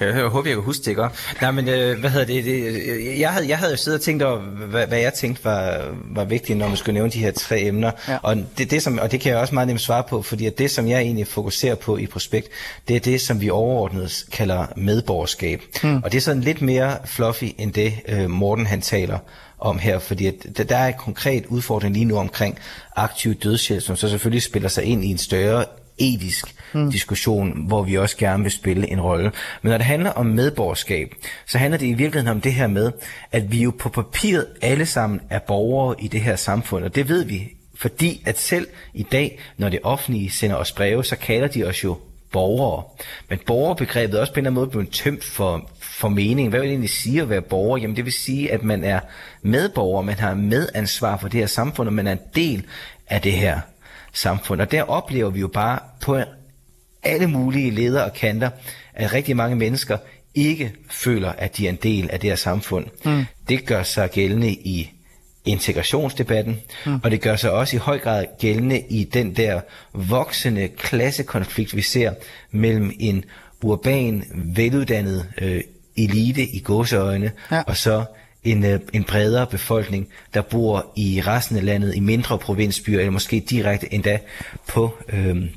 Jeg, 0.00 0.22
håber, 0.28 0.48
jeg 0.48 0.56
kan 0.56 0.64
huske 0.64 0.84
det 0.84 0.96
godt. 0.96 1.12
Nej, 1.40 1.50
men 1.50 1.68
øh, 1.68 2.00
hvad 2.00 2.10
hedder 2.10 2.26
det? 2.26 2.44
det 2.44 3.18
jeg, 3.20 3.30
havde, 3.30 3.48
jeg 3.48 3.58
havde 3.58 3.70
jo 3.70 3.76
siddet 3.76 3.98
og 4.00 4.04
tænkt 4.04 4.22
over, 4.22 4.38
hvad, 4.40 4.86
hvad 4.86 4.98
jeg 4.98 5.14
tænkte 5.14 5.44
var, 5.44 5.88
var 6.10 6.24
vigtigt, 6.24 6.58
når 6.58 6.68
man 6.68 6.76
skulle 6.76 6.94
nævne 6.94 7.10
de 7.12 7.18
her 7.18 7.30
tre 7.30 7.60
emner. 7.60 7.90
Ja. 8.08 8.16
Og, 8.22 8.36
det, 8.58 8.70
det, 8.70 8.82
som, 8.82 8.98
og 8.98 9.12
det 9.12 9.20
kan 9.20 9.32
jeg 9.32 9.40
også 9.40 9.54
meget 9.54 9.68
nemt 9.68 9.80
svare 9.80 10.02
på, 10.08 10.22
fordi 10.22 10.46
at 10.46 10.58
det, 10.58 10.70
som 10.70 10.88
jeg 10.88 11.00
egentlig 11.00 11.26
fokuserer 11.26 11.74
på 11.74 11.96
i 11.96 12.06
prospekt, 12.06 12.48
det 12.88 12.96
er 12.96 13.00
det, 13.00 13.20
som 13.20 13.40
vi 13.40 13.50
overordnet 13.50 14.24
kalder 14.32 14.66
medborgerskab. 14.76 15.62
Mm. 15.82 15.96
Og 16.04 16.12
det 16.12 16.18
er 16.18 16.22
sådan 16.22 16.42
lidt 16.42 16.62
mere 16.62 16.96
fluffy 17.04 17.44
end 17.58 17.72
det, 17.72 17.94
øh, 18.08 18.30
Morten 18.30 18.66
han 18.66 18.80
taler 18.80 19.18
om 19.58 19.78
her, 19.78 19.98
fordi 19.98 20.26
at 20.26 20.34
der- 20.56 20.64
der 20.64 20.76
er 20.76 20.88
en 20.88 20.94
konkret 20.98 21.46
udfordring 21.46 21.94
lige 21.94 22.04
nu 22.04 22.18
omkring 22.18 22.58
aktiv 22.96 23.34
dødshjælp, 23.34 23.82
som 23.82 23.96
så 23.96 24.08
selvfølgelig 24.08 24.42
spiller 24.42 24.68
sig 24.68 24.84
ind 24.84 25.04
i 25.04 25.08
en 25.08 25.18
større 25.18 25.64
etisk 25.98 26.54
mm. 26.72 26.90
diskussion, 26.90 27.66
hvor 27.66 27.82
vi 27.82 27.98
også 27.98 28.16
gerne 28.16 28.42
vil 28.42 28.52
spille 28.52 28.90
en 28.90 29.00
rolle. 29.00 29.32
Men 29.62 29.70
når 29.70 29.78
det 29.78 29.86
handler 29.86 30.10
om 30.10 30.26
medborgerskab, 30.26 31.14
så 31.46 31.58
handler 31.58 31.78
det 31.78 31.86
i 31.86 31.92
virkeligheden 31.92 32.36
om 32.36 32.40
det 32.40 32.52
her 32.52 32.66
med, 32.66 32.92
at 33.32 33.52
vi 33.52 33.62
jo 33.62 33.72
på 33.78 33.88
papiret 33.88 34.46
alle 34.62 34.86
sammen 34.86 35.20
er 35.30 35.38
borgere 35.38 35.94
i 35.98 36.08
det 36.08 36.20
her 36.20 36.36
samfund, 36.36 36.84
og 36.84 36.94
det 36.94 37.08
ved 37.08 37.24
vi, 37.24 37.48
fordi 37.74 38.22
at 38.26 38.38
selv 38.38 38.66
i 38.94 39.02
dag, 39.02 39.40
når 39.56 39.68
det 39.68 39.80
offentlige 39.82 40.30
sender 40.30 40.56
os 40.56 40.72
breve, 40.72 41.04
så 41.04 41.16
kalder 41.16 41.48
de 41.48 41.64
os 41.64 41.84
jo 41.84 41.96
borgere. 42.32 42.82
Men 43.28 43.38
borgerbegrebet 43.46 44.16
er 44.16 44.20
også 44.20 44.32
på 44.32 44.40
en 44.40 44.46
eller 44.46 44.50
anden 44.50 44.60
måde 44.60 44.70
blevet 44.70 44.90
tømt 44.90 45.24
for, 45.24 45.70
for 45.80 46.08
mening. 46.08 46.48
Hvad 46.48 46.60
vil 46.60 46.68
det 46.68 46.72
egentlig 46.72 46.90
sige 46.90 47.22
at 47.22 47.28
være 47.28 47.42
borger? 47.42 47.78
Jamen 47.78 47.96
det 47.96 48.04
vil 48.04 48.12
sige, 48.12 48.52
at 48.52 48.62
man 48.62 48.84
er 48.84 49.00
medborger, 49.42 50.02
man 50.02 50.18
har 50.18 50.34
medansvar 50.34 51.16
for 51.16 51.28
det 51.28 51.40
her 51.40 51.46
samfund, 51.46 51.88
og 51.88 51.94
man 51.94 52.06
er 52.06 52.12
en 52.12 52.20
del 52.34 52.64
af 53.08 53.20
det 53.20 53.32
her 53.32 53.60
samfund. 54.12 54.60
Og 54.60 54.70
der 54.70 54.82
oplever 54.82 55.30
vi 55.30 55.40
jo 55.40 55.48
bare 55.48 55.78
på 56.02 56.20
alle 57.02 57.26
mulige 57.26 57.70
ledere 57.70 58.04
og 58.04 58.12
kanter, 58.12 58.50
at 58.94 59.12
rigtig 59.12 59.36
mange 59.36 59.56
mennesker 59.56 59.98
ikke 60.34 60.72
føler, 60.90 61.32
at 61.32 61.56
de 61.56 61.66
er 61.66 61.70
en 61.70 61.78
del 61.82 62.10
af 62.10 62.20
det 62.20 62.30
her 62.30 62.36
samfund. 62.36 62.86
Mm. 63.04 63.24
Det 63.48 63.66
gør 63.66 63.82
sig 63.82 64.10
gældende 64.10 64.50
i 64.52 64.90
integrationsdebatten, 65.44 66.60
mm. 66.86 67.00
og 67.04 67.10
det 67.10 67.20
gør 67.20 67.36
sig 67.36 67.50
også 67.50 67.76
i 67.76 67.78
høj 67.78 67.98
grad 67.98 68.24
gældende 68.40 68.80
i 68.80 69.04
den 69.04 69.36
der 69.36 69.60
voksende 69.92 70.68
klassekonflikt, 70.68 71.76
vi 71.76 71.82
ser 71.82 72.12
mellem 72.50 72.92
en 72.98 73.24
urban, 73.62 74.24
veluddannet 74.34 75.26
øh, 75.40 75.60
elite 75.96 76.42
i 76.42 76.60
gåseøjne, 76.60 77.32
Ja. 77.50 77.62
og 77.66 77.76
så 77.76 78.04
en, 78.44 78.64
øh, 78.64 78.80
en 78.92 79.04
bredere 79.04 79.46
befolkning, 79.46 80.08
der 80.34 80.42
bor 80.42 80.92
i 80.96 81.22
resten 81.26 81.56
af 81.56 81.64
landet, 81.64 81.94
i 81.94 82.00
mindre 82.00 82.38
provinsbyer, 82.38 82.98
eller 82.98 83.12
måske 83.12 83.44
direkte 83.50 83.94
endda 83.94 84.18
på, 84.68 84.96
øhm, 85.08 85.48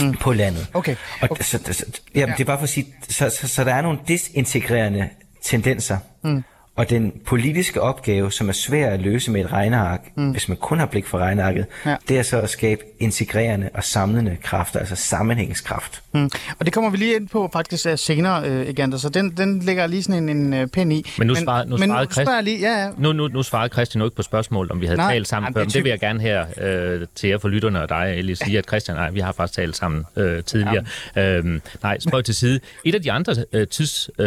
mm. 0.00 0.12
på 0.12 0.32
landet. 0.32 0.66
Okay. 0.74 0.96
Og 1.20 1.30
Okay. 1.30 1.44
Så, 1.44 1.58
så, 1.72 1.86
jamen, 2.14 2.28
ja. 2.28 2.34
det 2.34 2.40
er 2.40 2.44
bare 2.44 2.58
for 2.58 2.62
at 2.62 2.68
sige, 2.68 2.86
så, 3.08 3.30
så, 3.40 3.48
så 3.48 3.64
der 3.64 3.74
er 3.74 3.82
nogle 3.82 3.98
disintegrerende 4.08 5.08
tendenser, 5.42 5.98
mm. 6.24 6.42
Og 6.76 6.90
den 6.90 7.12
politiske 7.26 7.80
opgave, 7.80 8.32
som 8.32 8.48
er 8.48 8.52
svær 8.52 8.90
at 8.90 9.00
løse 9.00 9.30
med 9.30 9.40
et 9.44 9.52
regneark, 9.52 10.00
mm. 10.16 10.30
hvis 10.30 10.48
man 10.48 10.56
kun 10.56 10.78
har 10.78 10.86
blik 10.86 11.06
for 11.06 11.18
regnearket, 11.18 11.66
Ja. 11.86 11.96
det 12.08 12.18
er 12.18 12.22
så 12.22 12.40
at 12.40 12.50
skabe 12.50 12.82
integrerende 13.00 13.68
og 13.74 13.84
samlende 13.84 14.36
kræfter, 14.42 14.78
altså 14.78 14.96
sammenhængskraft. 14.96 16.02
Mm. 16.12 16.30
Og 16.58 16.64
det 16.66 16.72
kommer 16.74 16.90
vi 16.90 16.96
lige 16.96 17.16
ind 17.16 17.28
på 17.28 17.50
faktisk 17.52 17.86
øh, 17.86 17.98
senere, 17.98 18.48
øh, 18.48 18.68
Egander, 18.68 18.98
så 18.98 19.08
den, 19.08 19.30
den 19.36 19.60
ligger 19.60 19.86
lige 19.86 20.02
sådan 20.02 20.28
en, 20.28 20.36
en 20.36 20.52
øh, 20.54 20.66
pind 20.66 20.92
i. 20.92 21.10
Men 21.18 21.26
nu 21.26 21.34
svarede- 21.34 21.70
nu 21.70 21.76
men 21.76 21.88
svarede 21.88 22.06
nu 22.06 22.12
spørger 22.12 22.34
jeg 22.34 22.44
lige, 22.44 22.58
ja, 22.60 22.82
ja. 22.84 22.90
Nu, 22.98 23.12
nu, 23.12 23.28
nu 23.28 23.42
svarede 23.42 23.72
Christian 23.72 24.00
jo 24.02 24.06
ikke 24.06 24.16
på 24.16 24.22
spørgsmålet, 24.22 24.72
om 24.72 24.80
vi 24.80 24.86
havde 24.86 24.96
Nej, 24.96 25.12
talt 25.12 25.28
sammen 25.28 25.46
jamen, 25.46 25.54
før, 25.54 25.60
det 25.60 25.66
er 25.66 25.68
men 25.68 25.74
det 25.74 25.84
vil 25.84 25.90
jeg 25.90 26.00
gerne 26.00 26.20
her 26.20 26.46
øh, 27.00 27.06
til 27.14 27.28
jer 27.28 27.38
for 27.38 27.48
lytterne 27.48 27.82
og 27.82 27.88
dig, 27.88 28.14
Elie, 28.16 28.36
sige, 28.36 28.58
at 28.58 28.64
Christian 28.68 28.96
nej, 28.96 29.10
vi 29.10 29.20
har 29.20 29.32
faktisk 29.32 29.56
talt 29.56 29.76
sammen 29.76 30.04
øh, 30.16 30.42
tidligere. 30.44 30.84
Øhm, 31.16 31.62
nej, 31.82 31.98
spøj 31.98 32.22
til 32.22 32.34
side. 32.34 32.60
Et 32.84 32.94
af 32.94 33.02
de 33.02 33.12
andre 33.12 33.34
øh, 33.52 33.68
tidstypiske 33.68 34.22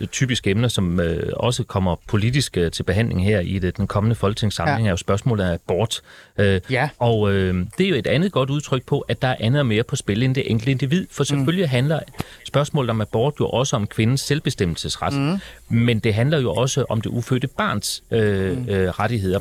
øh, 0.00 0.06
typiske 0.08 0.50
emner, 0.50 0.68
som 0.68 1.00
øh, 1.00 1.32
også 1.36 1.61
kommer 1.62 1.96
politisk 2.08 2.56
øh, 2.56 2.70
til 2.72 2.82
behandling 2.82 3.24
her 3.24 3.40
i 3.40 3.58
det, 3.58 3.76
den 3.76 3.86
kommende 3.86 4.14
folketingssamling, 4.16 4.78
Ja. 4.78 4.82
ja. 4.84 4.86
er 4.88 4.90
jo 4.92 4.96
spørgsmålet 4.96 5.44
af 5.44 5.54
abort. 5.54 6.00
Øh, 6.38 6.60
Ja. 6.70 6.88
Og 6.98 7.32
øh, 7.32 7.66
det 7.78 7.84
er 7.86 7.90
jo 7.90 7.94
et 7.96 8.06
andet 8.06 8.32
godt 8.32 8.50
udtryk 8.50 8.86
på, 8.86 9.00
at 9.00 9.22
der 9.22 9.28
er 9.28 9.36
andet 9.40 9.60
og 9.60 9.66
mere 9.66 9.82
på 9.82 9.96
spil 9.96 10.22
end 10.22 10.34
det 10.34 10.50
enkelte 10.50 10.70
individ. 10.70 11.06
For 11.10 11.24
selvfølgelig 11.24 11.64
mm. 11.64 11.70
handler 11.70 12.00
spørgsmålet 12.46 12.90
om 12.90 13.00
abort 13.00 13.34
jo 13.40 13.48
også 13.48 13.76
om 13.76 13.86
kvindens 13.86 14.20
selvbestemmelsesret. 14.20 15.12
Mm. 15.14 15.38
Men 15.76 15.98
det 15.98 16.14
handler 16.14 16.40
jo 16.40 16.52
også 16.54 16.84
om 16.88 17.00
det 17.00 17.10
ufødte 17.10 17.46
barns 17.46 18.02
øh, 18.10 18.58
mm. 18.58 18.68
øh, 18.68 18.88
rettigheder. 18.88 19.40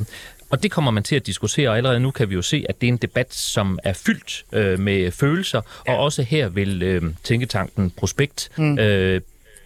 Og 0.49 0.63
det 0.63 0.71
kommer 0.71 0.91
man 0.91 1.03
til 1.03 1.15
at 1.15 1.25
diskutere, 1.27 1.69
og 1.69 1.77
allerede 1.77 1.99
nu 1.99 2.11
kan 2.11 2.29
vi 2.29 2.35
jo 2.35 2.41
se, 2.41 2.65
at 2.69 2.81
det 2.81 2.87
er 2.87 2.91
en 2.91 2.97
debat, 2.97 3.33
som 3.33 3.79
er 3.83 3.93
fyldt 3.93 4.45
øh, 4.51 4.79
med 4.79 5.11
følelser, 5.11 5.61
ja. 5.87 5.93
og 5.93 6.03
også 6.03 6.23
her 6.23 6.49
vil 6.49 6.83
øh, 6.83 7.01
Tænketanken 7.23 7.91
Prospekt 7.91 8.49
mm. 8.57 8.79
øh, 8.79 9.21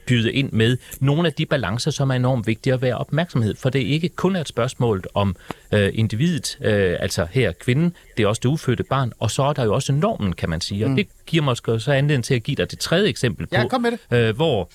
byde 0.07 0.33
ind 0.33 0.51
med 0.51 0.77
nogle 0.99 1.27
af 1.27 1.33
de 1.33 1.45
balancer, 1.45 1.91
som 1.91 2.09
er 2.09 2.13
enormt 2.13 2.47
vigtige 2.47 2.73
at 2.73 2.81
være 2.81 2.97
opmærksomhed. 2.97 3.55
For 3.55 3.69
det 3.69 3.81
er 3.81 3.85
ikke 3.85 4.09
kun 4.09 4.35
et 4.35 4.47
spørgsmål 4.47 5.03
om 5.13 5.35
øh, 5.71 5.91
individet, 5.93 6.57
øh, 6.61 6.95
altså 6.99 7.27
her 7.31 7.51
kvinden, 7.51 7.93
det 8.17 8.23
er 8.23 8.27
også 8.27 8.39
det 8.43 8.49
ufødte 8.49 8.83
barn, 8.83 9.11
og 9.19 9.31
så 9.31 9.43
er 9.43 9.53
der 9.53 9.63
jo 9.63 9.73
også 9.73 9.93
normen, 9.93 10.33
kan 10.33 10.49
man 10.49 10.61
sige. 10.61 10.85
Og 10.85 10.89
mm. 10.89 10.95
det 10.95 11.07
giver 11.25 11.43
måske 11.43 11.79
så 11.79 11.91
anledning 11.91 12.23
til 12.23 12.33
at 12.33 12.43
give 12.43 12.55
dig 12.55 12.71
det 12.71 12.79
tredje 12.79 13.09
eksempel 13.09 13.47
på, 13.47 13.55
Ja, 13.55 13.67
kom 13.67 13.81
med 13.81 13.91
det. 13.91 13.99
Øh, 14.17 14.35
hvor 14.35 14.69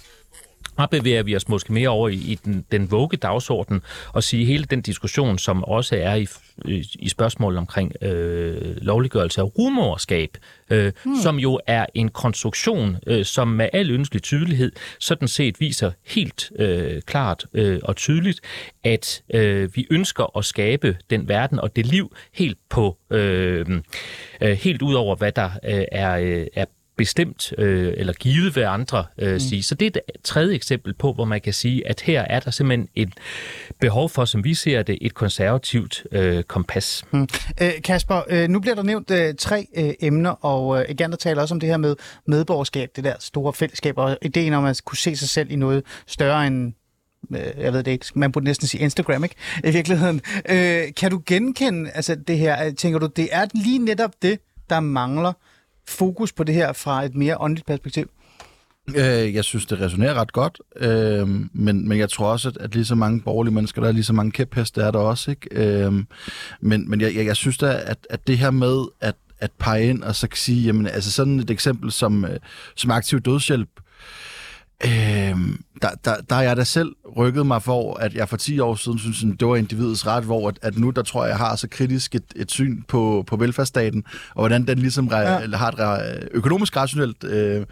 her 0.79 0.87
bevæger 0.87 1.23
vi 1.23 1.37
os 1.37 1.49
måske 1.49 1.73
mere 1.73 1.89
over 1.89 2.09
i, 2.09 2.15
i 2.15 2.39
den, 2.45 2.65
den 2.73 2.91
våge 2.91 3.17
dagsorden 3.17 3.83
og 4.13 4.23
sige 4.23 4.45
hele 4.45 4.65
den 4.65 4.83
diskussion, 4.83 5.39
som 5.39 5.65
også 5.65 5.97
er 5.97 6.15
i, 6.15 6.27
i, 6.65 6.87
i 6.99 7.09
spørgsmålet 7.09 7.59
omkring 7.59 7.93
øh, 8.03 8.77
lovliggørelse 8.77 9.41
af 9.41 9.59
rumorskab, 9.59 10.31
øh, 10.71 10.93
hmm. 11.05 11.17
som 11.23 11.39
jo 11.39 11.61
er 11.67 11.87
en 11.95 12.09
konstruktion, 12.09 12.97
øh, 13.07 13.25
som 13.25 13.49
med 13.49 13.69
al 13.73 13.91
ønskelig 13.91 14.23
tydelighed 14.23 14.73
sådan 14.99 15.29
set 15.29 15.61
viser 15.61 15.91
helt 16.07 16.53
øh, 16.59 17.03
klart 17.03 17.47
øh, 17.55 17.81
og 17.83 17.97
tydeligt, 17.97 18.41
at 18.85 19.23
øh, 19.35 19.77
vi 19.77 19.87
ønsker 19.91 20.39
at 20.39 20.45
skabe 20.45 20.97
den 21.11 21.29
verden 21.29 21.61
og 21.61 21.77
det 21.77 21.87
liv 21.87 22.17
helt 22.33 22.59
på 22.69 22.99
øh, 23.11 23.67
øh, 24.41 24.51
helt 24.53 24.83
ud 24.83 24.95
over, 24.95 25.17
hvad 25.17 25.33
der 25.33 25.51
øh, 25.65 25.85
er, 25.93 26.17
øh, 26.17 26.47
er 26.55 26.65
bestemt 27.01 27.53
øh, 27.59 27.93
eller 27.97 28.13
givet 28.13 28.57
ved 28.57 28.63
andre 28.63 29.05
øh, 29.19 29.33
mm. 29.33 29.41
sige. 29.41 29.63
Så 29.63 29.75
det 29.75 29.97
er 29.97 30.01
et 30.15 30.23
tredje 30.25 30.55
eksempel 30.55 30.95
på, 30.95 31.13
hvor 31.13 31.25
man 31.25 31.41
kan 31.41 31.53
sige, 31.53 31.89
at 31.89 32.01
her 32.01 32.21
er 32.21 32.41
der 32.41 32.51
simpelthen 32.51 32.89
et 32.95 33.15
behov 33.81 34.09
for, 34.11 34.25
som 34.25 34.45
vi 34.45 34.55
ser 34.55 34.83
det, 34.83 34.99
et 35.01 35.15
konservativt 35.15 36.07
øh, 36.13 36.43
kompas. 36.43 37.05
Mm. 37.11 37.29
Øh, 37.63 37.71
Kasper, 37.85 38.23
øh, 38.29 38.49
nu 38.49 38.61
bliver 38.61 38.75
der 38.75 38.83
nævnt 38.83 39.11
øh, 39.11 39.35
tre 39.39 39.67
øh, 39.77 39.93
emner, 40.01 40.31
og 40.31 40.79
øh, 40.79 40.85
Egander 40.89 41.17
taler 41.17 41.43
også 41.43 41.55
om 41.55 41.61
det 41.61 41.69
her 41.69 41.77
med 41.77 41.97
medborgerskab, 42.27 42.89
det 42.97 43.05
der 43.05 43.15
store 43.21 43.53
fællesskab, 43.53 43.99
og 43.99 44.19
ideen 44.23 44.53
om 44.53 44.65
at 44.65 44.81
kunne 44.85 44.99
se 44.99 45.17
sig 45.17 45.29
selv 45.29 45.51
i 45.51 45.57
noget 45.57 45.83
større 46.07 46.47
end 46.47 46.73
øh, 47.31 47.39
jeg 47.59 47.73
ved 47.73 47.83
det 47.83 47.91
ikke, 47.91 48.07
man 48.15 48.33
burde 48.33 48.45
næsten 48.45 48.69
sige 48.69 48.81
Instagram, 48.81 49.25
ikke? 49.25 49.35
I 49.65 49.71
virkeligheden. 49.71 50.21
Øh, 50.49 50.83
kan 50.97 51.11
du 51.11 51.23
genkende 51.27 51.91
altså, 51.91 52.15
det 52.15 52.39
her? 52.39 52.67
Øh, 52.67 52.75
Tænker 52.75 52.99
du, 52.99 53.07
det 53.07 53.29
er 53.33 53.47
lige 53.55 53.79
netop 53.79 54.13
det, 54.23 54.39
der 54.71 54.81
mangler 54.81 55.33
fokus 55.89 56.33
på 56.33 56.45
det 56.45 56.55
her 56.55 56.73
fra 56.73 57.05
et 57.05 57.15
mere 57.15 57.41
åndeligt 57.41 57.67
perspektiv? 57.67 58.11
Øh, 58.97 59.35
jeg 59.35 59.45
synes, 59.45 59.67
det 59.67 59.81
resonerer 59.81 60.15
ret 60.15 60.33
godt, 60.33 60.61
øh, 60.77 61.29
men, 61.53 61.89
men 61.89 61.99
jeg 61.99 62.11
tror 62.11 62.27
også, 62.27 62.49
at, 62.49 62.57
at 62.57 62.75
lige 62.75 62.85
så 62.85 62.95
mange 62.95 63.21
borgerlige 63.21 63.55
mennesker, 63.55 63.81
der 63.81 63.89
er 63.89 63.93
lige 63.93 64.05
så 64.05 64.13
mange 64.13 64.33
kæpheste, 64.33 64.83
er 64.83 64.91
der 64.91 64.99
også. 64.99 65.31
Ikke? 65.31 65.49
Øh, 65.53 65.93
men 66.61 66.91
men 66.91 67.01
jeg, 67.01 67.15
jeg, 67.15 67.27
jeg 67.27 67.37
synes 67.37 67.59
da, 67.59 67.83
at, 67.87 68.07
at 68.11 68.27
det 68.27 68.39
her 68.39 68.51
med 68.51 68.85
at, 69.01 69.15
at 69.39 69.51
pege 69.59 69.89
ind 69.89 70.03
og 70.03 70.15
så 70.15 70.29
sige, 70.35 70.63
jamen 70.63 70.87
altså 70.87 71.13
sådan 71.13 71.41
et 71.41 71.51
eksempel 71.51 71.93
som, 71.93 72.25
øh, 72.25 72.37
som 72.77 72.91
aktiv 72.91 73.21
dødshjælp, 73.21 73.71
Øhm, 74.85 75.65
der, 75.83 75.89
der, 76.05 76.17
der 76.17 76.35
har 76.35 76.43
jeg 76.43 76.57
da 76.57 76.65
selv 76.65 76.93
rykket 77.17 77.47
mig 77.47 77.63
for, 77.63 77.95
at 77.95 78.15
jeg 78.15 78.29
for 78.29 78.37
10 78.37 78.59
år 78.59 78.75
siden 78.75 78.99
synes, 78.99 79.25
at 79.25 79.41
det 79.41 79.49
var 79.49 79.57
individets 79.57 80.07
ret, 80.07 80.25
hvor 80.25 80.49
at, 80.49 80.59
at 80.63 80.79
nu 80.79 80.91
der 80.91 81.03
tror 81.03 81.23
jeg, 81.25 81.31
jeg 81.31 81.39
har 81.39 81.57
så 81.57 81.69
kritisk 81.69 82.15
et, 82.15 82.25
et 82.37 82.51
syn 82.51 82.83
på, 82.89 83.25
på 83.27 83.37
velfærdsstaten, 83.37 84.05
og 84.29 84.43
hvordan 84.43 84.67
den 84.67 84.79
ligesom 84.79 85.09
re, 85.09 85.19
ja. 85.19 85.57
har 85.57 85.69
et 85.69 85.79
re, 85.79 86.01
økonomisk 86.31 86.77
rationelt 86.77 87.25
øh, 87.25 87.67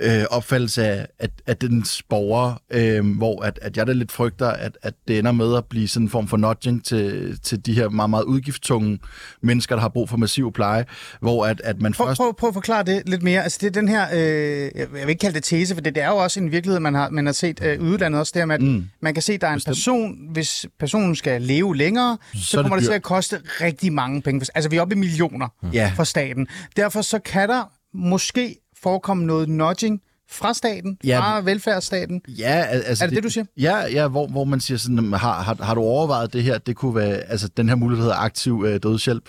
øh, 0.00 0.24
opfattelse 0.30 0.84
af, 0.86 1.06
at, 1.18 1.30
at 1.46 1.60
dens 1.60 2.02
borgere, 2.08 2.58
øh, 2.70 3.16
hvor 3.16 3.42
at, 3.44 3.58
at 3.62 3.76
jeg 3.76 3.86
da 3.86 3.92
lidt 3.92 4.12
frygter, 4.12 4.48
at, 4.48 4.78
at 4.82 4.94
det 5.08 5.18
ender 5.18 5.32
med 5.32 5.56
at 5.56 5.64
blive 5.64 5.88
sådan 5.88 6.06
en 6.06 6.10
form 6.10 6.28
for 6.28 6.36
nudging 6.36 6.84
til, 6.84 7.38
til 7.42 7.66
de 7.66 7.74
her 7.74 7.88
meget, 7.88 8.10
meget 8.10 8.24
udgiftstunge 8.24 8.98
mennesker, 9.42 9.74
der 9.74 9.80
har 9.82 9.88
brug 9.88 10.08
for 10.08 10.16
massiv 10.16 10.52
pleje, 10.52 10.84
hvor 11.20 11.46
at, 11.46 11.60
at 11.64 11.80
man 11.82 11.92
Prøv, 11.92 12.06
først... 12.06 12.18
prøv, 12.18 12.34
prøv 12.34 12.48
at 12.48 12.54
forklare 12.54 12.82
det 12.82 13.02
lidt 13.06 13.22
mere. 13.22 13.42
Altså, 13.42 13.58
det 13.60 13.66
er 13.66 13.70
den 13.70 13.88
her, 13.88 14.06
øh, 14.12 14.70
jeg 14.78 14.92
vil 14.92 15.08
ikke 15.08 15.20
kalde 15.20 15.34
det 15.34 15.44
tese, 15.44 15.74
for 15.74 15.80
det, 15.80 15.94
det 15.94 16.02
er 16.02 16.08
jo 16.08 16.16
også 16.16 16.40
en 16.40 16.52
virkelighed, 16.52 16.80
man 16.80 16.94
har, 16.94 17.10
man 17.10 17.26
har 17.26 17.32
set 17.32 17.60
øh, 17.64 17.74
i 17.74 17.78
udlandet 17.78 18.20
også, 18.20 18.30
det 18.34 18.40
her 18.40 18.46
med, 18.46 18.54
at 18.54 18.62
mm. 18.62 18.88
man 19.02 19.14
kan 19.14 19.22
se, 19.22 19.32
at 19.32 19.40
der 19.40 19.46
er 19.46 19.52
en 19.52 19.56
Bestemt. 19.56 19.74
person, 19.76 20.32
hvis 20.32 20.66
personen 20.78 21.16
skal 21.16 21.42
leve 21.42 21.76
længere, 21.76 22.18
så, 22.34 22.38
Så 22.40 22.46
så 22.50 22.58
er 22.58 22.62
det 22.62 22.70
kommer 22.70 22.76
det, 22.76 22.86
til 22.86 22.94
at 22.94 23.02
koste 23.02 23.40
rigtig 23.60 23.92
mange 23.92 24.22
penge. 24.22 24.46
Altså, 24.54 24.70
vi 24.70 24.76
er 24.76 24.80
oppe 24.82 24.94
i 24.94 24.98
millioner 24.98 25.48
Ja. 25.72 25.92
for 25.96 26.04
staten. 26.04 26.46
Derfor 26.76 27.02
så 27.02 27.18
kan 27.18 27.48
der 27.48 27.70
måske 27.94 28.56
forekomme 28.82 29.26
noget 29.26 29.48
nudging 29.48 30.00
fra 30.30 30.54
staten, 30.54 30.98
Ja. 31.04 31.20
fra 31.20 31.40
velfærdsstaten. 31.40 32.22
Ja, 32.28 32.64
al- 32.68 32.82
altså... 32.86 33.04
Er 33.04 33.08
det 33.08 33.16
det, 33.16 33.24
du 33.24 33.30
siger? 33.30 33.44
Ja, 33.56 33.86
ja 33.86 34.08
hvor, 34.08 34.26
hvor 34.26 34.44
man 34.44 34.60
siger 34.60 34.78
sådan, 34.78 35.12
har, 35.12 35.42
har, 35.42 35.56
har 35.64 35.74
du 35.74 35.80
overvejet 35.80 36.32
det 36.32 36.42
her? 36.42 36.58
Det 36.58 36.76
kunne 36.76 36.94
være, 36.94 37.16
altså 37.16 37.48
den 37.56 37.68
her 37.68 37.76
mulighed 37.76 38.04
hedder 38.04 38.16
aktiv 38.18 38.64
øh, 38.66 38.80
dødshjælp. 38.82 39.24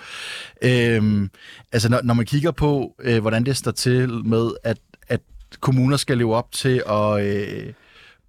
Øhm, 0.61 1.29
altså 1.71 1.89
når, 1.89 1.99
når 2.03 2.13
man 2.13 2.25
kigger 2.25 2.51
på, 2.51 2.95
øh, 3.01 3.21
hvordan 3.21 3.45
det 3.45 3.57
står 3.57 3.71
til 3.71 4.09
med, 4.25 4.49
at, 4.63 4.77
at 5.07 5.21
kommuner 5.59 5.97
skal 5.97 6.17
leve 6.17 6.35
op 6.35 6.51
til 6.51 6.83
at, 6.89 7.25
øh, 7.25 7.73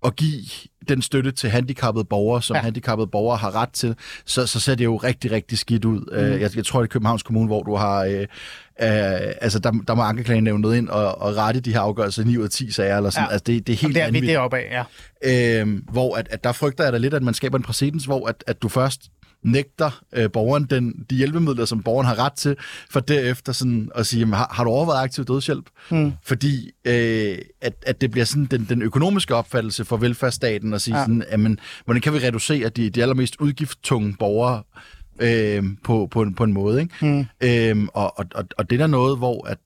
at 0.07 0.17
give 0.17 0.43
den 0.89 1.03
støtte 1.03 1.33
til 1.33 1.51
handicappede 1.51 2.05
borgere, 2.05 2.43
som 2.43 2.57
Ja. 2.57 2.63
handicappede 2.63 3.07
borgere 3.07 3.37
har 3.37 3.55
ret 3.55 3.69
til, 3.73 3.95
så, 4.25 4.47
så 4.47 4.61
ser 4.61 4.75
det 4.75 4.85
jo 4.85 4.97
rigtig, 4.97 5.31
rigtig 5.31 5.59
skidt 5.59 5.85
ud. 5.85 6.01
Mm. 6.35 6.41
Jeg, 6.41 6.57
jeg 6.57 6.65
tror, 6.67 6.81
det 6.81 6.89
er 6.89 6.93
Københavns 6.93 7.23
Kommune, 7.23 7.47
hvor 7.47 7.63
du 7.63 7.77
har... 7.77 8.05
Øh, 8.05 8.21
øh, 8.21 8.27
altså, 9.41 9.59
der, 9.59 9.71
der 9.89 9.95
må 9.95 10.03
ankeklagenævnet 10.03 10.75
ind 10.77 10.89
og, 10.89 11.21
og 11.23 11.37
rette 11.37 11.61
de 11.61 11.73
her 11.73 11.81
afgørelser 11.81 12.23
i 12.23 12.27
9 12.27 12.37
ud 12.37 12.45
af 12.45 12.51
10 12.51 12.71
sager, 12.73 12.97
eller 12.97 13.11
sådan. 13.11 13.27
Ja. 13.29 13.33
Altså, 13.33 13.45
det, 13.47 13.67
det 13.67 13.73
er 13.73 13.77
helt 13.77 13.95
Det 13.95 14.03
er 14.03 14.11
vi 14.11 14.21
deroppe 14.21 14.59
af, 14.59 14.85
ja. 15.25 15.61
Øhm, 15.61 15.85
hvor 15.93 16.17
at, 16.17 16.29
at 16.31 16.45
der 16.45 16.53
frygter 16.53 16.85
jeg 16.85 16.93
da 16.93 16.99
lidt, 16.99 17.15
at 17.15 17.23
man 17.23 17.35
skaber 17.35 17.59
en 17.59 17.65
præcedens, 17.65 18.05
hvor 18.05 18.29
at, 18.29 18.45
at 18.47 18.63
du 18.63 18.69
først 18.69 19.01
nægter 19.43 20.03
øh, 20.13 20.31
borgeren 20.31 20.65
den, 20.65 21.07
de 21.11 21.17
hjælpemidler, 21.17 21.65
som 21.65 21.83
borgeren 21.83 22.07
har 22.07 22.19
ret 22.19 22.33
til, 22.33 22.57
for 22.91 23.01
derefter 23.01 23.53
sådan 23.53 23.91
at 23.95 24.07
sige, 24.07 24.21
jamen, 24.21 24.35
har, 24.35 24.49
har 24.53 24.65
du 24.65 24.71
overvejet 24.71 25.05
aktiv 25.05 25.25
dødshjælp? 25.25 25.65
Mm. 25.91 26.13
Fordi 26.23 26.71
øh, 26.85 27.39
at, 27.61 27.73
at 27.87 28.01
det 28.01 28.11
bliver 28.11 28.25
sådan 28.25 28.45
den, 28.45 28.67
den 28.69 28.83
økonomiske 28.83 29.35
opfattelse 29.35 29.85
for 29.85 29.97
velfærdsstaten 29.97 30.75
at 30.75 30.83
sige 30.83 30.97
Ja. 30.97 31.03
sådan, 31.03 31.25
jamen, 31.33 31.59
hvordan 31.85 32.01
kan 32.01 32.13
vi 32.13 32.19
reducere 32.19 32.69
de, 32.69 32.91
de 32.91 33.03
allermest 33.03 33.37
udgiftstunge 33.41 34.17
borgere 34.19 34.63
øh, 35.21 35.65
på, 35.85 36.09
på, 36.11 36.23
en, 36.23 36.35
på 36.35 36.45
en 36.45 36.53
måde, 36.53 36.81
ikke? 36.81 37.07
Mm. 37.07 37.27
Øhm, 37.41 37.89
og, 37.95 38.19
og, 38.19 38.25
og, 38.59 38.71
det 38.71 38.77
er 38.77 38.81
der 38.81 38.87
noget, 38.87 39.19
hvor 39.19 39.47
at 39.47 39.59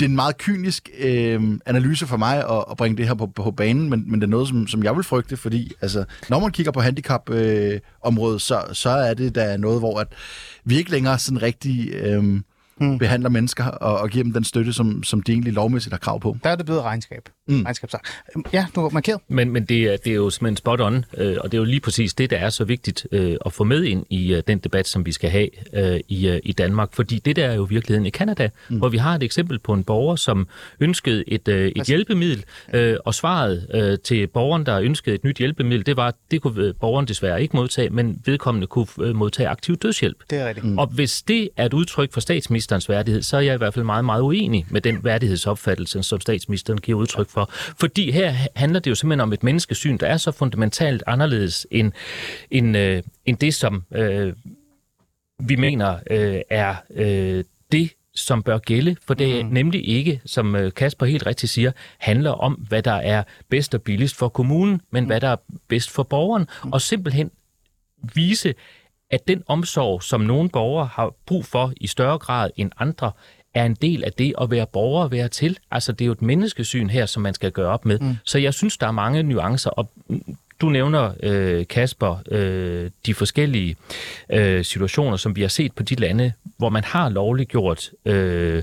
det 0.00 0.06
er 0.06 0.10
en 0.10 0.16
meget 0.16 0.38
kynisk 0.38 0.90
øh, 0.98 1.58
analyse 1.66 2.06
for 2.06 2.16
mig 2.16 2.38
at, 2.50 2.64
at 2.70 2.76
bringe 2.76 2.96
det 2.96 3.06
her 3.06 3.14
på, 3.14 3.26
på 3.26 3.50
banen, 3.50 3.90
men, 3.90 4.10
men 4.10 4.20
det 4.20 4.26
er 4.26 4.30
noget, 4.30 4.48
som, 4.48 4.66
som 4.66 4.84
jeg 4.84 4.96
vil 4.96 5.04
frygte, 5.04 5.36
fordi 5.36 5.72
altså, 5.80 6.04
når 6.28 6.40
man 6.40 6.50
kigger 6.50 6.72
på 6.72 6.80
handicapområdet, 6.80 7.72
øh, 7.74 7.80
området, 8.02 8.42
så, 8.42 8.62
så 8.72 8.90
er 8.90 9.14
det 9.14 9.34
der 9.34 9.56
noget, 9.56 9.80
hvor 9.80 10.00
at 10.00 10.08
vi 10.64 10.76
ikke 10.76 10.90
længere 10.90 11.18
sådan 11.18 11.42
rigtig 11.42 11.94
øh, 11.94 12.24
mm. 12.80 12.98
behandler 12.98 13.30
mennesker 13.30 13.64
og, 13.64 13.98
og 13.98 14.10
giver 14.10 14.24
dem 14.24 14.32
den 14.32 14.44
støtte, 14.44 14.72
som, 14.72 15.02
som 15.02 15.22
de 15.22 15.32
egentlig 15.32 15.52
lovmæssigt 15.52 15.92
har 15.92 15.98
krav 15.98 16.20
på. 16.20 16.36
Der 16.44 16.50
er 16.50 16.56
det 16.56 16.66
blevet 16.66 16.82
regnskab. 16.82 17.28
Mm. 17.48 17.62
Regnskabssak. 17.62 18.08
Ja, 18.52 18.66
du 18.74 18.80
har 18.80 18.88
markeret. 18.88 19.20
Men, 19.28 19.50
men 19.50 19.64
det, 19.64 19.82
er, 19.82 19.96
det 19.96 20.10
er 20.10 20.14
jo 20.14 20.30
simpelthen 20.30 20.56
spot 20.56 20.80
on, 20.80 21.04
øh, 21.16 21.36
og 21.40 21.52
det 21.52 21.58
er 21.58 21.60
jo 21.60 21.64
lige 21.64 21.80
præcis 21.80 22.14
det, 22.14 22.30
der 22.30 22.36
er 22.36 22.50
så 22.50 22.64
vigtigt 22.64 23.06
øh, 23.12 23.36
at 23.46 23.52
få 23.52 23.64
med 23.64 23.84
ind 23.84 24.06
i 24.10 24.34
øh, 24.34 24.42
den 24.46 24.58
debat, 24.58 24.88
som 24.88 25.06
vi 25.06 25.12
skal 25.12 25.30
have 25.30 25.48
øh, 25.74 26.00
i, 26.08 26.28
øh, 26.28 26.40
i 26.42 26.52
Danmark. 26.52 26.94
Fordi 26.94 27.18
det 27.18 27.36
der 27.36 27.46
er 27.46 27.54
jo 27.54 27.62
virkeligheden 27.62 28.06
i 28.06 28.10
Kanada, 28.10 28.48
mm. 28.68 28.78
hvor 28.78 28.88
vi 28.88 28.96
har 28.96 29.14
et 29.14 29.22
eksempel 29.22 29.58
på 29.58 29.72
en 29.72 29.84
borger, 29.84 30.16
som 30.16 30.48
ønskede 30.80 31.24
et, 31.26 31.48
øh, 31.48 31.72
et 31.76 31.86
hjælpemiddel, 31.86 32.44
øh, 32.74 32.96
og 33.04 33.14
svaret 33.14 33.66
øh, 33.74 33.98
til 33.98 34.26
borgeren, 34.26 34.66
der 34.66 34.80
ønskede 34.80 35.14
et 35.14 35.24
nyt 35.24 35.38
hjælpemiddel, 35.38 35.86
det 35.86 35.96
var, 35.96 36.08
at 36.08 36.14
det 36.30 36.42
kunne 36.42 36.72
borgeren 36.72 37.08
desværre 37.08 37.42
ikke 37.42 37.56
modtage, 37.56 37.90
men 37.90 38.22
vedkommende 38.24 38.66
kunne 38.66 38.86
øh, 39.00 39.16
modtage 39.16 39.48
aktiv 39.48 39.76
dødshjælp. 39.76 40.16
Det 40.30 40.38
er 40.38 40.48
rigtigt. 40.48 40.66
Mm. 40.66 40.78
Og 40.78 40.86
hvis 40.86 41.22
det 41.22 41.48
er 41.56 41.66
et 41.66 41.74
udtryk 41.74 42.12
for 42.12 42.20
statsministerens 42.20 42.88
værdighed, 42.88 43.22
så 43.22 43.36
er 43.36 43.40
jeg 43.40 43.54
i 43.54 43.58
hvert 43.58 43.74
fald 43.74 43.84
meget, 43.84 44.04
meget 44.04 44.22
uenig 44.22 44.66
med 44.70 44.80
den 44.80 45.04
værdighedsopfattelse, 45.04 46.02
som 46.02 46.20
statsministeren 46.20 46.80
giver 46.80 46.98
udtryk 46.98 47.31
for. 47.32 47.50
Fordi 47.52 48.10
her 48.10 48.34
handler 48.56 48.80
det 48.80 48.90
jo 48.90 48.94
simpelthen 48.94 49.20
om 49.20 49.32
et 49.32 49.42
menneskesyn, 49.42 49.96
der 49.96 50.06
er 50.06 50.16
så 50.16 50.32
fundamentalt 50.32 51.02
anderledes 51.06 51.66
end, 51.70 51.92
end, 52.50 52.76
øh, 52.76 53.02
end 53.24 53.36
det, 53.36 53.54
som 53.54 53.84
øh, 53.94 54.32
vi 55.38 55.56
mener 55.56 55.98
øh, 56.10 56.40
er 56.50 56.74
øh, 56.94 57.44
det, 57.72 57.90
som 58.14 58.42
bør 58.42 58.58
gælde, 58.58 58.96
for 59.06 59.14
det 59.14 59.40
er 59.40 59.44
nemlig 59.44 59.88
ikke, 59.88 60.20
som 60.24 60.56
øh, 60.56 60.72
Kasper 60.72 61.06
helt 61.06 61.26
rigtigt 61.26 61.52
siger, 61.52 61.72
handler 61.98 62.30
om, 62.30 62.52
hvad 62.52 62.82
der 62.82 62.92
er 62.92 63.22
bedst 63.48 63.74
og 63.74 63.82
billigst 63.82 64.16
for 64.16 64.28
kommunen, 64.28 64.80
men 64.90 65.04
hvad 65.04 65.20
der 65.20 65.28
er 65.28 65.36
bedst 65.68 65.90
for 65.90 66.02
borgeren, 66.02 66.46
og 66.72 66.80
simpelthen 66.80 67.30
vise, 68.14 68.54
at 69.10 69.28
den 69.28 69.42
omsorg, 69.46 70.02
som 70.02 70.20
nogle 70.20 70.48
borgere 70.48 70.86
har 70.86 71.14
brug 71.26 71.44
for 71.44 71.72
i 71.76 71.86
større 71.86 72.18
grad 72.18 72.50
end 72.56 72.70
andre, 72.78 73.12
er 73.54 73.64
en 73.64 73.74
del 73.74 74.04
af 74.04 74.12
det 74.12 74.34
at 74.40 74.50
være 74.50 74.66
borger 74.66 75.04
og 75.04 75.12
være 75.12 75.28
til. 75.28 75.58
Altså, 75.70 75.92
det 75.92 76.00
er 76.00 76.06
jo 76.06 76.12
et 76.12 76.22
menneskesyn 76.22 76.90
her, 76.90 77.06
som 77.06 77.22
man 77.22 77.34
skal 77.34 77.52
gøre 77.52 77.68
op 77.68 77.84
med. 77.84 77.98
Mm. 77.98 78.16
Så 78.24 78.38
jeg 78.38 78.54
synes, 78.54 78.78
der 78.78 78.86
er 78.86 78.92
mange 78.92 79.22
nuancer, 79.22 79.70
og 79.70 79.90
du 80.60 80.68
nævner, 80.68 81.12
øh, 81.22 81.66
Kasper, 81.66 82.22
øh, 82.30 82.90
de 83.06 83.14
forskellige 83.14 83.76
øh, 84.32 84.64
situationer, 84.64 85.16
som 85.16 85.36
vi 85.36 85.40
har 85.40 85.48
set 85.48 85.72
på 85.72 85.82
de 85.82 85.94
lande, 85.94 86.32
hvor 86.56 86.68
man 86.68 86.84
har 86.84 87.08
lovliggjort 87.08 87.90
øh, 88.04 88.62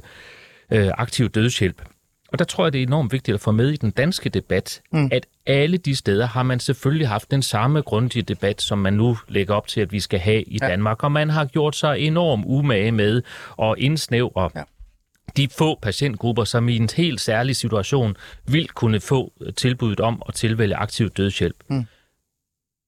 øh, 0.72 0.92
aktiv 0.98 1.30
dødshjælp. 1.30 1.82
Og 2.32 2.40
der 2.40 2.46
tror 2.46 2.66
jeg, 2.66 2.74
det 2.74 2.80
er 2.80 2.88
enormt 2.88 3.12
vigtigt 3.12 3.36
at 3.36 3.42
få 3.42 3.52
med 3.52 3.70
i 3.70 3.76
den 3.76 3.92
danske 3.92 4.30
debat, 4.30 4.82
mm. 4.92 5.10
at 5.12 5.26
alle 5.46 5.78
de 5.78 5.96
steder 5.96 6.28
har 6.28 6.44
man 6.44 6.60
selvfølgelig 6.60 7.08
haft 7.08 7.32
den 7.32 7.42
samme 7.42 7.82
grundige 7.82 8.24
debat, 8.24 8.62
som 8.62 8.78
man 8.78 8.94
nu 8.94 9.18
lægger 9.28 9.56
op 9.56 9.68
til, 9.68 9.82
at 9.82 9.92
vi 9.92 10.00
skal 10.00 10.20
have 10.20 10.44
i 10.44 10.58
ja. 10.62 10.68
Danmark. 10.68 11.04
Og 11.04 11.12
man 11.12 11.30
har 11.30 11.46
gjort 11.46 11.76
sig 11.76 12.00
enormt 12.00 12.44
umage 12.48 12.92
med 12.92 13.22
at 13.62 13.76
indsnævre 13.78 14.50
ja. 14.56 14.62
De 15.38 15.48
få 15.58 15.80
patientgrupper, 15.82 16.44
som 16.44 16.70
i 16.70 16.76
en 16.76 16.90
helt 16.96 17.22
særlig 17.22 17.56
situation 17.56 18.16
vil 18.48 18.68
kunne 18.68 19.00
få 19.00 19.34
tilbuddet 19.58 20.00
om 20.00 20.22
at 20.28 20.34
tilvælge 20.34 20.76
aktiv 20.76 21.10
dødshjælp. 21.10 21.56
Mm. 21.70 21.86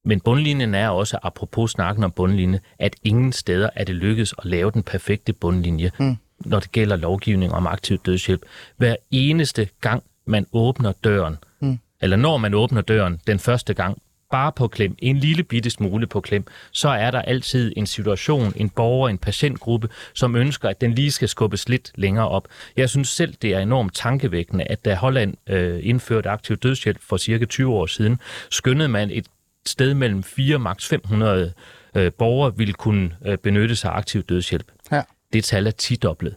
Men 0.04 0.20
bundlinjen 0.20 0.74
er 0.74 0.88
også, 0.88 1.18
apropos 1.22 1.70
snakken 1.70 2.04
om 2.04 2.12
bundlinje, 2.12 2.60
at 2.78 2.96
ingen 3.02 3.32
steder 3.32 3.70
er 3.76 3.84
det 3.84 3.94
lykkedes 3.94 4.34
at 4.38 4.44
lave 4.44 4.70
den 4.70 4.82
perfekte 4.82 5.32
bundlinje, 5.32 5.90
mm. 5.98 6.16
når 6.38 6.60
det 6.60 6.72
gælder 6.72 6.96
lovgivning 6.96 7.52
om 7.52 7.66
aktiv 7.66 7.98
dødshjælp. 8.06 8.42
Hver 8.76 8.96
eneste 9.10 9.68
gang, 9.80 10.02
man 10.26 10.46
åbner 10.52 10.92
døren, 11.04 11.36
mm. 11.60 11.78
eller 12.00 12.16
når 12.16 12.36
man 12.36 12.54
åbner 12.54 12.80
døren 12.80 13.20
den 13.26 13.38
første 13.38 13.74
gang, 13.74 14.02
bare 14.32 14.52
på 14.52 14.68
klem, 14.68 14.94
en 14.98 15.16
lille 15.16 15.42
bitte 15.42 15.70
smule 15.70 16.06
på 16.06 16.20
klem, 16.20 16.44
så 16.70 16.88
er 16.88 17.10
der 17.10 17.22
altid 17.22 17.72
en 17.76 17.86
situation, 17.86 18.52
en 18.56 18.70
borger, 18.70 19.08
en 19.08 19.18
patientgruppe, 19.18 19.88
som 20.14 20.36
ønsker, 20.36 20.68
at 20.68 20.80
den 20.80 20.94
lige 20.94 21.10
skal 21.10 21.28
skubbes 21.28 21.68
lidt 21.68 21.92
længere 21.94 22.28
op. 22.28 22.48
Jeg 22.76 22.90
synes 22.90 23.08
selv, 23.08 23.34
det 23.42 23.54
er 23.54 23.60
enormt 23.60 23.94
tankevækkende, 23.94 24.64
at 24.64 24.84
da 24.84 24.94
Holland 24.94 25.34
øh, 25.46 25.80
indførte 25.82 26.30
aktiv 26.30 26.56
dødshjælp 26.56 26.98
for 27.02 27.16
cirka 27.16 27.44
20 27.44 27.74
år 27.74 27.86
siden, 27.86 28.18
skyndede 28.50 28.88
man 28.88 29.10
et 29.10 29.26
sted 29.66 29.94
mellem 29.94 30.22
4 30.22 30.56
og 30.56 30.60
maks 30.60 30.88
500 30.88 31.52
øh, 31.94 32.12
borgere 32.12 32.56
ville 32.56 32.74
kunne 32.74 33.16
øh, 33.26 33.38
benytte 33.38 33.76
sig 33.76 33.90
af 33.90 33.96
aktiv 33.96 34.22
dødshjælp. 34.22 34.72
Ja. 34.92 35.02
Det 35.32 35.44
tal 35.44 35.66
er 35.66 35.72
10-doblet. 35.82 36.36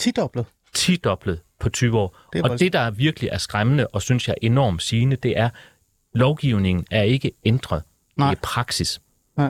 10-doblet? 0.00 0.46
10-doblet 0.78 1.40
på 1.60 1.68
20 1.68 1.98
år. 1.98 2.16
Det 2.32 2.38
er 2.38 2.50
og 2.50 2.60
det, 2.60 2.72
der 2.72 2.90
virkelig 2.90 3.30
er 3.32 3.38
skræmmende, 3.38 3.86
og 3.86 4.02
synes 4.02 4.28
jeg 4.28 4.36
enormt 4.42 4.82
sigende, 4.82 5.16
det 5.16 5.38
er, 5.38 5.50
lovgivningen 6.14 6.84
er 6.90 7.02
ikke 7.02 7.32
ændret. 7.44 7.82
Nej. 8.16 8.30
Er 8.30 8.34
praksis. 8.42 9.00
Ja. 9.38 9.48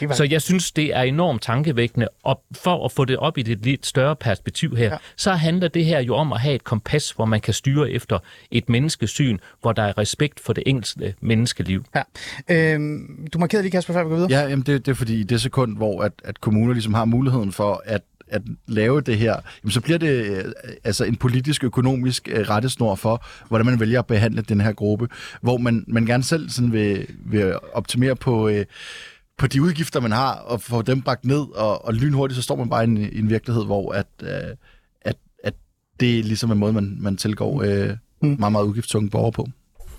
Det 0.00 0.08
var... 0.08 0.14
Så 0.14 0.24
jeg 0.24 0.42
synes, 0.42 0.72
det 0.72 0.96
er 0.96 1.02
enormt 1.02 1.42
tankevækkende, 1.42 2.08
og 2.22 2.42
for 2.52 2.84
at 2.84 2.92
få 2.92 3.04
det 3.04 3.16
op 3.16 3.38
i 3.38 3.42
det 3.42 3.64
lidt 3.64 3.86
større 3.86 4.16
perspektiv 4.16 4.76
her, 4.76 4.92
ja. 4.92 4.96
så 5.16 5.32
handler 5.32 5.68
det 5.68 5.84
her 5.84 6.00
jo 6.00 6.14
om 6.14 6.32
at 6.32 6.40
have 6.40 6.54
et 6.54 6.64
kompas, 6.64 7.10
hvor 7.10 7.24
man 7.24 7.40
kan 7.40 7.54
styre 7.54 7.90
efter 7.90 8.18
et 8.50 8.68
menneskesyn, 8.68 9.38
hvor 9.60 9.72
der 9.72 9.82
er 9.82 9.98
respekt 9.98 10.40
for 10.40 10.52
det 10.52 10.62
enkelte 10.66 11.14
menneskeliv. 11.20 11.84
Ja. 11.94 12.02
Øhm, 12.74 13.28
du 13.32 13.38
markerede 13.38 13.62
lige, 13.62 13.70
Kasper, 13.70 13.94
før 13.94 14.04
vi 14.04 14.08
går 14.08 14.16
videre. 14.16 14.30
Ja, 14.30 14.48
jamen 14.48 14.66
det, 14.66 14.86
det 14.86 14.92
er 14.92 14.96
fordi 14.96 15.20
i 15.20 15.22
det 15.22 15.40
sekund, 15.40 15.76
hvor 15.76 16.02
at, 16.02 16.12
at 16.24 16.40
kommuner 16.40 16.72
ligesom 16.72 16.94
har 16.94 17.04
muligheden 17.04 17.52
for 17.52 17.82
at 17.84 18.02
at 18.30 18.42
lave 18.66 19.00
det 19.00 19.18
her, 19.18 19.36
jamen 19.62 19.70
så 19.70 19.80
bliver 19.80 19.98
det 19.98 20.08
øh, 20.08 20.52
altså 20.84 21.04
en 21.04 21.16
politisk, 21.16 21.64
økonomisk 21.64 22.28
øh, 22.32 22.50
rettesnor 22.50 22.94
for, 22.94 23.24
hvordan 23.48 23.66
man 23.66 23.80
vælger 23.80 23.98
at 23.98 24.06
behandle 24.06 24.42
den 24.42 24.60
her 24.60 24.72
gruppe, 24.72 25.08
hvor 25.40 25.56
man, 25.56 25.84
man 25.88 26.06
gerne 26.06 26.22
selv 26.22 26.50
sådan 26.50 26.72
vil, 26.72 27.06
vil 27.26 27.54
optimere 27.72 28.16
på, 28.16 28.48
øh, 28.48 28.64
på 29.38 29.46
de 29.46 29.62
udgifter, 29.62 30.00
man 30.00 30.12
har, 30.12 30.34
og 30.34 30.60
få 30.60 30.82
dem 30.82 31.02
bragt 31.02 31.24
ned, 31.24 31.56
og, 31.56 31.84
og 31.84 31.94
lynhurtigt, 31.94 32.36
så 32.36 32.42
står 32.42 32.56
man 32.56 32.68
bare 32.68 32.84
i 32.84 32.86
en, 32.86 32.96
i 32.96 33.18
en 33.18 33.30
virkelighed, 33.30 33.64
hvor 33.64 33.92
at, 33.92 34.06
øh, 34.22 34.56
at, 35.02 35.16
at 35.44 35.54
det 36.00 36.18
er 36.18 36.22
ligesom 36.22 36.52
en 36.52 36.58
måde, 36.58 36.72
man, 36.72 36.96
man 37.00 37.16
tilgår 37.16 37.62
øh, 37.62 37.90
mm. 38.22 38.36
meget, 38.38 38.52
meget 38.52 38.64
udgiftstunge 38.64 39.10
borgere 39.10 39.32
på. 39.32 39.48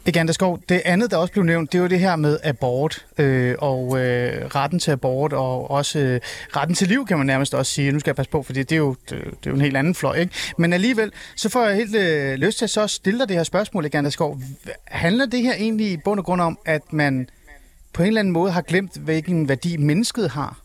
Igen, 0.10 0.34
Skov, 0.34 0.60
det 0.70 0.82
andet, 0.86 1.12
der 1.12 1.18
også 1.18 1.32
blev 1.32 1.44
nævnt, 1.44 1.72
det 1.72 1.78
er 1.78 1.82
jo 1.82 1.88
det 1.88 2.00
her 2.00 2.16
med 2.16 2.40
abort 2.44 3.06
øh, 3.18 3.56
og 3.60 4.00
øh, 4.00 4.46
retten 4.46 4.80
til 4.80 4.92
abort 4.92 5.34
og 5.34 5.72
også 5.72 6.00
øh, 6.00 6.20
retten 6.56 6.76
til 6.76 6.88
liv, 6.88 7.06
kan 7.06 7.18
man 7.18 7.28
nærmest 7.28 7.54
også 7.56 7.72
sige. 7.72 7.92
Nu 7.92 8.00
skal 8.00 8.10
jeg 8.10 8.16
passe 8.16 8.30
på, 8.30 8.44
for 8.44 8.54
det 8.54 8.72
er 8.72 8.76
jo, 8.76 8.96
det, 9.10 9.10
det 9.10 9.46
er 9.46 9.50
jo 9.50 9.54
en 9.54 9.62
helt 9.62 9.78
anden 9.78 9.96
fløj. 9.96 10.16
Ikke? 10.16 10.34
Men 10.58 10.74
alligevel, 10.74 11.12
så 11.36 11.50
får 11.50 11.66
jeg 11.66 11.76
helt 11.76 11.96
øh, 11.96 12.34
lyst 12.34 12.58
til 12.58 12.66
at 12.66 12.70
så 12.70 12.88
stille 12.88 13.20
dig 13.20 13.28
det 13.28 13.36
her 13.38 13.44
spørgsmål, 13.44 13.86
Igen, 13.86 14.12
Skov. 14.12 14.40
Handler 14.86 15.26
det 15.26 15.42
her 15.42 15.54
egentlig 15.54 15.92
i 15.92 15.98
bund 15.98 16.20
og 16.20 16.26
grund 16.26 16.42
om, 16.42 16.60
at 16.66 16.94
man 16.94 17.30
på 17.94 18.04
en 18.04 18.08
eller 18.08 18.20
anden 18.20 18.32
måde 18.34 18.52
har 18.52 18.62
glemt, 18.62 18.98
hvilken 18.98 19.50
værdi 19.50 19.78
mennesket 19.78 20.30
har 20.30 20.60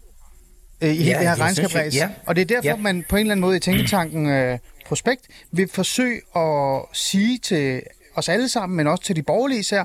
øh, 0.80 0.88
i 0.88 0.92
ja, 0.92 1.02
hele 1.02 1.18
det 1.18 1.28
her 1.28 1.40
regnskabsræs? 1.40 1.96
Ja. 1.96 2.08
Og 2.26 2.36
det 2.36 2.42
er 2.42 2.46
derfor, 2.46 2.68
ja. 2.68 2.76
man 2.76 3.04
på 3.08 3.16
en 3.16 3.20
eller 3.20 3.32
anden 3.32 3.40
måde 3.40 3.56
i 3.56 3.60
Tænketanken 3.60 4.28
øh, 4.28 4.58
Prospekt 4.86 5.22
vil 5.52 5.68
forsøge 5.72 6.20
at 6.36 6.82
sige 6.92 7.38
til 7.38 7.82
os 8.14 8.28
alle 8.28 8.48
sammen, 8.48 8.76
men 8.76 8.86
også 8.86 9.04
til 9.04 9.16
de 9.16 9.22
borgerlige 9.22 9.60
især. 9.60 9.84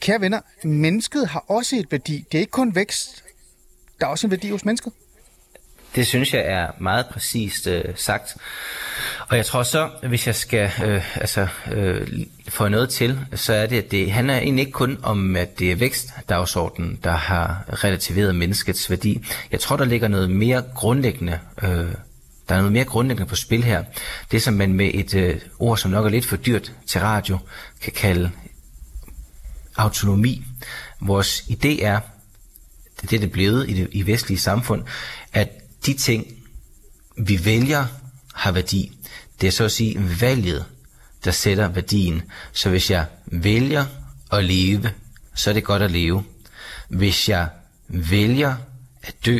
Kære 0.00 0.20
venner, 0.20 0.40
mennesket 0.64 1.28
har 1.28 1.44
også 1.48 1.76
et 1.76 1.92
værdi. 1.92 2.24
Det 2.32 2.38
er 2.38 2.40
ikke 2.40 2.50
kun 2.50 2.74
vækst. 2.74 3.24
Der 4.00 4.06
er 4.06 4.10
også 4.10 4.26
en 4.26 4.30
værdi 4.30 4.50
hos 4.50 4.64
mennesket. 4.64 4.92
Det 5.94 6.06
synes 6.06 6.34
jeg 6.34 6.42
er 6.46 6.66
meget 6.78 7.06
præcist 7.06 7.66
øh, 7.66 7.84
sagt. 7.96 8.36
Og 9.28 9.36
jeg 9.36 9.46
tror 9.46 9.62
så, 9.62 9.90
hvis 10.08 10.26
jeg 10.26 10.34
skal 10.34 10.70
øh, 10.84 11.16
altså, 11.20 11.48
øh, 11.72 12.08
få 12.48 12.68
noget 12.68 12.88
til, 12.88 13.18
så 13.34 13.52
er 13.52 13.66
det, 13.66 13.78
at 13.78 13.90
det 13.90 14.12
handler 14.12 14.34
egentlig 14.34 14.60
ikke 14.60 14.72
kun 14.72 14.98
om, 15.02 15.36
at 15.36 15.58
det 15.58 15.72
er 15.72 15.76
vækstdagsordenen, 15.76 16.98
der 17.04 17.12
har 17.12 17.64
relativeret 17.68 18.34
menneskets 18.34 18.90
værdi. 18.90 19.26
Jeg 19.52 19.60
tror, 19.60 19.76
der 19.76 19.84
ligger 19.84 20.08
noget 20.08 20.30
mere 20.30 20.62
grundlæggende 20.74 21.38
øh, 21.62 21.86
der 22.48 22.54
er 22.54 22.58
noget 22.58 22.72
mere 22.72 22.84
grundlæggende 22.84 23.28
på 23.28 23.36
spil 23.36 23.64
her. 23.64 23.84
Det, 24.30 24.42
som 24.42 24.54
man 24.54 24.72
med 24.72 24.90
et 24.94 25.14
øh, 25.14 25.40
ord, 25.58 25.78
som 25.78 25.90
nok 25.90 26.04
er 26.04 26.10
lidt 26.10 26.26
for 26.26 26.36
dyrt 26.36 26.72
til 26.86 27.00
radio, 27.00 27.38
kan 27.80 27.92
kalde 27.92 28.30
autonomi. 29.76 30.44
Vores 31.00 31.40
idé 31.40 31.84
er, 31.84 32.00
det 33.02 33.12
er 33.12 33.20
det, 33.20 33.32
blevet 33.32 33.70
i 33.70 33.74
det 33.74 33.88
i 33.92 34.06
vestlige 34.06 34.38
samfund, 34.38 34.82
at 35.32 35.48
de 35.86 35.94
ting, 35.94 36.26
vi 37.16 37.44
vælger, 37.44 37.86
har 38.34 38.52
værdi. 38.52 38.98
Det 39.40 39.46
er 39.46 39.50
så 39.50 39.64
at 39.64 39.72
sige 39.72 40.20
valget, 40.20 40.64
der 41.24 41.30
sætter 41.30 41.68
værdien. 41.68 42.22
Så 42.52 42.70
hvis 42.70 42.90
jeg 42.90 43.06
vælger 43.26 43.86
at 44.32 44.44
leve, 44.44 44.90
så 45.34 45.50
er 45.50 45.54
det 45.54 45.64
godt 45.64 45.82
at 45.82 45.90
leve. 45.90 46.24
Hvis 46.88 47.28
jeg 47.28 47.48
vælger 47.88 48.56
at 49.02 49.14
dø, 49.26 49.38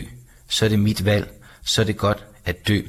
så 0.48 0.64
er 0.64 0.68
det 0.68 0.78
mit 0.78 1.04
valg, 1.04 1.32
så 1.64 1.80
er 1.80 1.86
det 1.86 1.96
godt 1.96 2.24
at 2.44 2.68
dø. 2.68 2.80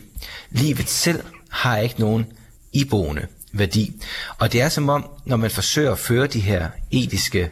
Livet 0.49 0.89
selv 0.89 1.23
har 1.49 1.77
ikke 1.77 1.99
nogen 1.99 2.25
iboende 2.73 3.27
værdi. 3.53 4.01
Og 4.37 4.53
det 4.53 4.61
er 4.61 4.69
som 4.69 4.89
om, 4.89 5.09
når 5.25 5.37
man 5.37 5.51
forsøger 5.51 5.91
at 5.91 5.99
føre 5.99 6.27
de 6.27 6.39
her 6.39 6.69
etiske 6.91 7.51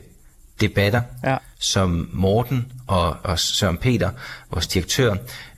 debatter, 0.62 1.02
ja. 1.23 1.38
som 1.60 2.10
Morten 2.13 2.71
og, 2.88 3.17
og 3.23 3.39
Søren 3.39 3.78
Peter, 3.78 4.10
vores 4.52 4.67
direktør, 4.67 5.15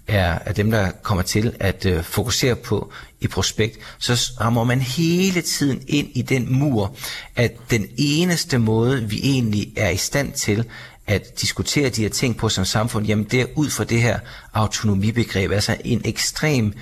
er, 0.07 0.39
er 0.45 0.53
dem, 0.53 0.71
der 0.71 0.91
kommer 0.91 1.21
til 1.23 1.55
at 1.59 1.85
uh, 1.85 2.03
fokusere 2.03 2.55
på 2.55 2.91
i 3.21 3.27
prospekt, 3.27 3.77
så 3.99 4.31
rammer 4.41 4.63
man 4.63 4.81
hele 4.81 5.41
tiden 5.41 5.81
ind 5.87 6.07
i 6.13 6.21
den 6.21 6.53
mur, 6.53 6.95
at 7.35 7.51
den 7.69 7.87
eneste 7.97 8.57
måde, 8.57 9.09
vi 9.09 9.19
egentlig 9.23 9.73
er 9.77 9.89
i 9.89 9.97
stand 9.97 10.33
til 10.33 10.65
at 11.07 11.41
diskutere 11.41 11.89
de 11.89 12.01
her 12.01 12.09
ting 12.09 12.37
på 12.37 12.49
som 12.49 12.65
samfund, 12.65 13.05
jamen 13.05 13.25
det 13.25 13.41
er 13.41 13.45
ud 13.55 13.69
fra 13.69 13.83
det 13.83 14.01
her 14.01 14.19
autonomibegreb, 14.53 15.51
altså 15.51 15.77
en 15.83 16.01
ekstrem 16.05 16.73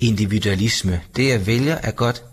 individualisme. 0.00 1.00
Det 1.16 1.28
jeg 1.28 1.46
vælger 1.46 1.74
er 1.74 1.90
godt, 1.90 2.24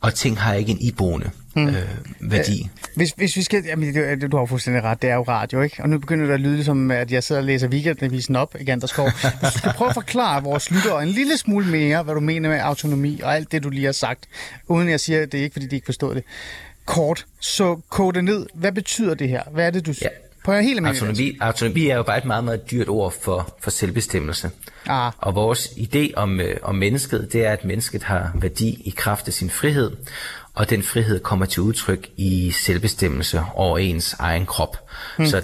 og 0.00 0.14
ting 0.14 0.40
har 0.40 0.54
ikke 0.54 0.72
en 0.72 0.80
iboende 0.80 1.30
hmm. 1.54 1.68
øh, 1.68 1.82
værdi. 2.20 2.70
Hvis, 2.96 3.10
hvis 3.16 3.36
vi 3.36 3.42
skal, 3.42 3.64
jamen, 3.64 3.94
det, 3.94 4.32
du 4.32 4.36
har 4.36 4.46
fuldstændig 4.46 4.82
ret, 4.82 5.02
det 5.02 5.10
er 5.10 5.14
jo 5.14 5.22
radio, 5.22 5.62
ikke? 5.62 5.82
Og 5.82 5.88
nu 5.88 5.98
begynder 5.98 6.26
det 6.26 6.34
at 6.34 6.40
lyde 6.40 6.64
som, 6.64 6.90
at 6.90 7.12
jeg 7.12 7.22
sidder 7.22 7.40
og 7.40 7.46
læser 7.46 7.68
weekendavisen 7.68 8.36
op 8.36 8.56
i 8.60 8.64
Ganderskov. 8.64 9.10
Hvis 9.40 9.52
du 9.52 9.58
skal 9.58 9.72
prøve 9.72 9.88
at 9.88 9.94
forklare 9.94 10.42
vores 10.42 10.70
lyttere 10.70 11.02
en 11.02 11.08
lille 11.08 11.36
smule 11.36 11.66
mere, 11.66 12.02
hvad 12.02 12.14
du 12.14 12.20
mener 12.20 12.48
med 12.48 12.58
autonomi 12.58 13.20
og 13.20 13.34
alt 13.34 13.52
det, 13.52 13.62
du 13.62 13.70
lige 13.70 13.84
har 13.84 13.92
sagt, 13.92 14.28
uden 14.68 14.88
jeg 14.88 15.00
siger, 15.00 15.22
at 15.22 15.32
det 15.32 15.40
er 15.40 15.44
ikke, 15.44 15.54
fordi 15.54 15.66
de 15.66 15.74
ikke 15.74 15.86
forstår 15.86 16.14
det 16.14 16.24
kort, 16.86 17.26
så 17.40 17.80
kode 17.88 18.14
det 18.14 18.24
ned. 18.24 18.46
Hvad 18.54 18.72
betyder 18.72 19.14
det 19.14 19.28
her? 19.28 19.42
Hvad 19.52 19.66
er 19.66 19.70
det, 19.70 19.86
du... 19.86 19.94
Ja. 20.02 20.08
På 20.44 20.52
helt 20.52 20.86
autonomi, 20.86 21.38
autonomi 21.40 21.88
er 21.88 21.96
jo 21.96 22.02
bare 22.02 22.18
et 22.18 22.24
meget, 22.24 22.44
meget 22.44 22.70
dyrt 22.70 22.88
ord 22.88 23.14
for, 23.22 23.56
for 23.60 23.70
selvbestemmelse. 23.70 24.50
Ah. 24.86 25.12
Og 25.18 25.34
vores 25.34 25.66
idé 25.66 26.14
om, 26.16 26.40
øh, 26.40 26.56
om 26.62 26.74
mennesket, 26.74 27.28
det 27.32 27.44
er, 27.44 27.52
at 27.52 27.64
mennesket 27.64 28.02
har 28.02 28.32
værdi 28.34 28.82
i 28.84 28.94
kraft 28.96 29.28
af 29.28 29.34
sin 29.34 29.50
frihed, 29.50 29.90
og 30.54 30.70
den 30.70 30.82
frihed 30.82 31.20
kommer 31.20 31.46
til 31.46 31.62
udtryk 31.62 32.08
i 32.16 32.50
selvbestemmelse 32.50 33.42
over 33.54 33.78
ens 33.78 34.16
egen 34.18 34.46
krop. 34.46 34.76
Hmm. 35.16 35.26
Så 35.26 35.42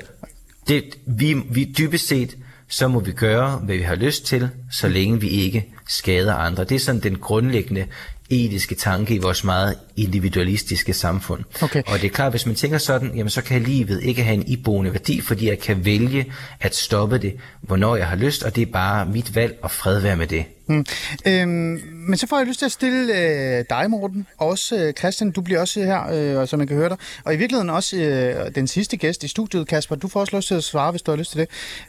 det, 0.69 0.85
vi, 1.07 1.35
vi 1.51 1.75
dybest 1.79 2.09
set, 2.09 2.37
så 2.69 2.89
må 2.89 3.01
vi 3.01 3.13
gøre, 3.13 3.51
hvad 3.57 3.77
vi 3.77 3.83
har 3.83 3.95
lyst 3.95 4.27
til, 4.27 4.51
så 4.73 4.89
længe 4.89 5.21
vi 5.21 5.29
ikke 5.29 5.75
skader 5.89 6.35
andre. 6.35 6.65
Det 6.65 6.75
er 6.75 6.79
sådan 6.79 7.01
den 7.01 7.19
grundlæggende 7.19 7.87
etiske 8.31 8.75
tanke 8.75 9.15
i 9.15 9.19
vores 9.19 9.45
meget 9.45 9.77
individualistiske 9.99 10.93
samfund. 10.93 11.45
Okay. 11.63 11.83
Og 11.87 12.01
det 12.01 12.05
er 12.05 12.15
klart, 12.15 12.33
hvis 12.33 12.47
man 12.47 12.55
tænker 12.55 12.79
sådan, 12.79 13.11
jamen 13.17 13.31
så 13.31 13.43
kan 13.43 13.63
livet 13.63 14.03
ikke 14.03 14.23
have 14.23 14.35
en 14.35 14.47
iboende 14.47 14.93
værdi, 14.93 15.21
fordi 15.21 15.49
jeg 15.49 15.59
kan 15.59 15.85
vælge 15.85 16.33
at 16.61 16.77
stoppe 16.77 17.19
det, 17.19 17.37
hvornår 17.61 17.97
jeg 17.97 18.07
har 18.07 18.17
lyst, 18.17 18.43
og 18.43 18.57
det 18.57 18.63
er 18.63 18.73
bare 18.73 19.07
mit 19.07 19.35
valg 19.35 19.59
og 19.63 19.71
fred 19.71 20.01
være 20.01 20.17
med 20.17 20.27
det. 20.27 20.45
Mm. 20.69 20.87
Øhm, 21.27 21.81
men 22.09 22.17
så 22.17 22.27
får 22.27 22.39
jeg 22.39 22.47
lyst 22.47 22.59
til 22.59 22.67
at 22.67 22.73
stille 22.73 23.15
øh, 23.15 23.65
dig, 23.71 23.91
Morten, 23.91 24.27
og 24.39 24.49
også 24.49 24.77
øh, 24.77 24.93
Christian, 24.93 25.31
du 25.31 25.41
bliver 25.41 25.61
også 25.61 25.81
her, 25.81 26.41
øh, 26.41 26.49
så 26.49 26.57
man 26.57 26.67
kan 26.67 26.77
høre 26.77 26.89
dig. 26.89 26.97
Og 27.25 27.35
i 27.35 27.37
virkeligheden 27.37 27.71
også 27.71 27.97
øh, 27.97 28.55
den 28.55 28.67
sidste 28.67 28.97
gæst 28.97 29.25
i 29.25 29.29
studiet, 29.29 29.69
Kasper, 29.69 29.97
du 29.97 30.09
får 30.09 30.21
også 30.21 30.37
lyst 30.37 30.49
til 30.49 30.55
at 30.55 30.65
svare, 30.65 30.91
hvis 30.91 31.03
du 31.03 31.11
har 31.11 31.17
lyst 31.19 31.31
til 31.31 31.41
det. 31.41 31.49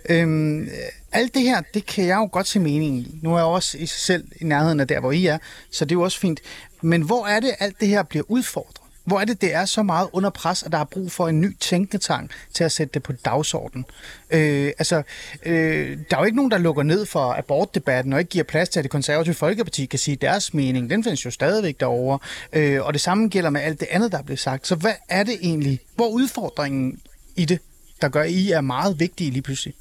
Øhm, 0.09 0.69
alt 1.11 1.33
det 1.33 1.41
her, 1.41 1.61
det 1.73 1.85
kan 1.85 2.05
jeg 2.05 2.15
jo 2.15 2.29
godt 2.31 2.47
se 2.47 2.59
mening 2.59 2.97
i. 2.97 3.19
Nu 3.21 3.33
er 3.33 3.37
jeg 3.37 3.45
også 3.45 3.77
i 3.77 3.85
sig 3.85 3.99
selv 3.99 4.23
i 4.41 4.43
nærheden 4.43 4.79
af 4.79 4.87
der, 4.87 4.99
hvor 4.99 5.11
I 5.11 5.25
er, 5.25 5.37
så 5.71 5.85
det 5.85 5.91
er 5.91 5.95
jo 5.95 6.01
også 6.01 6.19
fint. 6.19 6.39
Men 6.81 7.01
hvor 7.01 7.27
er 7.27 7.39
det, 7.39 7.51
alt 7.59 7.79
det 7.79 7.87
her 7.87 8.03
bliver 8.03 8.23
udfordret? 8.27 8.79
Hvor 9.09 9.19
er 9.19 9.25
det, 9.25 9.41
det 9.41 9.53
er 9.53 9.65
så 9.65 9.83
meget 9.83 10.09
under 10.13 10.29
pres, 10.29 10.63
at 10.63 10.71
der 10.71 10.77
er 10.77 10.83
brug 10.83 11.11
for 11.11 11.27
en 11.27 11.41
ny 11.41 11.57
tænketang 11.59 12.29
til 12.53 12.63
at 12.63 12.71
sætte 12.71 12.93
det 12.93 13.03
på 13.03 13.13
dagsordenen? 13.13 13.85
Øh, 14.29 14.71
altså, 14.77 15.03
øh, 15.45 15.97
der 16.09 16.17
er 16.17 16.21
jo 16.21 16.25
ikke 16.25 16.35
nogen, 16.35 16.51
der 16.51 16.57
lukker 16.57 16.83
ned 16.83 17.05
for 17.05 17.33
abortdebatten 17.37 18.13
og 18.13 18.19
ikke 18.19 18.29
giver 18.29 18.43
plads 18.43 18.69
til, 18.69 18.79
at 18.79 18.83
det 18.83 18.91
konservative 18.91 19.35
Folkeparti 19.35 19.85
kan 19.85 19.99
sige 19.99 20.15
deres 20.15 20.53
mening. 20.53 20.89
Den 20.89 21.03
findes 21.03 21.25
jo 21.25 21.31
stadigvæk 21.31 21.79
derovre. 21.79 22.19
Øh, 22.53 22.85
og 22.85 22.93
det 22.93 23.01
samme 23.01 23.27
gælder 23.27 23.49
med 23.49 23.61
alt 23.61 23.79
det 23.79 23.87
andet, 23.91 24.11
der 24.11 24.17
er 24.17 24.23
blevet 24.23 24.39
sagt. 24.39 24.67
Så 24.67 24.75
hvad 24.75 24.93
er 25.09 25.23
det 25.23 25.37
egentlig? 25.41 25.79
Hvor 25.95 26.05
er 26.05 26.11
udfordringen 26.11 26.99
i 27.35 27.45
det, 27.45 27.59
der 28.01 28.09
gør, 28.09 28.21
at 28.21 28.29
I 28.29 28.51
er 28.51 28.61
meget 28.61 28.99
vigtige 28.99 29.31
lige 29.31 29.41
pludselig? 29.41 29.75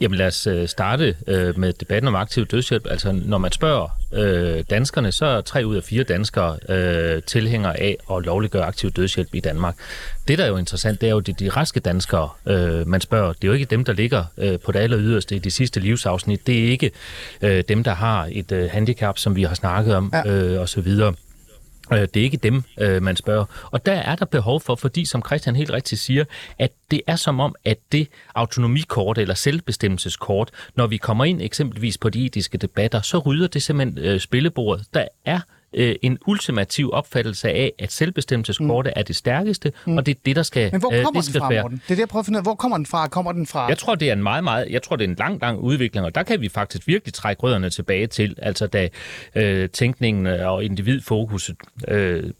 Jamen 0.00 0.18
lad 0.18 0.26
os 0.26 0.46
øh, 0.46 0.68
starte 0.68 1.16
øh, 1.26 1.58
med 1.58 1.72
debatten 1.72 2.08
om 2.08 2.14
aktiv 2.14 2.46
dødshjælp. 2.46 2.86
Altså 2.90 3.12
når 3.12 3.38
man 3.38 3.52
spørger 3.52 3.88
øh, 4.12 4.64
danskerne, 4.70 5.12
så 5.12 5.26
er 5.26 5.40
tre 5.40 5.66
ud 5.66 5.76
af 5.76 5.82
fire 5.82 6.04
danskere 6.04 6.58
øh, 6.68 7.22
tilhængere 7.22 7.80
af 7.80 7.96
at 8.10 8.24
lovliggøre 8.24 8.64
aktiv 8.64 8.90
dødshjælp 8.90 9.34
i 9.34 9.40
Danmark. 9.40 9.74
Det, 10.28 10.38
der 10.38 10.44
er 10.44 10.48
jo 10.48 10.56
interessant, 10.56 11.00
det 11.00 11.06
er 11.06 11.10
jo 11.10 11.20
de, 11.20 11.32
de 11.32 11.48
raske 11.48 11.80
danskere, 11.80 12.28
øh, 12.46 12.88
man 12.88 13.00
spørger. 13.00 13.32
Det 13.32 13.44
er 13.44 13.48
jo 13.48 13.54
ikke 13.54 13.64
dem, 13.64 13.84
der 13.84 13.92
ligger 13.92 14.24
øh, 14.38 14.58
på 14.58 14.72
det 14.72 14.78
aller 14.78 14.98
yderste 15.00 15.36
i 15.36 15.38
de 15.38 15.50
sidste 15.50 15.80
livsafsnit. 15.80 16.46
Det 16.46 16.58
er 16.58 16.70
ikke 16.70 16.90
øh, 17.42 17.64
dem, 17.68 17.84
der 17.84 17.94
har 17.94 18.28
et 18.32 18.52
øh, 18.52 18.70
handicap, 18.70 19.18
som 19.18 19.36
vi 19.36 19.42
har 19.42 19.54
snakket 19.54 19.94
om, 19.94 20.12
ja. 20.12 20.30
øh, 20.30 20.60
og 20.60 20.68
så 20.68 20.80
videre. 20.80 21.08
Øh, 21.08 21.31
Øh, 21.92 22.00
det 22.00 22.16
er 22.16 22.24
ikke 22.24 22.36
dem, 22.36 22.62
øh, 22.78 23.02
man 23.02 23.16
spørger. 23.16 23.44
Og 23.70 23.86
der 23.86 23.92
er 23.92 24.16
der 24.16 24.24
behov 24.24 24.60
for, 24.60 24.74
fordi 24.74 25.04
som 25.04 25.22
Christian 25.26 25.56
helt 25.56 25.70
rigtigt 25.70 26.00
siger, 26.00 26.24
at 26.58 26.72
det 26.90 27.00
er 27.06 27.16
som 27.16 27.40
om, 27.40 27.54
at 27.64 27.78
det 27.92 28.08
autonomikort 28.34 29.18
eller 29.18 29.34
selvbestemmelseskort, 29.34 30.50
når 30.76 30.86
vi 30.86 30.96
kommer 30.96 31.24
ind 31.24 31.42
eksempelvis 31.42 31.98
på 31.98 32.08
de 32.08 32.26
etiske 32.26 32.58
debatter, 32.58 33.00
så 33.00 33.18
rydder 33.18 33.46
det 33.48 33.62
simpelthen 33.62 34.04
øh, 34.04 34.20
spillebordet. 34.20 34.86
Der 34.94 35.08
er 35.24 35.40
øh, 35.74 35.94
en 36.02 36.18
ultimativ 36.26 36.90
opfattelse 36.92 37.48
af, 37.48 37.72
at 37.78 37.92
selvbestemmelseskortet 37.92 38.92
mm. 38.96 39.00
er 39.00 39.02
det 39.02 39.16
stærkeste, 39.16 39.72
mm. 39.86 39.96
og 39.96 40.06
det 40.06 40.16
er 40.16 40.20
det, 40.24 40.36
der 40.36 40.42
skal 40.42 40.72
Men 40.72 40.80
hvor 40.80 40.90
kommer 40.90 41.16
øh, 41.16 41.22
det 41.22 41.32
den 41.32 41.40
fra, 41.40 41.48
være. 41.48 41.62
Morten? 41.62 41.76
Det 41.76 41.90
er 41.90 41.94
det, 41.94 42.00
jeg 42.00 42.08
prøver 42.08 42.20
at 42.20 42.26
finde 42.26 42.38
ud 42.38 42.42
Hvor 42.42 42.54
kommer 42.54 42.76
den 42.76 42.86
fra? 42.86 43.08
Kommer 43.08 43.32
den 43.32 43.46
fra? 43.46 43.66
Jeg 43.68 43.78
tror, 43.78 43.94
det 43.94 44.08
er 44.08 44.12
en 44.12 44.22
meget, 44.22 44.44
meget, 44.44 44.66
jeg 44.70 44.82
tror, 44.82 44.96
det 44.96 45.04
er 45.04 45.08
en 45.08 45.16
lang, 45.18 45.40
lang 45.40 45.58
udvikling, 45.58 46.06
og 46.06 46.14
der 46.14 46.22
kan 46.22 46.40
vi 46.40 46.48
faktisk 46.48 46.86
virkelig 46.86 47.14
trække 47.14 47.42
rødderne 47.42 47.70
tilbage 47.70 48.06
til, 48.06 48.36
altså 48.42 48.66
da 48.66 48.88
øh, 49.34 49.68
tænkningen 49.68 50.26
og 50.26 50.64
individfokuset 50.64 51.56
øh, 51.88 52.30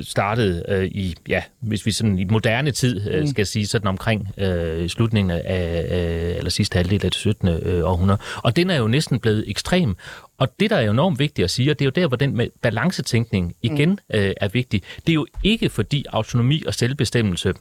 startede 0.00 0.64
øh, 0.68 0.84
i, 0.84 1.14
ja, 1.28 1.42
hvis 1.60 1.86
vi 1.86 1.92
sådan 1.92 2.18
i 2.18 2.24
moderne 2.24 2.70
tid 2.70 3.10
øh, 3.10 3.20
mm. 3.20 3.26
skal 3.26 3.46
sige, 3.46 3.66
sådan 3.66 3.88
omkring 3.88 4.28
øh, 4.38 4.88
slutningen 4.88 5.30
af, 5.30 5.86
øh, 5.90 6.36
eller 6.36 6.50
sidste 6.50 6.76
halvdel 6.76 7.04
af 7.04 7.10
det 7.10 7.14
17. 7.14 7.48
Øh, 7.48 7.84
århundrede. 7.84 8.18
Og 8.36 8.56
den 8.56 8.70
er 8.70 8.76
jo 8.76 8.88
næsten 8.88 9.20
blevet 9.20 9.44
ekstrem. 9.46 9.96
Og 10.38 10.48
det, 10.60 10.70
der 10.70 10.76
er 10.76 10.90
enormt 10.90 11.18
vigtigt 11.18 11.44
at 11.44 11.50
sige, 11.50 11.70
og 11.70 11.78
det 11.78 11.84
er 11.84 11.86
jo 11.86 12.02
der, 12.02 12.08
hvor 12.08 12.16
den 12.16 12.36
med 12.36 12.48
balancetænkning 12.62 13.54
igen 13.62 13.90
mm. 13.90 14.18
øh, 14.18 14.32
er 14.36 14.48
vigtig, 14.48 14.82
det 15.06 15.08
er 15.08 15.14
jo 15.14 15.26
ikke 15.42 15.68
fordi 15.68 16.04
autonomi 16.12 16.62
og 16.66 16.74
selvbestemmelse 16.74 17.54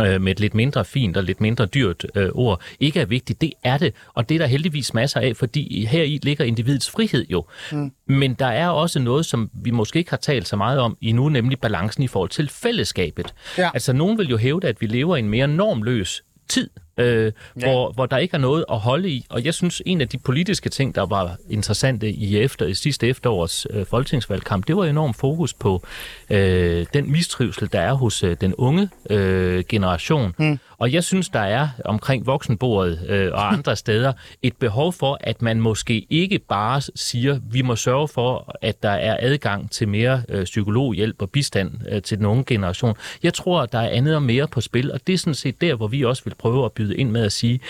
øh, 0.00 0.20
med 0.20 0.32
et 0.32 0.40
lidt 0.40 0.54
mindre 0.54 0.84
fint 0.84 1.16
og 1.16 1.24
lidt 1.24 1.40
mindre 1.40 1.66
dyrt 1.66 2.06
øh, 2.14 2.28
ord, 2.32 2.62
ikke 2.80 3.00
er 3.00 3.04
vigtigt. 3.04 3.40
Det 3.40 3.52
er 3.64 3.78
det, 3.78 3.94
og 4.14 4.28
det 4.28 4.34
er 4.34 4.38
der 4.38 4.46
heldigvis 4.46 4.94
masser 4.94 5.20
af, 5.20 5.36
fordi 5.36 5.84
her 5.84 6.02
i 6.02 6.18
ligger 6.22 6.44
individets 6.44 6.90
frihed 6.90 7.26
jo. 7.30 7.46
Mm. 7.72 7.92
Men 8.06 8.34
der 8.34 8.46
er 8.46 8.68
også 8.68 8.98
noget, 8.98 9.26
som 9.26 9.50
vi 9.54 9.70
måske 9.70 9.98
ikke 9.98 10.10
har 10.10 10.16
talt 10.16 10.48
så 10.48 10.56
meget 10.56 10.78
om 10.78 10.96
endnu, 11.00 11.28
nemlig 11.28 11.60
balancen 11.60 12.02
i 12.02 12.08
forhold 12.08 12.30
til 12.30 12.48
fællesskabet. 12.48 13.34
Ja. 13.58 13.70
Altså, 13.74 13.92
nogen 13.92 14.18
vil 14.18 14.28
jo 14.28 14.36
hævde, 14.36 14.68
at 14.68 14.80
vi 14.80 14.86
lever 14.86 15.16
i 15.16 15.18
en 15.18 15.28
mere 15.28 15.48
normløs 15.48 16.22
tid, 16.48 16.70
øh, 16.96 17.32
ja. 17.60 17.66
hvor, 17.66 17.92
hvor 17.92 18.06
der 18.06 18.18
ikke 18.18 18.34
er 18.34 18.38
noget 18.38 18.64
at 18.70 18.78
holde 18.78 19.08
i. 19.08 19.26
Og 19.30 19.44
jeg 19.44 19.54
synes, 19.54 19.82
en 19.86 20.00
af 20.00 20.08
de 20.08 20.18
politiske 20.18 20.68
ting, 20.68 20.94
der 20.94 21.06
var 21.06 21.36
interessante 21.50 22.10
i, 22.10 22.38
efter, 22.38 22.66
i 22.66 22.74
sidste 22.74 23.08
efterårs 23.08 23.66
øh, 23.70 23.86
folketingsvalgkamp, 23.86 24.66
det 24.66 24.76
var 24.76 24.84
enormt 24.84 25.16
fokus 25.16 25.54
på 25.54 25.82
øh, 26.30 26.86
den 26.94 27.12
mistrivsel, 27.12 27.72
der 27.72 27.80
er 27.80 27.92
hos 27.92 28.22
øh, 28.22 28.36
den 28.40 28.54
unge 28.54 28.88
øh, 29.10 29.64
generation. 29.68 30.34
Mm. 30.38 30.58
Og 30.82 30.92
jeg 30.92 31.04
synes, 31.04 31.28
der 31.28 31.40
er 31.40 31.68
omkring 31.84 32.26
voksenbordet 32.26 33.06
øh, 33.08 33.32
og 33.32 33.48
andre 33.54 33.76
steder 33.76 34.12
et 34.42 34.56
behov 34.56 34.92
for, 34.92 35.18
at 35.20 35.42
man 35.42 35.60
måske 35.60 36.06
ikke 36.10 36.38
bare 36.38 36.80
siger, 36.94 37.40
vi 37.50 37.62
må 37.62 37.76
sørge 37.76 38.08
for, 38.08 38.56
at 38.62 38.82
der 38.82 38.90
er 38.90 39.16
adgang 39.20 39.70
til 39.70 39.88
mere 39.88 40.22
øh, 40.28 40.44
psykologhjælp 40.44 41.22
og 41.22 41.30
bistand 41.30 41.72
øh, 41.88 42.02
til 42.02 42.18
den 42.18 42.26
unge 42.26 42.44
generation. 42.44 42.94
Jeg 43.22 43.34
tror, 43.34 43.66
der 43.66 43.78
er 43.78 43.88
andet 43.88 44.14
og 44.14 44.22
mere 44.22 44.48
på 44.48 44.60
spil, 44.60 44.92
og 44.92 45.06
det 45.06 45.12
er 45.12 45.18
sådan 45.18 45.34
set 45.34 45.60
der, 45.60 45.74
hvor 45.74 45.88
vi 45.88 46.04
også 46.04 46.24
vil 46.24 46.34
prøve 46.34 46.64
at 46.64 46.72
byde 46.72 46.96
ind 46.96 47.10
med 47.10 47.24
at 47.24 47.32
sige, 47.32 47.60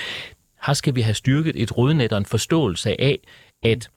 her 0.67 0.75
skal 0.75 0.95
vi 0.95 1.01
have 1.01 1.15
styrket 1.15 1.63
et 1.63 1.77
rådnet 1.77 2.13
og 2.13 2.19
en 2.19 2.27
forståelse 2.27 3.01
af, 3.01 3.19
at 3.63 3.91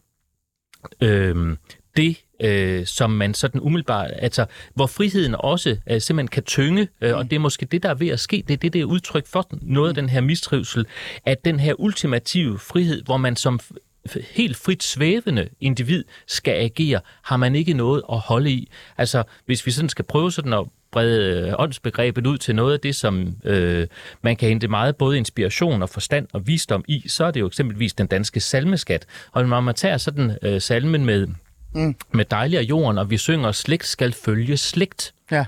øh, 1.02 1.58
det, 1.98 2.18
øh, 2.40 2.86
som 2.86 3.12
man 3.12 3.34
sådan 3.34 3.62
umiddelbart, 3.62 4.12
altså 4.16 4.46
hvor 4.74 4.88
friheden 4.88 5.36
også 5.40 5.78
øh, 5.90 6.02
simpelthen 6.02 6.28
kan 6.28 6.44
tynge, 6.44 6.88
øh, 7.02 7.16
og 7.16 7.24
det 7.24 7.36
er 7.36 7.40
måske 7.40 7.66
det, 7.66 7.84
der 7.84 7.90
er 7.90 7.94
ved 7.94 8.08
at 8.08 8.20
ske, 8.20 8.44
det 8.48 8.54
er 8.54 8.58
det, 8.58 8.74
det 8.74 8.82
er 8.82 8.86
udtryk 8.86 9.28
for 9.28 9.48
noget 9.62 9.90
af 9.90 9.96
den 9.96 10.10
her 10.10 10.22
mistrivsel, 10.22 10.86
at 11.26 11.46
den 11.46 11.60
her 11.60 11.74
ultimative 11.80 12.60
frihed, 12.60 13.04
hvor 13.04 13.18
man 13.18 13.36
som 13.36 13.60
helt 14.32 14.58
frit 14.58 14.84
svævende 14.84 15.50
individ 15.60 16.04
skal 16.28 16.54
agere, 16.54 17.00
har 17.24 17.38
man 17.38 17.56
ikke 17.56 17.74
noget 17.74 18.02
at 18.12 18.20
holde 18.20 18.52
i. 18.52 18.72
Altså, 18.98 19.24
hvis 19.46 19.66
vi 19.66 19.72
sådan 19.72 19.90
skal 19.90 20.06
prøve 20.06 20.32
sådan 20.32 20.54
at 20.54 20.66
brede 20.92 21.48
øh, 21.48 21.54
åndsbegrebet 21.60 22.28
ud 22.28 22.38
til 22.38 22.56
noget 22.56 22.74
af 22.74 22.80
det, 22.80 22.96
som 22.96 23.36
øh, 23.44 23.88
man 24.22 24.36
kan 24.36 24.50
hente 24.50 24.68
meget 24.68 24.96
både 24.96 25.18
inspiration 25.18 25.82
og 25.82 25.90
forstand 25.90 26.28
og 26.34 26.48
visdom 26.48 26.86
i, 26.88 27.04
så 27.08 27.26
er 27.26 27.32
det 27.32 27.40
jo 27.40 27.48
eksempelvis 27.48 27.94
den 27.94 28.08
danske 28.08 28.40
salmeskat. 28.40 29.06
Og 29.32 29.46
når 29.46 29.60
man 29.60 29.76
tager 29.76 29.98
sådan 29.98 30.38
øh, 30.42 30.62
salmen 30.62 31.06
med, 31.06 31.28
mm. 31.76 31.96
med 32.12 32.26
dejlig 32.26 32.60
af 32.60 32.64
jorden, 32.64 32.98
og 32.98 33.10
vi 33.10 33.18
synger, 33.18 33.52
slægt 33.52 33.86
skal 33.86 34.14
følge 34.14 34.58
slægt. 34.58 35.14
Ja. 35.32 35.46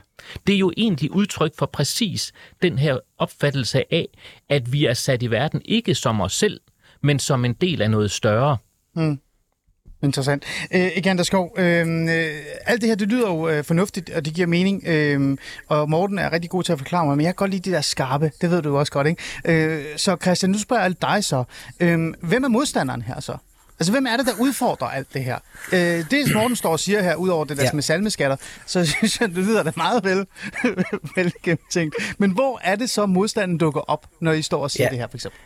Det 0.48 0.56
er 0.56 0.60
jo 0.60 0.72
egentlig 0.78 1.12
udtryk 1.12 1.52
for 1.58 1.66
præcis 1.66 2.34
den 2.62 2.80
her 2.80 3.00
opfattelse 3.18 3.94
af, 3.94 4.08
at 4.50 4.74
vi 4.74 4.86
er 4.86 4.94
sat 4.94 5.24
i 5.24 5.32
verden 5.32 5.62
ikke 5.66 5.96
som 5.96 6.22
os 6.22 6.34
selv, 6.34 6.60
men 7.02 7.20
som 7.20 7.46
en 7.46 7.54
del 7.54 7.82
af 7.82 7.92
noget 7.92 8.12
større. 8.12 8.58
Interessant. 10.04 10.46
Øh, 10.74 10.90
Egander 10.96 11.24
Skov, 11.24 11.56
øh, 11.58 11.88
øh, 11.88 12.36
alt 12.66 12.82
det 12.82 12.90
her, 12.90 12.96
det 12.96 13.08
lyder 13.08 13.30
jo 13.30 13.50
øh, 13.50 13.64
fornuftigt, 13.64 14.10
og 14.10 14.26
det 14.26 14.34
giver 14.34 14.48
mening, 14.48 14.84
øh, 14.88 15.38
og 15.68 15.90
Morten 15.90 16.20
er 16.20 16.34
rigtig 16.34 16.50
god 16.50 16.64
til 16.64 16.72
at 16.72 16.78
forklare 16.80 17.06
mig, 17.06 17.18
men 17.18 17.24
jeg 17.24 17.30
kan 17.30 17.36
godt 17.36 17.52
lide 17.52 17.70
de 17.70 17.76
der 17.76 17.82
skarpe, 17.82 18.32
det 18.42 18.52
ved 18.52 18.62
du 18.62 18.70
jo 18.70 18.80
også 18.80 18.92
godt, 18.92 19.08
ikke? 19.08 19.24
Øh, 19.46 19.86
så 19.98 20.18
Christian, 20.22 20.50
nu 20.50 20.60
spørger 20.60 20.84
jeg 20.84 21.02
dig 21.02 21.24
så, 21.24 21.44
øh, 21.80 22.14
hvem 22.22 22.44
er 22.44 22.48
modstanderen 22.48 23.02
her 23.02 23.20
så? 23.20 23.38
Altså, 23.80 23.92
hvem 23.92 24.06
er 24.06 24.18
det, 24.18 24.26
der 24.26 24.34
udfordrer 24.40 24.88
alt 24.88 25.14
det 25.14 25.24
her? 25.24 25.40
Øh, 25.72 25.80
det, 26.12 26.34
Morten 26.34 26.56
står 26.56 26.72
og 26.72 26.80
siger 26.80 27.02
her, 27.02 27.16
ud 27.16 27.30
over 27.30 27.46
det 27.46 27.58
der 27.58 27.64
ja. 27.64 27.70
Med 27.74 27.84
salmeskatter, 27.84 28.38
så 28.66 28.86
synes 28.98 29.22
jeg, 29.22 29.30
det 29.30 29.38
lyder 29.38 29.64
da 29.64 29.72
meget 29.76 30.04
vel, 30.04 30.26
vel 31.16 31.34
gennemtænkt. 31.44 31.96
Men 32.18 32.32
hvor 32.32 32.60
er 32.64 32.76
det 32.76 32.90
så, 32.90 33.06
modstanden 33.06 33.58
dukker 33.58 33.82
op, 33.82 34.06
når 34.20 34.32
I 34.32 34.42
står 34.42 34.64
og 34.64 34.72
siger 34.72 34.84
ja. 34.84 34.90
Det 34.90 34.98
her, 34.98 35.08
for 35.08 35.18
eksempel? 35.18 35.40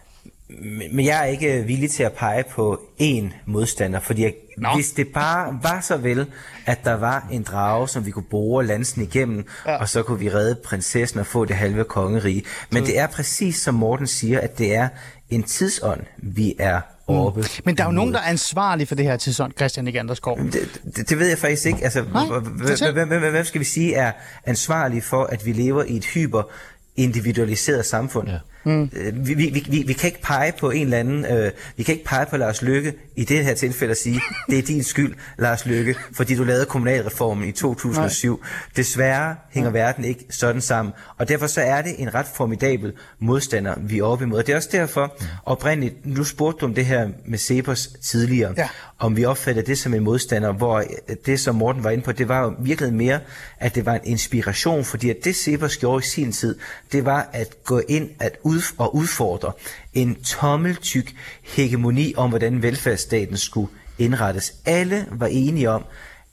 Men 0.91 1.05
jeg 1.05 1.19
er 1.19 1.25
ikke 1.25 1.63
villig 1.67 1.91
til 1.91 2.03
at 2.03 2.13
pege 2.13 2.43
på 2.51 2.81
én 3.01 3.33
modstander, 3.45 3.99
fordi 3.99 4.21
jeg, 4.21 4.33
hvis 4.75 4.91
det 4.91 5.07
bare 5.07 5.59
var 5.63 5.81
så 5.81 5.97
vel, 5.97 6.25
at 6.65 6.83
der 6.83 6.93
var 6.93 7.27
en 7.31 7.43
drage, 7.43 7.87
som 7.87 8.05
vi 8.05 8.11
kunne 8.11 8.25
bore 8.29 8.65
lansen 8.65 9.01
igennem, 9.01 9.45
ja. 9.65 9.77
og 9.77 9.89
så 9.89 10.03
kunne 10.03 10.19
vi 10.19 10.29
redde 10.29 10.55
prinsessen 10.55 11.19
og 11.19 11.25
få 11.25 11.45
det 11.45 11.55
halve 11.55 11.83
kongerige. 11.83 12.43
Men 12.69 12.85
det 12.85 12.99
er 12.99 13.07
præcis 13.07 13.61
som 13.61 13.75
Morten 13.75 14.07
siger, 14.07 14.39
at 14.39 14.57
det 14.57 14.75
er 14.75 14.87
en 15.29 15.43
tidsånd, 15.43 16.01
vi 16.17 16.55
er 16.59 16.81
oppe. 17.17 17.39
Mm. 17.39 17.47
Men 17.65 17.77
der 17.77 17.83
er 17.83 17.87
jo 17.87 17.91
nogen, 17.91 18.13
der 18.13 18.19
er 18.19 18.23
ansvarlige 18.23 18.87
for 18.87 18.95
det 18.95 19.05
her 19.05 19.17
tidsånd, 19.17 19.53
Christian 19.57 19.87
Egander 19.87 20.13
Skov. 20.13 20.39
Det, 20.39 20.81
det, 20.95 21.09
det 21.09 21.19
ved 21.19 21.27
jeg 21.27 21.37
faktisk 21.37 21.65
ikke. 21.65 21.83
Altså, 21.83 22.01
hvem 23.31 23.45
skal 23.45 23.59
vi 23.59 23.65
sige 23.65 23.95
er 23.95 24.11
ansvarlig 24.45 25.03
for, 25.03 25.23
at 25.23 25.45
vi 25.45 25.51
lever 25.51 25.83
i 25.83 25.97
et 25.97 26.05
hyper 26.05 26.43
individualiseret 26.95 27.85
samfund. 27.85 28.27
Ja. 28.27 28.37
Mm. 28.63 28.89
Vi, 29.13 29.33
vi, 29.33 29.49
vi, 29.53 29.65
vi, 29.69 29.83
vi 29.87 29.93
kan 29.93 30.07
ikke 30.07 30.21
pege 30.21 30.53
på 30.59 30.69
en 30.71 30.83
eller 30.83 30.97
anden, 30.97 31.25
øh, 31.25 31.51
vi 31.77 31.83
kan 31.83 31.93
ikke 31.93 32.05
pege 32.05 32.25
på 32.25 32.37
Lars 32.37 32.61
Lykke 32.61 32.93
i 33.15 33.23
det 33.23 33.45
her 33.45 33.53
tilfælde 33.53 33.91
og 33.91 33.97
sige, 33.97 34.21
det 34.49 34.57
er 34.57 34.61
din 34.61 34.83
skyld, 34.83 35.15
Lars 35.37 35.65
Lykke, 35.65 35.95
fordi 36.13 36.35
du 36.35 36.43
lavede 36.43 36.65
kommunalreformen 36.65 37.49
i 37.49 37.51
2007. 37.51 38.39
Nej. 38.39 38.49
Desværre 38.75 39.35
hænger 39.51 39.69
ja. 39.69 39.73
verden 39.85 40.05
ikke 40.05 40.25
sådan 40.29 40.61
sammen, 40.61 40.93
og 41.17 41.29
derfor 41.29 41.47
så 41.47 41.61
er 41.61 41.81
det 41.81 41.95
en 41.97 42.13
ret 42.13 42.25
formidabel 42.35 42.93
modstander, 43.19 43.75
vi 43.79 43.99
er 43.99 44.03
oppe 44.03 44.25
imod. 44.25 44.43
Det 44.43 44.51
er 44.51 44.55
også 44.55 44.69
derfor 44.71 45.15
oprindeligt, 45.45 46.05
nu 46.05 46.23
spurgte 46.23 46.59
du 46.59 46.65
om 46.65 46.73
det 46.73 46.85
her 46.85 47.09
med 47.25 47.37
Cepos 47.39 47.87
tidligere, 47.87 48.53
Ja. 48.57 48.67
om 48.99 49.17
vi 49.17 49.25
opfatter 49.25 49.61
det 49.61 49.77
som 49.77 49.93
en 49.93 50.03
modstander, 50.03 50.51
hvor 50.53 50.77
øh, 50.77 51.15
det, 51.25 51.39
som 51.39 51.55
Morten 51.55 51.83
var 51.83 51.89
inde 51.89 52.03
på, 52.03 52.11
det 52.11 52.27
var 52.27 52.43
jo 52.43 52.53
virkelig 52.59 52.93
mere, 52.93 53.19
at 53.59 53.75
det 53.75 53.85
var 53.85 53.93
en 53.93 54.01
inspiration, 54.03 54.85
fordi 54.85 55.09
at 55.09 55.17
det 55.23 55.35
Cepos 55.35 55.77
gjorde 55.77 56.03
i 56.05 56.07
sin 56.07 56.31
tid, 56.31 56.55
det 56.91 57.05
var 57.05 57.29
at 57.33 57.63
gå 57.63 57.81
ind 57.89 58.09
at 58.19 58.37
ud, 58.43 58.50
og 58.77 58.95
udfordre 58.95 59.51
en 59.93 60.23
tommeltyk 60.23 61.15
hegemoni 61.43 62.13
om, 62.17 62.29
hvordan 62.29 62.61
velfærdsstaten 62.61 63.37
skulle 63.37 63.71
indrettes. 63.97 64.53
Alle 64.65 65.05
var 65.11 65.27
enige 65.27 65.69
om, 65.69 65.85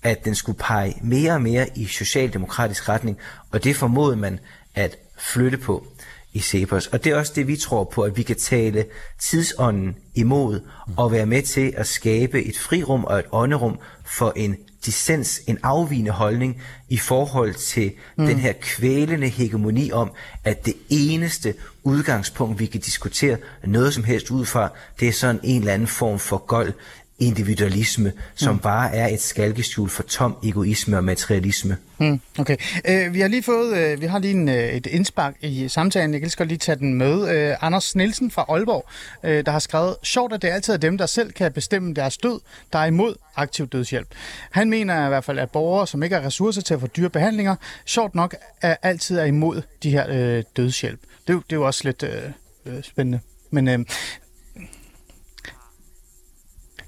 at 0.02 0.24
den 0.24 0.34
skulle 0.34 0.58
pege 0.58 0.94
mere 1.02 1.32
og 1.32 1.42
mere 1.42 1.66
i 1.76 1.86
socialdemokratisk 1.86 2.88
retning, 2.88 3.18
og 3.50 3.64
det 3.64 3.76
formodede 3.76 4.16
man 4.16 4.40
at 4.74 4.96
flytte 5.18 5.58
på 5.58 5.86
i 6.32 6.40
Cepos. 6.40 6.86
Og 6.86 7.04
det 7.04 7.12
er 7.12 7.16
også 7.16 7.32
det, 7.36 7.46
vi 7.46 7.56
tror 7.56 7.84
på, 7.84 8.02
at 8.02 8.16
vi 8.16 8.22
kan 8.22 8.36
tale 8.36 8.84
tidsånden 9.18 9.96
imod 10.14 10.60
og 10.96 11.12
være 11.12 11.26
med 11.26 11.42
til 11.42 11.74
at 11.76 11.86
skabe 11.86 12.44
et 12.44 12.58
frirum 12.58 13.04
og 13.04 13.18
et 13.18 13.24
ånderum 13.32 13.78
for 14.04 14.32
en 14.36 14.56
dissens, 14.89 15.41
en 15.47 15.59
afvigende 15.62 16.11
holdning 16.11 16.62
i 16.89 16.99
forhold 16.99 17.55
til 17.55 17.93
mm. 18.16 18.26
den 18.26 18.39
her 18.39 18.53
kvælende 18.53 19.28
hegemoni 19.28 19.93
om, 19.93 20.11
at 20.45 20.66
det 20.66 20.74
eneste 20.89 21.55
udgangspunkt, 21.82 22.61
vi 22.61 22.66
kan 22.66 22.80
diskutere 22.80 23.36
noget 23.64 23.95
som 23.95 24.05
helst 24.05 24.30
ud 24.30 24.45
fra, 24.45 24.68
det 25.01 25.09
er 25.09 25.12
sådan 25.12 25.41
en 25.45 25.61
eller 25.61 25.72
anden 25.72 25.89
form 25.89 26.18
for 26.18 26.39
gold 26.39 26.72
individualisme, 27.18 28.12
som 28.34 28.54
mm. 28.54 28.60
bare 28.60 28.94
er 28.94 29.08
et 29.08 29.20
skalkeskjul 29.20 29.88
for 29.88 30.02
tom 30.02 30.36
egoisme 30.44 30.96
og 30.96 31.04
materialisme. 31.04 31.76
Mm, 31.98 32.20
okay. 32.38 32.56
Øh, 32.88 33.14
vi 33.14 33.20
har 33.20 33.28
lige 33.28 33.42
fået, 33.42 33.76
øh, 33.76 34.00
vi 34.00 34.06
har 34.06 34.18
lige 34.18 34.34
en, 34.34 34.48
øh, 34.48 34.68
et 34.68 34.86
indspark 34.86 35.34
i 35.40 35.68
samtalen. 35.68 36.12
Jeg 36.12 36.20
kan 36.20 36.30
godt 36.36 36.48
lige 36.48 36.58
tage 36.58 36.76
den 36.78 36.94
med. 36.94 37.36
Øh, 37.36 37.56
Anders 37.60 37.96
Nielsen 37.96 38.30
fra 38.30 38.44
Aalborg, 38.48 38.88
øh, 39.24 39.46
der 39.46 39.52
har 39.52 39.58
skrevet, 39.58 39.96
sjovt 40.02 40.32
at 40.32 40.42
det 40.42 40.48
altid 40.48 40.74
er 40.74 40.78
dem, 40.78 40.98
der 40.98 41.06
selv 41.06 41.32
kan 41.32 41.52
bestemme 41.52 41.94
deres 41.94 42.16
død, 42.16 42.40
der 42.72 42.78
er 42.78 42.86
imod 42.86 43.14
aktiv 43.36 43.68
dødshjælp. 43.68 44.08
Han 44.50 44.70
mener 44.70 45.06
i 45.06 45.08
hvert 45.08 45.24
fald, 45.24 45.38
at 45.38 45.50
borgere, 45.50 45.86
som 45.86 46.02
ikke 46.02 46.16
har 46.16 46.26
ressourcer 46.26 46.62
til 46.62 46.74
at 46.74 46.80
få 46.80 46.86
dyre 46.86 47.10
behandlinger, 47.10 47.56
sjovt 47.84 48.14
nok 48.14 48.34
er 48.62 48.76
altid 48.82 49.18
er 49.18 49.24
imod 49.24 49.62
de 49.82 49.90
her 49.90 50.06
øh, 50.10 50.42
dødshjælp. 50.56 51.00
Det, 51.26 51.34
er 51.34 51.40
det 51.40 51.52
er 51.52 51.56
jo 51.56 51.66
også 51.66 51.80
lidt 51.84 52.02
øh, 52.02 52.22
øh, 52.66 52.82
spændende. 52.82 53.20
Men 53.50 53.68
øh, 53.68 53.78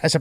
altså, 0.03 0.21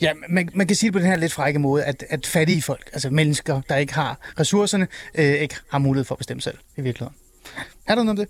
Ja, 0.00 0.12
man, 0.28 0.48
man 0.54 0.66
kan 0.66 0.76
sige 0.76 0.88
det 0.88 0.92
på 0.92 0.98
den 0.98 1.06
her 1.06 1.16
lidt 1.16 1.32
frække 1.32 1.58
måde, 1.58 1.84
at, 1.84 2.04
at 2.08 2.26
fattige 2.26 2.62
folk, 2.62 2.90
altså 2.92 3.10
mennesker, 3.10 3.60
der 3.68 3.76
ikke 3.76 3.94
har 3.94 4.18
ressourcerne, 4.40 4.88
øh, 5.14 5.34
ikke 5.34 5.54
har 5.70 5.78
mulighed 5.78 6.04
for 6.04 6.14
at 6.14 6.18
bestemme 6.18 6.40
selv 6.40 6.58
i 6.76 6.80
virkeligheden. 6.80 7.16
Er 7.86 7.94
der 7.94 8.02
noget 8.02 8.10
om 8.10 8.16
det? 8.16 8.28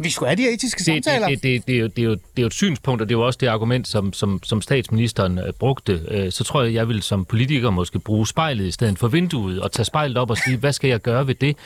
Vi 0.00 0.10
skulle 0.10 0.28
have 0.28 0.36
de 0.36 0.54
etiske 0.54 0.78
det, 0.78 0.84
samtaler. 0.84 1.28
det, 1.28 1.42
det, 1.42 1.66
det, 1.66 1.66
det, 1.66 1.74
er 1.74 1.80
jo, 1.80 1.86
det, 1.86 1.98
er 1.98 2.02
jo, 2.02 2.10
det 2.10 2.20
er 2.36 2.42
jo 2.42 2.46
et 2.46 2.54
synspunkt, 2.54 3.02
og 3.02 3.08
det 3.08 3.14
er 3.14 3.18
jo 3.18 3.26
også 3.26 3.38
det 3.40 3.46
argument, 3.46 3.88
som, 3.88 4.12
som, 4.12 4.40
som 4.42 4.62
statsministeren 4.62 5.38
øh, 5.38 5.52
brugte. 5.52 6.02
Øh, 6.08 6.32
så 6.32 6.44
tror 6.44 6.62
jeg, 6.62 6.74
jeg 6.74 6.88
vil 6.88 7.02
som 7.02 7.24
politiker 7.24 7.70
måske 7.70 7.98
bruge 7.98 8.26
spejlet 8.26 8.64
i 8.64 8.70
stedet 8.70 8.98
for 8.98 9.08
vinduet, 9.08 9.60
og 9.60 9.72
tage 9.72 9.84
spejlet 9.84 10.16
op 10.16 10.30
og 10.30 10.36
sige, 10.36 10.56
hvad 10.56 10.72
skal 10.72 10.90
jeg 10.90 11.00
gøre 11.00 11.26
ved 11.26 11.34
det? 11.34 11.56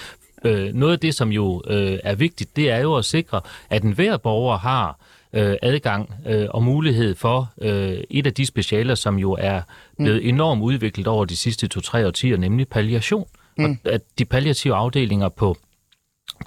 Øh, 0.44 0.74
noget 0.74 0.92
af 0.92 0.98
det, 0.98 1.14
som 1.14 1.32
jo 1.32 1.62
øh, 1.66 1.98
er 2.04 2.14
vigtigt, 2.14 2.56
det 2.56 2.70
er 2.70 2.78
jo 2.78 2.94
at 2.94 3.04
sikre, 3.04 3.40
at 3.70 3.82
enhver 3.82 4.16
borger 4.16 4.58
har 4.58 4.98
øh, 5.32 5.56
adgang 5.62 6.14
øh, 6.26 6.46
og 6.50 6.62
mulighed 6.62 7.14
for 7.14 7.52
øh, 7.60 7.98
et 8.10 8.26
af 8.26 8.34
de 8.34 8.46
specialer, 8.46 8.94
som 8.94 9.18
jo 9.18 9.36
er 9.40 9.60
blevet 9.98 10.28
enormt 10.28 10.62
udviklet 10.62 11.06
over 11.06 11.24
de 11.24 11.36
sidste 11.36 11.68
to-tre 11.68 12.06
årtier, 12.06 12.36
nemlig 12.36 12.68
palliation. 12.68 13.26
Mm. 13.58 13.64
Og 13.64 13.92
at 13.92 14.00
de 14.18 14.24
palliative 14.24 14.74
afdelinger 14.74 15.28
på 15.28 15.56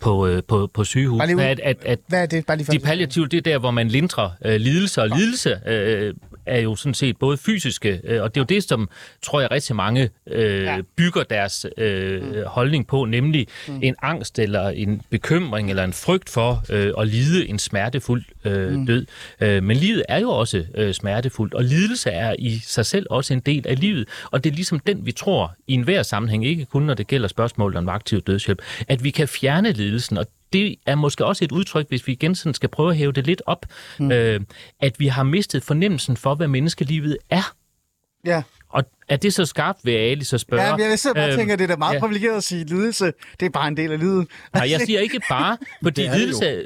på, 0.02 0.28
øh, 0.28 0.44
på, 0.48 0.70
på 0.74 0.84
sygehus. 0.84 1.18
Bare 1.18 1.28
lige 1.28 1.44
At, 1.44 1.60
at, 1.60 1.78
at 1.86 2.00
Hvad 2.08 2.22
er 2.22 2.26
det? 2.26 2.46
Bare 2.46 2.58
lige 2.58 2.66
for 2.66 2.72
de 2.72 2.80
palliative, 2.80 3.28
det 3.28 3.38
er 3.38 3.42
der, 3.42 3.58
hvor 3.58 3.72
man 3.72 3.88
lindrer 3.88 4.30
øh, 4.46 4.56
lidelse, 4.56 5.02
og 5.02 5.10
lidelse 5.10 5.60
øh, 5.68 6.14
er 6.46 6.60
jo 6.60 6.76
sådan 6.76 6.94
set 6.94 7.18
både 7.18 7.38
fysiske, 7.38 8.02
øh, 8.04 8.22
og 8.22 8.36
det 8.36 8.42
er 8.42 8.44
jo 8.44 8.56
det, 8.56 8.64
som 8.64 8.90
tror 9.22 9.42
jeg 9.42 9.52
rigtig 9.52 9.76
mange 9.76 10.10
øh, 10.28 10.64
ja. 10.64 10.78
bygger 10.96 11.24
deres 11.24 11.66
øh, 11.78 12.24
mm. 12.24 12.34
holdning 12.46 12.88
på, 12.88 13.06
nemlig 13.06 13.48
mm. 13.68 13.80
en 13.84 13.96
angst 14.02 14.40
eller 14.40 14.70
en 14.70 15.02
bekymring 15.10 15.70
eller 15.70 15.84
en 15.84 15.94
frygt 15.94 16.30
for 16.30 16.64
øh, 16.70 16.94
at 16.98 17.08
lide 17.08 17.50
en 17.50 17.60
smertefuld 17.60 18.24
øh, 18.46 18.72
mm. 18.72 18.86
død. 18.86 19.06
Øh, 19.42 19.64
men 19.64 19.78
livet 19.78 20.04
er 20.10 20.20
jo 20.20 20.30
også 20.30 20.66
øh, 20.76 20.94
smertefuldt, 20.94 21.54
og 21.54 21.64
lidelse 21.64 22.10
er 22.10 22.36
i 22.40 22.60
sig 22.64 22.86
selv 22.86 23.06
også 23.10 23.34
en 23.34 23.40
del 23.40 23.68
af 23.68 23.80
livet, 23.80 24.08
og 24.32 24.44
det 24.44 24.50
er 24.50 24.56
ligesom 24.56 24.80
den, 24.80 25.06
vi 25.06 25.12
tror 25.12 25.56
i 25.68 25.74
enhver 25.74 26.04
sammenhæng, 26.04 26.46
ikke 26.46 26.66
kun 26.66 26.84
når 26.84 26.94
det 26.94 27.08
gælder 27.08 27.28
spørgsmålet 27.28 27.78
om 27.78 27.90
aktiv 27.90 28.22
dødshjælp, 28.22 28.62
at 28.88 29.04
vi 29.04 29.10
kan 29.10 29.28
fjerne 29.28 29.72
lidelsen, 29.72 30.18
og 30.18 30.26
det 30.54 30.76
er 30.86 30.96
måske 30.96 31.26
også 31.26 31.46
et 31.46 31.52
udtryk, 31.52 31.88
hvis 31.88 32.08
vi 32.08 32.12
igen 32.12 32.36
sådan 32.36 32.54
skal 32.54 32.70
prøve 32.70 32.90
at 32.90 32.98
hæve 32.98 33.12
det 33.12 33.28
lidt 33.28 33.42
op, 33.46 33.66
mm. 34.00 34.12
øh, 34.12 34.42
at 34.80 35.00
vi 35.00 35.08
har 35.08 35.24
mistet 35.24 35.64
fornemmelsen 35.64 36.18
for, 36.18 36.36
hvad 36.36 36.48
menneskelivet 36.48 37.18
er. 37.30 37.56
Ja. 38.26 38.44
Og 38.70 38.84
er 39.08 39.18
det 39.18 39.34
så 39.34 39.46
skarpt, 39.46 39.80
vil 39.84 39.92
Ali 39.92 40.24
så 40.24 40.38
spørge? 40.38 40.64
Ja, 40.64 40.90
jeg 40.90 41.00
så 41.00 41.14
bare 41.14 41.28
øhm, 41.28 41.38
tænker, 41.38 41.56
det 41.56 41.64
er 41.64 41.68
da 41.68 41.76
meget 41.76 41.96
ja. 41.96 42.00
privilegeret 42.00 42.38
at 42.38 42.44
sige, 42.44 42.66
lidelse, 42.66 43.14
det 43.40 43.46
er 43.46 43.50
bare 43.50 43.68
en 43.68 43.78
del 43.78 43.92
af 43.92 44.00
livet. 44.00 44.28
Nej, 44.54 44.72
jeg 44.72 44.82
siger 44.82 45.00
ikke 45.00 45.22
bare, 45.30 45.58
fordi 45.84 46.02
det 46.08 46.18
lidelse... 46.18 46.62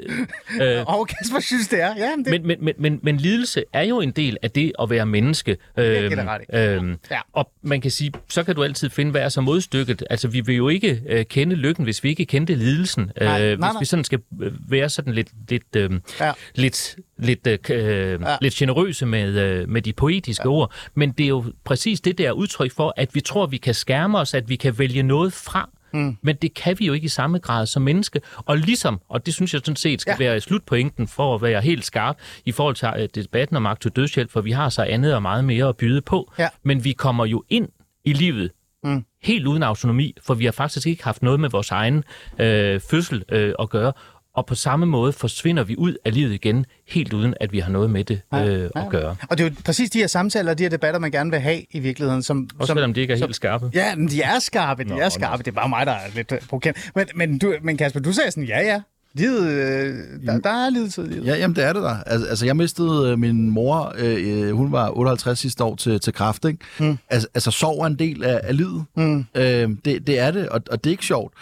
Øh, 0.60 0.84
og 0.86 1.08
Kasper 1.08 1.40
synes, 1.40 1.68
det 1.68 1.80
er. 1.82 1.94
Ja, 1.96 2.16
men, 2.16 2.24
det... 2.24 2.30
Men, 2.30 2.46
men, 2.46 2.58
men, 2.60 2.74
men, 2.78 3.00
men 3.02 3.16
lidelse 3.16 3.64
er 3.72 3.82
jo 3.82 4.00
en 4.00 4.10
del 4.10 4.36
af 4.42 4.50
det 4.50 4.72
at 4.82 4.90
være 4.90 5.06
menneske. 5.06 5.56
Øh, 5.76 6.04
øh, 6.52 6.96
ja. 7.10 7.20
Og 7.32 7.50
man 7.62 7.80
kan 7.80 7.90
sige, 7.90 8.12
så 8.28 8.42
kan 8.42 8.54
du 8.54 8.62
altid 8.62 8.90
finde, 8.90 9.10
hvad 9.10 9.20
er 9.20 9.28
så 9.28 9.40
modstykket. 9.40 10.02
Altså, 10.10 10.28
vi 10.28 10.40
vil 10.40 10.56
jo 10.56 10.68
ikke 10.68 11.02
øh, 11.08 11.24
kende 11.24 11.56
lykken, 11.56 11.84
hvis 11.84 12.04
vi 12.04 12.08
ikke 12.08 12.24
kendte 12.24 12.54
lidelsen. 12.54 13.10
Nej, 13.20 13.42
øh, 13.42 13.48
nej, 13.48 13.56
nej. 13.56 13.70
Hvis 13.70 13.80
vi 13.80 13.84
sådan 13.84 14.04
skal 14.04 14.20
øh, 14.42 14.52
være 14.70 14.88
sådan 14.88 15.14
lidt, 15.14 15.28
lidt, 15.48 15.76
øh, 15.76 15.90
ja. 16.20 16.32
lidt, 16.54 16.96
lidt, 17.18 17.46
øh, 17.70 18.20
ja. 18.20 18.36
lidt 18.40 18.54
generøse 18.54 19.06
med, 19.06 19.38
øh, 19.38 19.68
med 19.68 19.82
de 19.82 19.92
poetiske 19.92 20.42
ja. 20.44 20.50
ord. 20.50 20.72
Men 20.94 21.10
det 21.10 21.24
er 21.24 21.28
jo 21.28 21.44
præcis 21.64 22.00
det 22.00 22.18
der 22.18 22.29
er 22.30 22.34
udtryk 22.34 22.72
for, 22.72 22.94
at 22.96 23.14
vi 23.14 23.20
tror, 23.20 23.44
at 23.44 23.50
vi 23.50 23.56
kan 23.56 23.74
skærme 23.74 24.18
os, 24.18 24.34
at 24.34 24.48
vi 24.48 24.56
kan 24.56 24.78
vælge 24.78 25.02
noget 25.02 25.32
fra. 25.32 25.68
Mm. 25.92 26.16
Men 26.22 26.36
det 26.36 26.54
kan 26.54 26.78
vi 26.78 26.86
jo 26.86 26.92
ikke 26.92 27.04
i 27.04 27.08
samme 27.08 27.38
grad 27.38 27.66
som 27.66 27.82
menneske. 27.82 28.20
Og 28.36 28.56
ligesom, 28.56 29.00
og 29.08 29.26
det 29.26 29.34
synes 29.34 29.54
jeg 29.54 29.60
sådan 29.64 29.76
set 29.76 30.00
skal 30.00 30.16
ja. 30.20 30.24
være 30.24 30.40
slutpointen 30.40 31.08
for 31.08 31.34
at 31.34 31.42
være 31.42 31.60
helt 31.60 31.84
skarp 31.84 32.16
i 32.44 32.52
forhold 32.52 32.74
til 32.74 32.88
uh, 32.88 33.22
debatten 33.22 33.56
om 33.56 33.66
aktiv 33.66 33.90
dødshjælp, 33.90 34.30
for 34.30 34.40
vi 34.40 34.50
har 34.50 34.68
så 34.68 34.82
andet 34.82 35.14
og 35.14 35.22
meget 35.22 35.44
mere 35.44 35.68
at 35.68 35.76
byde 35.76 36.00
på. 36.00 36.32
Ja. 36.38 36.48
Men 36.62 36.84
vi 36.84 36.92
kommer 36.92 37.26
jo 37.26 37.44
ind 37.48 37.68
i 38.04 38.12
livet 38.12 38.50
mm. 38.84 39.04
helt 39.22 39.46
uden 39.46 39.62
autonomi, 39.62 40.14
for 40.26 40.34
vi 40.34 40.44
har 40.44 40.52
faktisk 40.52 40.86
ikke 40.86 41.04
haft 41.04 41.22
noget 41.22 41.40
med 41.40 41.50
vores 41.50 41.70
egen 41.70 42.04
øh, 42.38 42.80
fødsel 42.90 43.24
øh, 43.28 43.54
at 43.58 43.70
gøre 43.70 43.92
og 44.40 44.46
på 44.46 44.54
samme 44.54 44.86
måde 44.86 45.12
forsvinder 45.12 45.64
vi 45.64 45.76
ud 45.76 45.94
af 46.04 46.14
livet 46.14 46.32
igen, 46.32 46.66
helt 46.88 47.12
uden 47.12 47.34
at 47.40 47.52
vi 47.52 47.58
har 47.58 47.72
noget 47.72 47.90
med 47.90 48.04
det 48.04 48.20
øh, 48.34 48.40
ja, 48.40 48.46
ja. 48.46 48.66
at 48.74 48.90
gøre. 48.90 49.16
Og 49.30 49.38
det 49.38 49.46
er 49.46 49.48
jo 49.48 49.54
præcis 49.64 49.90
de 49.90 49.98
her 49.98 50.06
samtaler, 50.06 50.54
de 50.54 50.62
her 50.62 50.70
debatter, 50.70 51.00
man 51.00 51.10
gerne 51.10 51.30
vil 51.30 51.40
have 51.40 51.62
i 51.70 51.78
virkeligheden. 51.78 52.22
Som, 52.22 52.48
Også 52.58 52.66
som, 52.66 52.76
selvom 52.76 52.94
de 52.94 53.00
ikke 53.00 53.12
er 53.12 53.18
som, 53.18 53.28
helt 53.28 53.36
skarpe. 53.36 53.70
Ja, 53.74 53.96
men 53.96 54.08
de 54.08 54.22
er 54.22 54.38
skarpe, 54.38 54.84
de 54.84 54.88
Nå, 54.88 54.98
er 54.98 55.08
skarpe. 55.08 55.42
Det 55.42 55.50
er 55.50 55.54
bare 55.54 55.68
mig, 55.68 55.86
der 55.86 55.92
er 55.92 56.06
lidt 56.14 56.32
provokerende. 56.48 56.80
Men, 56.94 57.06
men, 57.14 57.38
du, 57.38 57.54
men 57.62 57.76
Kasper, 57.76 58.00
du 58.00 58.12
sagde 58.12 58.30
sådan, 58.30 58.44
ja, 58.44 58.60
ja, 58.60 58.80
Livet, 59.12 59.48
øh, 59.48 59.94
der, 60.26 60.38
der 60.38 60.50
er 60.50 60.70
lidelse 60.70 61.02
i 61.02 61.06
livet. 61.06 61.26
Ja, 61.26 61.36
jamen 61.36 61.56
det 61.56 61.64
er 61.64 61.72
det 61.72 61.82
der. 61.82 61.96
Altså, 62.06 62.28
altså 62.28 62.46
jeg 62.46 62.56
mistede 62.56 63.10
øh, 63.10 63.18
min 63.18 63.50
mor, 63.50 63.94
øh, 63.98 64.46
øh 64.48 64.52
hun 64.52 64.72
var 64.72 64.98
58 64.98 65.38
sidste 65.38 65.64
år 65.64 65.76
til, 65.76 66.00
til 66.00 66.12
kræft, 66.12 66.44
ikke? 66.44 66.58
Mm. 66.78 66.98
Altså, 67.10 67.28
altså 67.34 67.50
sorg 67.50 67.82
er 67.82 67.86
en 67.86 67.98
del 67.98 68.24
af, 68.24 68.40
af 68.44 68.56
livet. 68.56 68.84
Mm. 68.96 69.24
Øh, 69.34 69.68
det, 69.84 70.06
det 70.06 70.18
er 70.18 70.30
det, 70.30 70.48
og, 70.48 70.62
og 70.70 70.84
det 70.84 70.90
er 70.90 70.92
ikke 70.92 71.06
sjovt. 71.06 71.34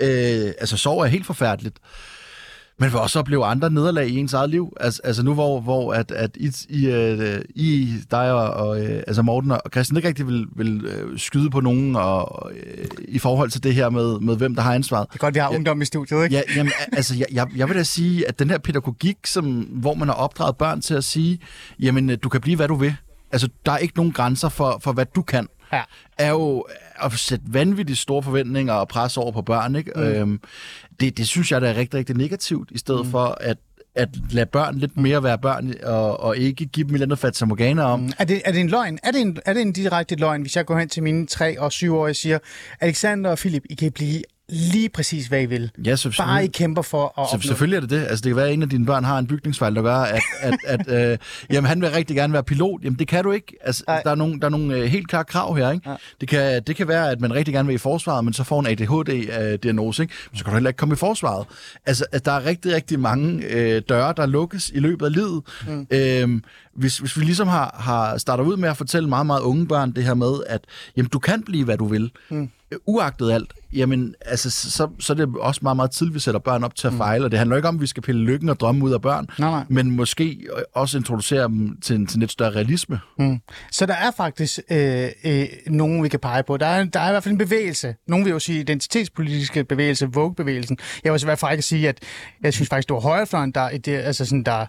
Øh, 0.00 0.52
altså 0.60 0.76
sorg 0.76 1.02
er 1.02 1.06
helt 1.06 1.26
forfærdeligt. 1.26 1.76
Men 2.80 2.92
vil 2.92 3.00
også 3.00 3.18
opleve 3.18 3.44
andre 3.44 3.70
nederlag 3.70 4.08
i 4.08 4.16
ens 4.16 4.34
eget 4.34 4.50
liv. 4.50 4.76
Altså, 4.80 5.00
altså 5.04 5.22
nu 5.22 5.34
hvor, 5.34 5.60
hvor 5.60 5.94
at, 5.94 6.10
at 6.10 6.36
I, 6.36 6.52
I, 6.68 6.86
uh, 6.88 7.40
I, 7.54 7.94
dig 8.10 8.32
og, 8.32 8.50
og 8.50 8.68
uh, 8.68 8.86
altså 8.86 9.22
Morten 9.22 9.50
og 9.50 9.60
Christian 9.72 9.96
ikke 9.96 10.08
rigtig 10.08 10.26
vil, 10.26 10.46
vil 10.56 10.86
uh, 10.86 11.18
skyde 11.18 11.50
på 11.50 11.60
nogen 11.60 11.96
og, 11.96 12.46
uh, 12.46 12.52
i 13.08 13.18
forhold 13.18 13.50
til 13.50 13.62
det 13.62 13.74
her 13.74 13.90
med, 13.90 14.20
med, 14.20 14.36
hvem 14.36 14.54
der 14.54 14.62
har 14.62 14.74
ansvaret. 14.74 15.08
Det 15.08 15.14
er 15.14 15.18
godt, 15.18 15.34
vi 15.34 15.40
har 15.40 15.48
ungdom 15.48 15.82
i 15.82 15.84
studiet, 15.84 16.24
ikke? 16.24 16.36
Ja, 16.36 16.42
jamen, 16.56 16.72
altså, 16.92 17.14
jeg, 17.14 17.26
jeg, 17.32 17.46
jeg 17.56 17.68
vil 17.68 17.76
da 17.76 17.82
sige, 17.82 18.28
at 18.28 18.38
den 18.38 18.50
her 18.50 18.58
pædagogik, 18.58 19.16
som, 19.26 19.44
hvor 19.60 19.94
man 19.94 20.08
har 20.08 20.14
opdraget 20.14 20.56
børn 20.56 20.80
til 20.80 20.94
at 20.94 21.04
sige, 21.04 21.38
jamen, 21.80 22.16
du 22.16 22.28
kan 22.28 22.40
blive, 22.40 22.56
hvad 22.56 22.68
du 22.68 22.74
vil. 22.74 22.94
Altså, 23.32 23.48
der 23.66 23.72
er 23.72 23.78
ikke 23.78 23.96
nogen 23.96 24.12
grænser 24.12 24.48
for, 24.48 24.78
for 24.82 24.92
hvad 24.92 25.06
du 25.14 25.22
kan 25.22 25.46
ja. 25.72 25.82
er 26.18 26.30
jo 26.30 26.64
at 27.02 27.12
sætte 27.12 27.44
vanvittigt 27.48 27.98
store 27.98 28.22
forventninger 28.22 28.72
og 28.72 28.88
pres 28.88 29.16
over 29.16 29.32
på 29.32 29.42
børn. 29.42 29.76
Ikke? 29.76 29.92
Mm. 29.96 30.02
Øhm, 30.02 30.40
det, 31.00 31.18
det 31.18 31.28
synes 31.28 31.52
jeg, 31.52 31.60
der 31.60 31.68
er 31.68 31.76
rigtig, 31.76 31.98
rigtig 31.98 32.16
negativt, 32.16 32.70
i 32.70 32.78
stedet 32.78 33.04
mm. 33.04 33.10
for 33.10 33.38
at 33.40 33.56
at 33.94 34.08
lade 34.30 34.46
børn 34.46 34.78
lidt 34.78 34.96
mere 34.96 35.22
være 35.22 35.38
børn, 35.38 35.74
og, 35.82 36.20
og 36.20 36.36
ikke 36.36 36.66
give 36.66 36.84
dem 36.84 36.90
et 36.90 36.94
eller 36.94 37.06
andet 37.06 37.18
fat 37.18 37.36
som 37.36 37.50
organer 37.50 37.84
om. 37.84 38.00
Mm. 38.00 38.12
Er, 38.18 38.24
det, 38.24 38.42
er 38.44 38.52
det 38.52 38.60
en 38.60 38.68
løgn? 38.68 38.98
Er 39.02 39.10
det 39.10 39.20
en, 39.20 39.38
er 39.46 39.52
det 39.52 39.62
en 39.62 39.72
direkte 39.72 40.14
løgn, 40.14 40.40
hvis 40.40 40.56
jeg 40.56 40.66
går 40.66 40.78
hen 40.78 40.88
til 40.88 41.02
mine 41.02 41.26
3 41.26 41.60
og 41.60 41.72
7 41.72 41.96
år 41.96 42.08
og 42.08 42.16
siger, 42.16 42.38
Alexander 42.80 43.30
og 43.30 43.38
Philip, 43.38 43.62
I 43.70 43.74
kan 43.74 43.92
blive 43.92 44.22
lige 44.52 44.88
præcis, 44.88 45.26
hvad 45.26 45.42
I 45.42 45.46
vil. 45.46 45.70
Ja, 45.84 45.96
så 45.96 46.14
Bare 46.18 46.44
I 46.44 46.46
kæmper 46.46 46.82
for 46.82 47.20
at 47.20 47.42
så, 47.42 47.48
Selvfølgelig 47.48 47.76
er 47.76 47.80
det 47.80 47.90
det. 47.90 48.00
Altså, 48.00 48.16
det 48.16 48.30
kan 48.30 48.36
være, 48.36 48.46
at 48.46 48.52
en 48.52 48.62
af 48.62 48.68
dine 48.68 48.86
børn 48.86 49.04
har 49.04 49.18
en 49.18 49.26
bygningsfejl, 49.26 49.74
der 49.74 49.82
gør, 49.82 49.96
at, 49.96 50.22
at, 50.40 50.54
at 50.88 51.12
øh, 51.12 51.18
jamen, 51.52 51.68
han 51.68 51.80
vil 51.80 51.90
rigtig 51.90 52.16
gerne 52.16 52.32
være 52.32 52.44
pilot. 52.44 52.80
Jamen, 52.84 52.98
det 52.98 53.08
kan 53.08 53.24
du 53.24 53.32
ikke. 53.32 53.56
Altså, 53.60 53.84
der 54.04 54.10
er 54.10 54.14
nogle, 54.14 54.40
der 54.40 54.46
er 54.46 54.50
nogle 54.50 54.76
øh, 54.76 54.84
helt 54.84 55.08
klare 55.08 55.24
krav 55.24 55.56
her. 55.56 55.70
Ikke? 55.70 55.90
Det, 56.20 56.28
kan, 56.28 56.62
det 56.62 56.76
kan 56.76 56.88
være, 56.88 57.10
at 57.10 57.20
man 57.20 57.34
rigtig 57.34 57.54
gerne 57.54 57.66
vil 57.66 57.74
i 57.74 57.78
forsvaret, 57.78 58.24
men 58.24 58.34
så 58.34 58.44
får 58.44 58.60
en 58.60 58.66
ADHD-diagnose. 58.66 60.02
Ikke? 60.02 60.14
Så 60.34 60.44
kan 60.44 60.50
du 60.50 60.56
heller 60.56 60.70
ikke 60.70 60.78
komme 60.78 60.92
i 60.92 60.96
forsvaret. 60.96 61.46
Altså, 61.86 62.04
at 62.12 62.24
der 62.24 62.32
er 62.32 62.44
rigtig, 62.44 62.74
rigtig 62.74 63.00
mange 63.00 63.44
øh, 63.44 63.82
døre, 63.88 64.14
der 64.16 64.26
lukkes 64.26 64.70
i 64.74 64.78
løbet 64.78 65.06
af 65.06 65.12
livet. 65.12 65.42
Mm. 65.68 65.86
Øhm, 65.90 66.44
hvis, 66.74 66.98
hvis 66.98 67.18
vi 67.18 67.24
ligesom 67.24 67.48
har, 67.48 67.76
har 67.78 68.18
startet 68.18 68.44
ud 68.44 68.56
med 68.56 68.68
at 68.68 68.76
fortælle 68.76 69.08
meget, 69.08 69.26
meget 69.26 69.40
unge 69.40 69.66
børn 69.66 69.92
det 69.92 70.04
her 70.04 70.14
med, 70.14 70.32
at 70.46 70.60
jamen, 70.96 71.08
du 71.08 71.18
kan 71.18 71.42
blive, 71.42 71.64
hvad 71.64 71.78
du 71.78 71.86
vil. 71.86 72.10
Mm 72.28 72.50
uagtet 72.86 73.32
alt, 73.32 73.52
jamen, 73.72 74.14
altså, 74.26 74.50
så, 74.50 74.88
så 74.98 75.12
er 75.12 75.14
det 75.14 75.28
også 75.40 75.60
meget, 75.62 75.76
meget 75.76 75.90
tidligt, 75.90 76.14
vi 76.14 76.20
sætter 76.20 76.40
børn 76.40 76.64
op 76.64 76.74
til 76.74 76.86
at 76.86 76.92
mm. 76.92 76.98
fejle, 76.98 77.24
og 77.24 77.30
det 77.30 77.38
handler 77.38 77.56
ikke 77.56 77.68
om, 77.68 77.74
at 77.74 77.80
vi 77.80 77.86
skal 77.86 78.02
pille 78.02 78.24
lykken 78.24 78.48
og 78.48 78.60
drømme 78.60 78.84
ud 78.84 78.92
af 78.92 79.02
børn, 79.02 79.26
nej, 79.38 79.50
nej. 79.50 79.64
men 79.68 79.90
måske 79.90 80.46
også 80.74 80.98
introducere 80.98 81.42
dem 81.42 81.80
til 81.80 81.96
en, 81.96 82.06
til 82.06 82.16
en 82.16 82.20
lidt 82.20 82.30
større 82.30 82.50
realisme. 82.50 83.00
Mm. 83.18 83.40
Så 83.72 83.86
der 83.86 83.94
er 83.94 84.10
faktisk 84.16 84.60
øh, 84.70 85.08
øh, 85.24 85.46
nogen, 85.66 86.02
vi 86.04 86.08
kan 86.08 86.20
pege 86.20 86.42
på. 86.42 86.56
Der 86.56 86.66
er, 86.66 86.84
der 86.84 87.00
er 87.00 87.08
i 87.08 87.12
hvert 87.12 87.22
fald 87.22 87.32
en 87.32 87.38
bevægelse. 87.38 87.94
Nogen 88.08 88.24
vil 88.24 88.30
jo 88.30 88.38
sige 88.38 88.60
identitetspolitiske 88.60 89.64
bevægelse, 89.64 90.06
Vogue-bevægelsen. 90.06 90.78
Jeg 91.04 91.12
vil 91.12 91.22
i 91.22 91.24
hvert 91.24 91.38
fald 91.38 91.52
ikke 91.52 91.62
sige, 91.62 91.88
at 91.88 91.98
jeg 92.42 92.52
synes 92.52 92.68
faktisk, 92.68 92.88
det 92.88 92.94
var 92.94 93.00
højrefløjen, 93.00 93.52
der, 93.52 93.78
det, 93.78 93.88
altså 93.88 94.24
sådan, 94.24 94.42
der 94.42 94.66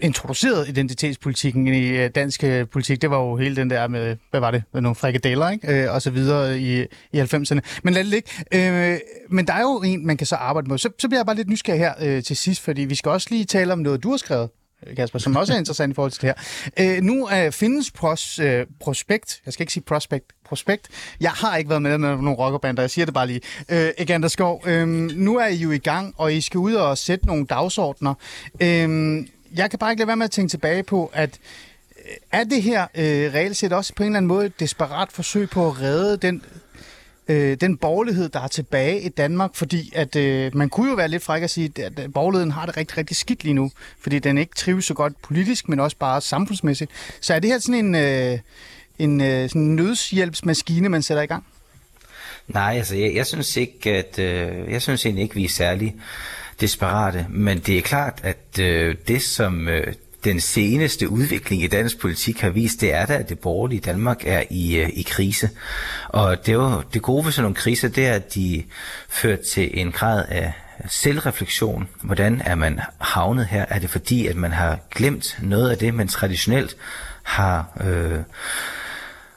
introduceret 0.00 0.68
identitetspolitikken 0.68 1.66
i 1.66 1.88
øh, 1.88 2.10
dansk 2.14 2.44
øh, 2.44 2.66
politik, 2.66 3.02
det 3.02 3.10
var 3.10 3.18
jo 3.18 3.36
hele 3.36 3.56
den 3.56 3.70
der 3.70 3.88
med, 3.88 4.16
hvad 4.30 4.40
var 4.40 4.50
det, 4.50 4.62
med 4.72 4.82
nogle 4.82 4.94
frikadeller, 4.94 5.50
ikke? 5.50 5.82
Øh, 5.82 5.94
og 5.94 6.02
så 6.02 6.10
videre 6.10 6.58
i, 6.60 6.80
i 7.12 7.20
90'erne. 7.20 7.60
Men 7.82 7.94
lad 7.94 8.04
det 8.04 8.06
ligge. 8.06 8.30
Øh, 8.54 8.98
men 9.30 9.46
der 9.46 9.52
er 9.52 9.60
jo 9.60 9.82
en, 9.84 10.06
man 10.06 10.16
kan 10.16 10.26
så 10.26 10.36
arbejde 10.36 10.68
med. 10.68 10.78
Så, 10.78 10.88
så 10.98 11.08
bliver 11.08 11.18
jeg 11.18 11.26
bare 11.26 11.36
lidt 11.36 11.48
nysgerrig 11.48 11.80
her 11.80 11.94
øh, 12.00 12.22
til 12.22 12.36
sidst, 12.36 12.60
fordi 12.60 12.82
vi 12.82 12.94
skal 12.94 13.10
også 13.10 13.28
lige 13.30 13.44
tale 13.44 13.72
om 13.72 13.78
noget, 13.78 14.02
du 14.02 14.10
har 14.10 14.16
skrevet, 14.16 14.48
øh, 14.86 14.96
Kasper, 14.96 15.18
som 15.18 15.36
også 15.36 15.52
er 15.54 15.58
interessant 15.58 15.92
i 15.92 15.94
forhold 15.94 16.12
til 16.12 16.22
det 16.22 16.34
her. 16.78 16.96
Øh, 16.96 17.02
nu 17.02 17.28
øh, 17.30 17.52
findes 17.52 17.90
pros, 17.90 18.38
øh, 18.38 18.66
prospekt, 18.80 19.40
jeg 19.46 19.52
skal 19.52 19.62
ikke 19.62 19.72
sige 19.72 19.82
prospekt, 19.82 20.26
prospekt. 20.44 20.88
Jeg 21.20 21.30
har 21.30 21.56
ikke 21.56 21.70
været 21.70 21.82
med 21.82 21.98
med 21.98 22.08
nogle 22.08 22.34
rockerbander, 22.34 22.82
jeg 22.82 22.90
siger 22.90 23.04
det 23.04 23.14
bare 23.14 23.26
lige. 23.26 23.40
Øh, 23.68 23.90
Egander 23.98 24.28
Skov, 24.28 24.62
øh, 24.66 24.88
nu 24.88 25.36
er 25.36 25.46
I 25.46 25.56
jo 25.56 25.70
i 25.70 25.78
gang, 25.78 26.14
og 26.16 26.34
I 26.34 26.40
skal 26.40 26.58
ud 26.58 26.74
og 26.74 26.98
sætte 26.98 27.26
nogle 27.26 27.46
dagsordner. 27.46 28.14
Øh, 28.60 29.24
jeg 29.56 29.70
kan 29.70 29.78
bare 29.78 29.90
ikke 29.90 30.00
lade 30.00 30.08
være 30.08 30.16
med 30.16 30.24
at 30.24 30.30
tænke 30.30 30.50
tilbage 30.50 30.82
på, 30.82 31.10
at 31.14 31.38
øh, 31.98 32.12
er 32.32 32.44
det 32.44 32.62
her 32.62 32.82
øh, 32.82 33.34
reelt 33.34 33.56
set 33.56 33.72
også 33.72 33.94
på 33.94 34.02
en 34.02 34.06
eller 34.06 34.16
anden 34.16 34.28
måde 34.28 34.46
et 34.46 34.60
desperat 34.60 35.12
forsøg 35.12 35.50
på 35.50 35.66
at 35.66 35.80
redde 35.80 36.16
den 36.16 36.42
øh, 37.28 37.56
den 37.60 37.76
borgerlighed, 37.76 38.28
der 38.28 38.40
er 38.40 38.48
tilbage 38.48 39.00
i 39.00 39.08
Danmark, 39.08 39.54
fordi 39.54 39.92
at 39.94 40.16
øh, 40.16 40.56
man 40.56 40.68
kunne 40.68 40.90
jo 40.90 40.94
være 40.94 41.08
lidt 41.08 41.22
fræk 41.22 41.42
at 41.42 41.50
sige, 41.50 41.72
at 41.76 42.12
borgerligheden 42.14 42.50
har 42.50 42.66
det 42.66 42.76
rigtig, 42.76 42.98
rigtig 42.98 43.16
skidt 43.16 43.44
lige 43.44 43.54
nu, 43.54 43.70
fordi 44.00 44.18
den 44.18 44.38
ikke 44.38 44.54
trives 44.56 44.84
så 44.84 44.94
godt 44.94 45.22
politisk, 45.22 45.68
men 45.68 45.80
også 45.80 45.96
bare 45.96 46.20
samfundsmæssigt. 46.20 46.90
Så 47.20 47.34
er 47.34 47.38
det 47.38 47.50
her 47.50 47.58
sådan 47.58 47.84
en, 47.84 47.94
øh, 47.94 48.38
en 48.98 49.20
øh, 49.20 49.48
sådan 49.48 49.62
en 49.62 49.76
nødshjælpsmaskine, 49.76 50.88
man 50.88 51.02
sætter 51.02 51.22
i 51.22 51.26
gang? 51.26 51.44
Nej, 52.46 52.76
altså 52.76 52.96
jeg, 52.96 53.14
jeg 53.14 53.26
synes 53.26 53.56
ikke, 53.56 53.90
at 53.90 54.18
øh, 54.18 54.72
jeg 54.72 54.82
synes 54.82 55.06
egentlig 55.06 55.22
ikke, 55.22 55.34
vi 55.34 55.44
er 55.44 55.48
særlig 55.48 55.96
desperate. 56.60 57.26
Men 57.28 57.58
det 57.58 57.78
er 57.78 57.82
klart, 57.82 58.20
at 58.22 58.58
øh, 58.60 58.94
det 59.08 59.22
som 59.22 59.68
øh, 59.68 59.94
den 60.24 60.40
seneste 60.40 61.08
udvikling 61.08 61.62
i 61.62 61.66
dansk 61.66 61.98
politik 61.98 62.40
har 62.40 62.50
vist, 62.50 62.80
det 62.80 62.94
er 62.94 63.06
da, 63.06 63.14
at 63.14 63.28
det 63.28 63.38
borgerlige 63.38 63.80
Danmark 63.80 64.22
er 64.26 64.42
i, 64.50 64.76
øh, 64.76 64.88
i 64.88 65.02
krise. 65.02 65.50
Og 66.08 66.46
det, 66.46 66.52
er 66.52 66.56
jo, 66.56 66.82
det 66.94 67.02
gode 67.02 67.24
ved 67.24 67.32
sådan 67.32 67.42
nogle 67.42 67.54
kriser, 67.54 67.88
det 67.88 68.06
er, 68.06 68.12
at 68.12 68.34
de 68.34 68.64
fører 69.08 69.36
til 69.52 69.80
en 69.80 69.92
grad 69.92 70.24
af 70.28 70.52
selvreflektion. 70.88 71.88
Hvordan 72.02 72.42
er 72.44 72.54
man 72.54 72.80
havnet 72.98 73.46
her? 73.46 73.64
Er 73.68 73.78
det 73.78 73.90
fordi, 73.90 74.26
at 74.26 74.36
man 74.36 74.52
har 74.52 74.78
glemt 74.90 75.38
noget 75.42 75.70
af 75.70 75.78
det, 75.78 75.94
man 75.94 76.08
traditionelt 76.08 76.76
har... 77.22 77.78
Øh, 77.84 78.18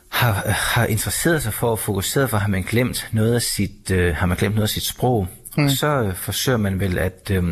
har, 0.10 0.34
har 0.48 0.86
interesseret 0.86 1.44
sig 1.44 1.54
for 1.54 1.72
og 1.72 1.80
fokuseret 1.80 2.30
for, 2.30 2.38
har 2.38 2.48
man 2.48 2.62
glemt 2.62 3.10
noget 3.12 3.36
af 3.36 3.42
sit, 3.42 3.92
øh, 3.92 4.16
har 4.16 4.26
man 4.26 4.38
glemt 4.38 4.56
noget 4.56 4.68
af 4.68 4.70
sit 4.70 4.84
sprog, 4.84 5.28
Mm. 5.58 5.70
Så 5.70 5.88
øh, 5.88 6.16
forsøger 6.16 6.58
man 6.58 6.80
vel 6.80 6.98
at 6.98 7.32
øh, 7.32 7.44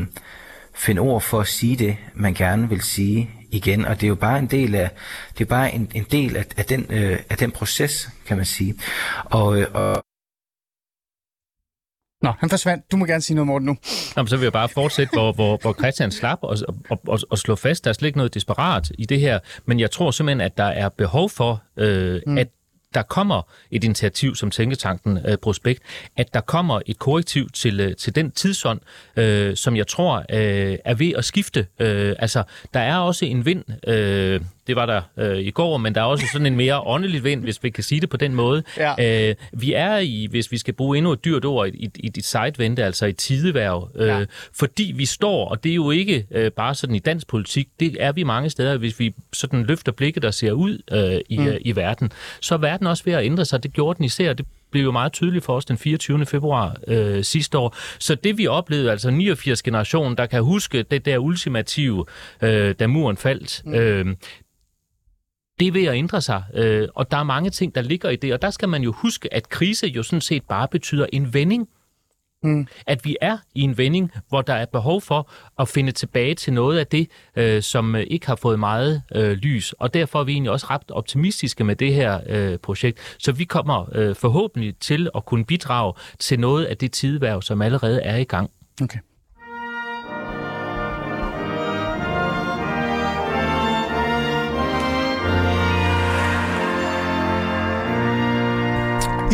finde 0.76 1.02
ord 1.02 1.22
for 1.22 1.40
at 1.40 1.48
sige 1.48 1.76
det, 1.76 1.98
man 2.14 2.34
gerne 2.34 2.70
vil 2.70 2.82
sige 2.82 3.30
igen. 3.52 3.86
Og 3.86 3.96
det 3.96 4.04
er 4.04 4.08
jo 4.08 4.16
bare 4.16 4.40
en 4.40 4.48
del 4.48 4.76
af, 4.76 4.90
det 5.38 5.42
er 5.44 5.50
bare 5.50 5.74
en, 5.74 5.92
en 5.96 6.06
del 6.12 6.38
af, 6.38 6.46
af, 6.58 6.66
den, 6.66 6.86
øh, 6.90 7.20
af 7.30 7.38
den 7.38 7.52
proces, 7.52 8.10
kan 8.26 8.38
man 8.38 8.46
sige. 8.46 8.76
Og, 9.26 9.60
øh, 9.60 9.68
og 9.74 10.04
Nå, 12.22 12.34
han 12.40 12.50
forsvandt. 12.50 12.92
Du 12.92 12.98
må 12.98 13.06
gerne 13.06 13.22
sige 13.22 13.36
noget, 13.36 13.48
Morten, 13.48 13.66
nu. 13.66 13.78
Jamen, 14.18 14.28
så 14.28 14.38
vil 14.38 14.44
jeg 14.44 14.54
bare 14.54 14.70
fortsætte, 14.70 15.14
hvor, 15.14 15.32
hvor, 15.32 15.58
hvor 15.62 15.74
Christian 15.74 16.12
slap 16.12 16.40
og, 16.42 16.58
og, 16.90 17.02
og, 17.08 17.20
og 17.30 17.38
slå 17.38 17.56
fast, 17.56 17.84
der 17.84 17.90
er 17.90 17.94
slet 17.94 18.08
ikke 18.08 18.18
noget 18.18 18.34
desperat 18.34 18.92
i 18.98 19.06
det 19.06 19.20
her, 19.20 19.40
men 19.66 19.80
jeg 19.80 19.92
tror 19.92 20.12
simpelthen, 20.12 20.42
at 20.42 20.58
der 20.58 20.64
er 20.64 20.90
behov 20.90 21.30
for, 21.30 21.64
øh, 21.78 22.22
mm. 22.28 22.38
at 22.38 22.48
der 22.94 23.02
kommer 23.02 23.42
et 23.72 23.84
initiativ 23.84 24.36
som 24.36 24.52
Tænketanken 24.52 25.20
øh, 25.26 25.38
Prospekt, 25.38 25.84
at 26.18 26.34
der 26.34 26.42
kommer 26.42 26.82
et 26.86 27.00
korrektiv 27.00 27.50
til, 27.50 27.80
øh, 27.80 27.96
til 27.96 28.16
den 28.16 28.32
tidsånd, 28.32 28.80
øh, 29.16 29.56
som 29.56 29.76
jeg 29.76 29.88
tror 29.88 30.18
øh, 30.18 30.78
er 30.86 30.94
ved 30.94 31.14
at 31.18 31.26
skifte. 31.26 31.68
Øh, 31.80 32.16
altså, 32.20 32.44
der 32.74 32.80
er 32.80 32.98
også 32.98 33.26
en 33.26 33.46
vind, 33.46 33.64
øh, 33.88 34.42
det 34.70 34.76
var 34.76 34.86
der 34.86 35.02
øh, 35.18 35.38
i 35.38 35.52
går, 35.52 35.78
men 35.78 35.96
der 35.96 36.02
er 36.02 36.06
også 36.06 36.26
sådan 36.32 36.46
en 36.46 36.56
mere 36.56 36.82
åndelig 36.82 37.24
vind, 37.24 37.44
hvis 37.44 37.64
vi 37.64 37.70
kan 37.70 37.84
sige 37.84 38.02
det 38.02 38.10
på 38.10 38.18
den 38.18 38.36
måde. 38.36 38.64
Ja. 38.78 39.30
Øh, 39.30 39.36
vi 39.54 39.74
er 39.74 39.98
i, 39.98 40.28
hvis 40.32 40.52
vi 40.52 40.58
skal 40.58 40.74
bruge 40.74 40.98
endnu 40.98 41.12
et 41.12 41.26
dyrt 41.26 41.46
ord, 41.46 41.68
i, 41.68 41.90
i, 41.96 42.12
i 42.18 42.22
sidevente, 42.22 42.84
altså 42.84 43.06
i 43.06 43.14
tideværv, 43.14 43.92
øh, 43.96 44.08
ja. 44.08 44.26
fordi 44.54 44.94
vi 44.96 45.06
står, 45.06 45.48
og 45.48 45.64
det 45.64 45.70
er 45.70 45.76
jo 45.76 45.92
ikke 45.92 46.26
øh, 46.32 46.52
bare 46.52 46.76
sådan 46.76 46.96
i 46.96 47.00
dansk 47.00 47.28
politik, 47.28 47.68
det 47.80 47.98
er 48.00 48.12
vi 48.12 48.24
mange 48.24 48.50
steder, 48.50 48.78
hvis 48.78 49.00
vi 49.00 49.16
sådan 49.34 49.64
løfter 49.64 49.92
blikket 49.92 50.26
og 50.26 50.34
ser 50.34 50.52
ud 50.52 50.82
øh, 50.92 51.22
i, 51.30 51.38
mm. 51.38 51.48
øh, 51.48 51.58
i 51.62 51.76
verden, 51.76 52.12
så 52.42 52.56
er 52.56 52.60
verden 52.60 52.88
også 52.88 53.04
ved 53.04 53.14
at 53.14 53.26
ændre 53.26 53.46
sig. 53.46 53.64
Det 53.64 53.74
gjorde 53.74 53.98
den 53.98 54.06
især, 54.06 54.34
det 54.34 54.46
blev 54.72 54.84
jo 54.84 54.92
meget 54.92 55.14
tydeligt 55.14 55.46
for 55.46 55.56
os 55.56 55.66
den 55.66 55.78
24. 55.78 56.26
februar 56.26 56.76
øh, 56.88 57.24
sidste 57.24 57.58
år. 57.58 57.76
Så 58.00 58.16
det 58.16 58.38
vi 58.38 58.48
oplevede, 58.48 58.92
altså 58.92 59.12
89 59.12 59.62
generationen, 59.62 60.18
der 60.18 60.26
kan 60.26 60.44
huske 60.44 60.84
det 60.84 61.06
der 61.06 61.18
ultimative, 61.18 62.06
øh, 62.42 62.76
da 62.80 62.88
muren 62.88 63.18
faldt, 63.18 63.62
mm. 63.66 63.74
øh, 63.74 64.06
det 65.60 65.68
er 65.68 65.72
ved 65.72 65.86
at 65.86 65.96
ændre 65.96 66.22
sig, 66.22 66.44
øh, 66.54 66.88
og 66.96 67.12
der 67.12 67.18
er 67.18 67.24
mange 67.24 67.50
ting, 67.50 67.76
der 67.76 67.82
ligger 67.82 68.10
i 68.10 68.16
det, 68.16 68.34
og 68.34 68.42
der 68.42 68.50
skal 68.50 68.70
man 68.70 68.84
jo 68.84 68.92
huske, 68.92 69.34
at 69.34 69.50
krise 69.50 69.88
jo 69.88 70.04
sådan 70.04 70.22
set 70.22 70.44
bare 70.44 70.68
betyder 70.68 71.06
en 71.14 71.34
vending. 71.34 71.70
Mm. 72.44 72.68
At 72.88 73.06
vi 73.06 73.18
er 73.22 73.38
i 73.56 73.62
en 73.62 73.78
vending, 73.78 74.12
hvor 74.30 74.42
der 74.42 74.54
er 74.54 74.66
behov 74.66 75.02
for 75.02 75.32
at 75.60 75.68
finde 75.68 75.92
tilbage 75.92 76.36
til 76.36 76.54
noget 76.54 76.80
af 76.80 76.88
det, 76.88 77.08
øh, 77.36 77.62
som 77.62 77.96
øh, 77.96 78.04
ikke 78.08 78.28
har 78.28 78.36
fået 78.36 78.60
meget 78.60 79.02
øh, 79.16 79.32
lys. 79.32 79.74
Og 79.74 79.94
derfor 79.94 80.20
er 80.20 80.24
vi 80.24 80.32
egentlig 80.32 80.52
også 80.52 80.68
ret 80.70 80.92
optimistiske 80.92 81.64
med 81.64 81.76
det 81.76 81.94
her 81.94 82.20
øh, 82.30 82.58
projekt. 82.58 83.16
Så 83.18 83.32
vi 83.32 83.44
kommer 83.44 83.90
øh, 83.96 84.16
forhåbentlig 84.16 84.76
til 84.80 85.10
at 85.16 85.26
kunne 85.26 85.46
bidrage 85.46 85.94
til 86.20 86.40
noget 86.40 86.66
af 86.66 86.78
det 86.78 86.92
tidværv, 86.92 87.42
som 87.42 87.62
allerede 87.62 88.02
er 88.02 88.18
i 88.18 88.24
gang. 88.24 88.52
Okay. 88.82 89.00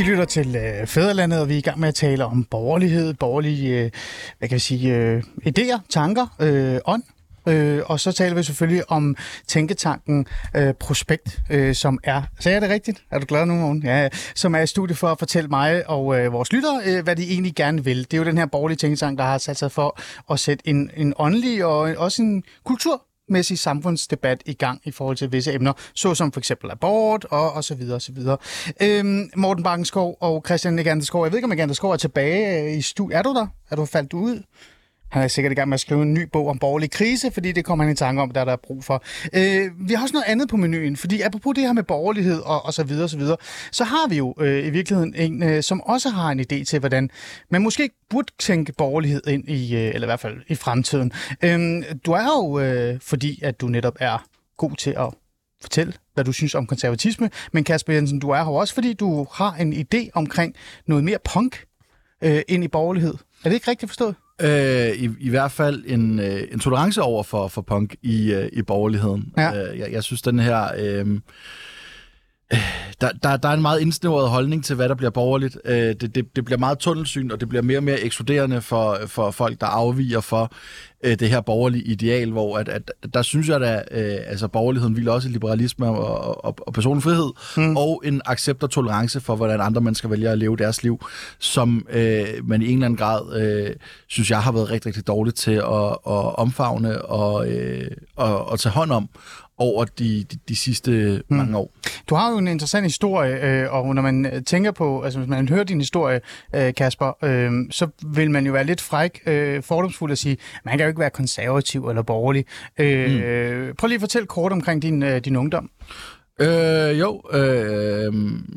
Lytter 0.05 0.25
til 0.25 0.55
øh, 0.55 0.87
Fæderlandet, 0.87 1.39
og 1.39 1.49
vi 1.49 1.53
er 1.53 1.57
i 1.57 1.61
gang 1.61 1.79
med 1.79 1.87
at 1.87 1.95
tale 1.95 2.25
om 2.25 2.43
borgerlighed, 2.43 3.13
borgerlige 3.13 3.83
øh, 3.83 3.91
hvad 4.37 4.49
kan 4.49 4.55
jeg 4.55 4.61
sige, 4.61 4.95
øh, 4.95 5.23
idéer, 5.47 5.79
tanker, 5.89 6.35
øh, 6.39 6.79
ånd. 6.85 7.03
Øh, 7.47 7.81
og 7.85 7.99
så 7.99 8.11
taler 8.11 8.35
vi 8.35 8.43
selvfølgelig 8.43 8.91
om 8.91 9.15
Tænketanken 9.47 10.27
øh, 10.55 10.73
Prospekt, 10.73 11.39
øh, 11.49 11.75
som 11.75 11.99
er, 12.03 12.21
så 12.39 12.49
er 12.49 12.59
det 12.59 12.69
rigtigt? 12.69 13.03
Er 13.11 13.19
du 13.19 13.25
glad 13.25 13.45
nu, 13.45 13.55
morgen? 13.55 13.83
Ja, 13.83 14.09
som 14.35 14.55
er 14.55 14.59
i 14.59 14.67
studie 14.67 14.95
for 14.95 15.07
at 15.07 15.19
fortælle 15.19 15.47
mig 15.47 15.89
og 15.89 16.19
øh, 16.19 16.33
vores 16.33 16.53
lyttere, 16.53 16.81
øh, 16.85 17.03
hvad 17.03 17.15
de 17.15 17.31
egentlig 17.31 17.55
gerne 17.55 17.83
vil. 17.83 17.97
Det 17.97 18.13
er 18.13 18.17
jo 18.17 18.23
den 18.23 18.37
her 18.37 18.45
borgerlige 18.45 18.77
tænketank, 18.77 19.17
der 19.17 19.23
har 19.23 19.37
sat 19.37 19.57
sig 19.57 19.71
for 19.71 19.99
at 20.31 20.39
sætte 20.39 20.67
en, 20.67 20.91
en 20.95 21.13
åndelig 21.17 21.65
og 21.65 21.79
også 21.97 22.21
en 22.21 22.43
kultur 22.63 23.01
mæssig 23.29 23.59
samfundsdebat 23.59 24.43
i 24.45 24.53
gang 24.53 24.81
i 24.85 24.91
forhold 24.91 25.17
til 25.17 25.31
visse 25.31 25.53
emner, 25.53 25.73
såsom 25.93 26.31
for 26.31 26.39
eksempel 26.39 26.71
abort 26.71 27.25
og, 27.25 27.53
og 27.53 27.63
så 27.63 27.75
videre 27.75 27.95
og 27.95 28.01
så 28.01 28.11
videre. 28.11 28.37
Øhm, 28.81 29.29
Morten 29.35 29.63
Bankenskov 29.63 30.17
og 30.19 30.43
Christian 30.45 30.73
Neganderskov, 30.73 31.23
jeg 31.23 31.31
ved 31.31 31.37
ikke, 31.37 31.45
om 31.45 31.49
Neganderskov 31.49 31.91
er 31.91 31.97
tilbage 31.97 32.63
øh, 32.63 32.77
i 32.77 32.81
studiet. 32.81 33.17
Er 33.17 33.21
du 33.21 33.33
der? 33.33 33.47
Er 33.69 33.75
du 33.75 33.85
faldt 33.85 34.13
ud? 34.13 34.43
Han 35.11 35.23
er 35.23 35.27
sikkert 35.27 35.51
i 35.51 35.55
gang 35.55 35.69
med 35.69 35.73
at 35.73 35.79
skrive 35.79 36.01
en 36.01 36.13
ny 36.13 36.21
bog 36.33 36.47
om 36.47 36.59
borgerlig 36.59 36.91
krise, 36.91 37.31
fordi 37.31 37.51
det 37.51 37.65
kommer 37.65 37.85
han 37.85 37.93
i 37.93 37.95
tanke 37.95 38.21
om, 38.21 38.31
der, 38.31 38.45
der 38.45 38.51
er 38.51 38.57
brug 38.63 38.83
for. 38.83 39.03
Øh, 39.33 39.71
vi 39.87 39.93
har 39.93 40.03
også 40.03 40.13
noget 40.13 40.25
andet 40.27 40.49
på 40.49 40.57
menuen, 40.57 40.95
fordi 40.95 41.21
apropos 41.21 41.55
det 41.55 41.63
her 41.63 41.73
med 41.73 41.83
borgerlighed 41.83 42.39
og, 42.39 42.65
og 42.65 42.73
så 42.73 42.83
videre, 42.83 43.03
og 43.03 43.09
så 43.09 43.17
videre, 43.17 43.37
så 43.71 43.83
har 43.83 44.09
vi 44.09 44.17
jo 44.17 44.35
øh, 44.39 44.65
i 44.65 44.69
virkeligheden 44.69 45.15
en, 45.15 45.43
øh, 45.43 45.63
som 45.63 45.81
også 45.81 46.09
har 46.09 46.29
en 46.29 46.39
idé 46.39 46.63
til, 46.63 46.79
hvordan 46.79 47.09
man 47.49 47.61
måske 47.61 47.89
burde 48.09 48.31
tænke 48.39 48.73
borgerlighed 48.73 49.27
ind 49.27 49.49
i, 49.49 49.75
øh, 49.75 49.91
eller 49.93 50.07
i 50.07 50.09
hvert 50.09 50.19
fald 50.19 50.41
i 50.47 50.55
fremtiden. 50.55 51.11
Øh, 51.43 51.83
du 52.05 52.11
er 52.11 52.25
jo, 52.25 52.59
øh, 52.59 52.99
fordi 53.01 53.39
at 53.43 53.61
du 53.61 53.67
netop 53.67 53.95
er 53.99 54.25
god 54.57 54.71
til 54.71 54.95
at 54.97 55.13
fortælle, 55.61 55.93
hvad 56.13 56.23
du 56.23 56.31
synes 56.31 56.55
om 56.55 56.67
konservatisme, 56.67 57.29
men 57.51 57.63
Kasper 57.63 57.93
Jensen, 57.93 58.19
du 58.19 58.29
er 58.29 58.43
her 58.43 58.51
også, 58.51 58.73
fordi 58.73 58.93
du 58.93 59.27
har 59.33 59.53
en 59.53 59.73
idé 59.73 60.09
omkring 60.13 60.55
noget 60.87 61.03
mere 61.03 61.17
punk 61.33 61.63
øh, 62.23 62.41
ind 62.47 62.63
i 62.63 62.67
borgerlighed. 62.67 63.13
Er 63.13 63.49
det 63.49 63.53
ikke 63.53 63.71
rigtigt 63.71 63.89
forstået? 63.89 64.15
Øh, 64.41 64.89
i, 64.89 65.09
I 65.19 65.29
hvert 65.29 65.51
fald 65.51 65.83
en, 65.87 66.19
øh, 66.19 66.41
en 66.51 66.59
tolerance 66.59 67.01
over 67.01 67.23
for, 67.23 67.47
for 67.47 67.61
punk 67.61 67.95
i, 68.01 68.33
øh, 68.33 68.49
i 68.53 68.61
borgerligheden. 68.61 69.33
Ja. 69.37 69.71
Øh, 69.71 69.79
jeg, 69.79 69.91
jeg 69.91 70.03
synes, 70.03 70.21
den 70.21 70.39
her... 70.39 70.67
Øh, 70.77 71.19
der, 73.01 73.09
der, 73.23 73.37
der 73.37 73.49
er 73.49 73.53
en 73.53 73.61
meget 73.61 73.81
indsnævret 73.81 74.29
holdning 74.29 74.65
til, 74.65 74.75
hvad 74.75 74.89
der 74.89 74.95
bliver 74.95 75.09
borgerligt. 75.09 75.57
Øh, 75.65 75.75
det, 75.77 76.15
det, 76.15 76.35
det 76.35 76.45
bliver 76.45 76.59
meget 76.59 76.79
tunnelsyn, 76.79 77.31
og 77.31 77.39
det 77.39 77.49
bliver 77.49 77.61
mere 77.61 77.77
og 77.77 77.83
mere 77.83 77.99
ekskluderende 77.99 78.61
for, 78.61 78.99
for 79.07 79.31
folk, 79.31 79.61
der 79.61 79.67
afviger 79.67 80.19
for 80.19 80.51
øh, 81.03 81.19
det 81.19 81.29
her 81.29 81.41
borgerlige 81.41 81.83
ideal, 81.83 82.31
hvor 82.31 82.57
at, 82.57 82.69
at, 82.69 82.91
der 83.13 83.21
synes 83.21 83.49
jeg, 83.49 83.63
at 83.63 83.83
øh, 83.91 84.17
altså, 84.27 84.47
borgerligheden 84.47 84.95
vil 84.95 85.09
også 85.09 85.29
liberalisme 85.29 85.87
og, 85.87 86.45
og, 86.45 86.55
og 86.67 86.73
personlig 86.73 87.03
frihed, 87.03 87.31
mm. 87.57 87.77
og 87.77 88.01
en 88.05 88.21
accept 88.25 88.63
og 88.63 88.69
tolerance 88.69 89.19
for, 89.19 89.35
hvordan 89.35 89.61
andre 89.61 89.81
mennesker 89.81 90.09
vælger 90.09 90.31
at 90.31 90.37
leve 90.37 90.57
deres 90.57 90.83
liv, 90.83 91.05
som 91.39 91.87
øh, 91.89 92.25
man 92.43 92.61
i 92.61 92.65
en 92.65 92.73
eller 92.73 92.85
anden 92.85 92.97
grad, 92.97 93.41
øh, 93.41 93.75
synes 94.07 94.31
jeg, 94.31 94.41
har 94.41 94.51
været 94.51 94.71
rigtig, 94.71 94.87
rigtig 94.87 95.07
dårligt 95.07 95.37
til 95.37 95.51
at, 95.51 95.89
at 96.07 96.35
omfavne 96.35 97.01
og, 97.01 97.47
øh, 97.51 97.91
og, 98.15 98.45
og 98.45 98.59
tage 98.59 98.73
hånd 98.73 98.91
om 98.91 99.09
over 99.57 99.85
de, 99.85 100.25
de, 100.31 100.37
de 100.49 100.55
sidste 100.55 101.21
mm. 101.29 101.37
mange 101.37 101.57
år. 101.57 101.71
Du 102.09 102.15
har 102.15 102.31
jo 102.31 102.37
en 102.37 102.47
interessant 102.47 102.85
historie, 102.85 103.63
øh, 103.63 103.73
og 103.73 103.95
når 103.95 104.01
man 104.01 104.43
tænker 104.45 104.71
på, 104.71 105.01
altså 105.01 105.19
hvis 105.19 105.29
man 105.29 105.49
hører 105.49 105.63
din 105.63 105.79
historie, 105.79 106.21
øh, 106.55 106.73
Kasper, 106.73 107.25
øh, 107.25 107.51
så 107.71 107.87
vil 108.15 108.31
man 108.31 108.45
jo 108.45 108.51
være 108.51 108.63
lidt 108.63 108.81
fræk, 108.81 109.19
øh, 109.25 109.63
fordomsfuld 109.63 110.11
at 110.11 110.17
sige, 110.17 110.37
man 110.65 110.77
kan 110.77 110.81
jo 110.81 110.87
ikke 110.87 110.99
være 110.99 111.09
konservativ 111.09 111.89
eller 111.89 112.01
borgerlig. 112.01 112.45
Øh, 112.77 113.67
mm. 113.67 113.75
Prøv 113.77 113.87
lige 113.87 113.95
at 113.95 114.01
fortælle 114.01 114.27
kort 114.27 114.51
omkring 114.51 114.81
din, 114.81 115.03
øh, 115.03 115.19
din 115.19 115.35
ungdom. 115.35 115.69
Øh, 116.41 116.99
jo, 116.99 117.21
øh, 117.33 118.13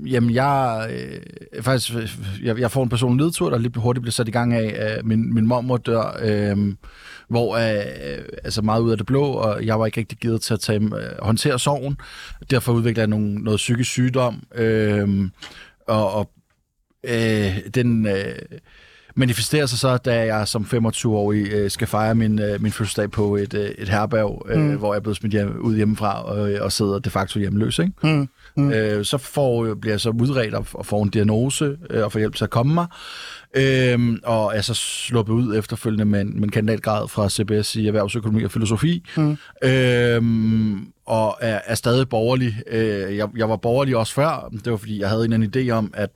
jamen 0.06 0.34
jeg, 0.34 0.88
øh, 0.90 1.62
faktisk, 1.62 1.92
jeg, 2.42 2.58
jeg 2.58 2.70
får 2.70 2.82
en 2.82 2.88
personlig 2.88 3.24
nedtur, 3.24 3.50
der 3.50 3.58
lige 3.58 3.80
hurtigt 3.80 4.02
bliver 4.02 4.12
sat 4.12 4.28
i 4.28 4.30
gang 4.30 4.54
af, 4.54 4.96
øh, 4.98 5.06
min, 5.06 5.34
min 5.34 5.46
mormor 5.46 5.76
dør, 5.76 6.18
øh, 6.22 6.74
hvor 7.28 7.56
øh, 7.56 8.22
altså 8.44 8.62
meget 8.62 8.80
ud 8.80 8.90
af 8.90 8.96
det 8.96 9.06
blå, 9.06 9.24
og 9.24 9.66
jeg 9.66 9.80
var 9.80 9.86
ikke 9.86 10.00
rigtig 10.00 10.18
givet 10.18 10.42
til 10.42 10.54
at 10.54 10.60
tage, 10.60 10.80
øh, 10.80 11.22
håndtere 11.22 11.58
sorgen. 11.58 11.96
Derfor 12.50 12.72
udviklede 12.72 13.00
jeg 13.00 13.08
nogle, 13.08 13.34
noget 13.34 13.56
psykisk 13.56 13.90
sygdom, 13.90 14.42
øh, 14.54 15.30
og, 15.86 16.12
og 16.12 16.30
øh, 17.04 17.58
den... 17.74 18.06
Øh, 18.06 18.34
manifesterer 19.18 19.66
sig 19.66 19.78
så, 19.78 19.96
da 19.96 20.34
jeg 20.34 20.48
som 20.48 20.66
25-årig 20.74 21.52
øh, 21.52 21.70
skal 21.70 21.86
fejre 21.86 22.14
min, 22.14 22.38
øh, 22.38 22.62
min 22.62 22.72
fødselsdag 22.72 23.10
på 23.10 23.36
et, 23.36 23.54
øh, 23.54 23.70
et 23.78 23.88
herberg, 23.88 24.46
øh, 24.48 24.60
mm. 24.60 24.76
hvor 24.76 24.92
jeg 24.92 24.98
er 24.98 25.02
blevet 25.02 25.16
smidt 25.16 25.32
hjem, 25.32 25.60
ud 25.60 25.76
hjemmefra 25.76 26.24
og, 26.24 26.50
og 26.60 26.72
sidder 26.72 26.98
de 26.98 27.10
facto 27.10 27.38
hjemløs. 27.38 27.78
Ikke? 27.78 27.92
Mm. 28.02 28.28
Mm. 28.56 28.72
Øh, 28.72 29.04
så 29.04 29.18
får, 29.18 29.74
bliver 29.74 29.92
jeg 29.92 30.00
så 30.00 30.10
udredt 30.10 30.54
og, 30.54 30.66
og 30.72 30.86
får 30.86 31.02
en 31.02 31.08
diagnose 31.08 31.76
øh, 31.90 32.04
og 32.04 32.12
får 32.12 32.18
hjælp 32.18 32.34
til 32.34 32.44
at 32.44 32.50
komme 32.50 32.74
mig. 32.74 32.86
Øhm, 33.54 34.20
og 34.24 34.56
er 34.56 34.60
så 34.60 34.74
sluppet 34.74 35.32
ud 35.32 35.56
efterfølgende 35.56 36.04
med 36.04 36.20
en, 36.20 36.34
med 36.34 36.42
en 36.42 36.50
kandidatgrad 36.50 37.08
fra 37.08 37.28
CBS 37.28 37.76
i 37.76 37.86
erhvervsøkonomi 37.86 38.44
og 38.44 38.50
filosofi. 38.50 39.04
Mm. 39.16 39.36
Øhm, 39.64 40.86
og 41.06 41.38
er, 41.40 41.60
er 41.64 41.74
stadig 41.74 42.08
borgerlig. 42.08 42.62
Øh, 42.70 43.16
jeg, 43.16 43.28
jeg 43.36 43.48
var 43.48 43.56
borgerlig 43.56 43.96
også 43.96 44.14
før. 44.14 44.50
Det 44.64 44.72
var 44.72 44.78
fordi, 44.78 45.00
jeg 45.00 45.08
havde 45.08 45.24
en, 45.24 45.32
en 45.32 45.52
idé 45.56 45.70
om, 45.70 45.90
at 45.94 46.10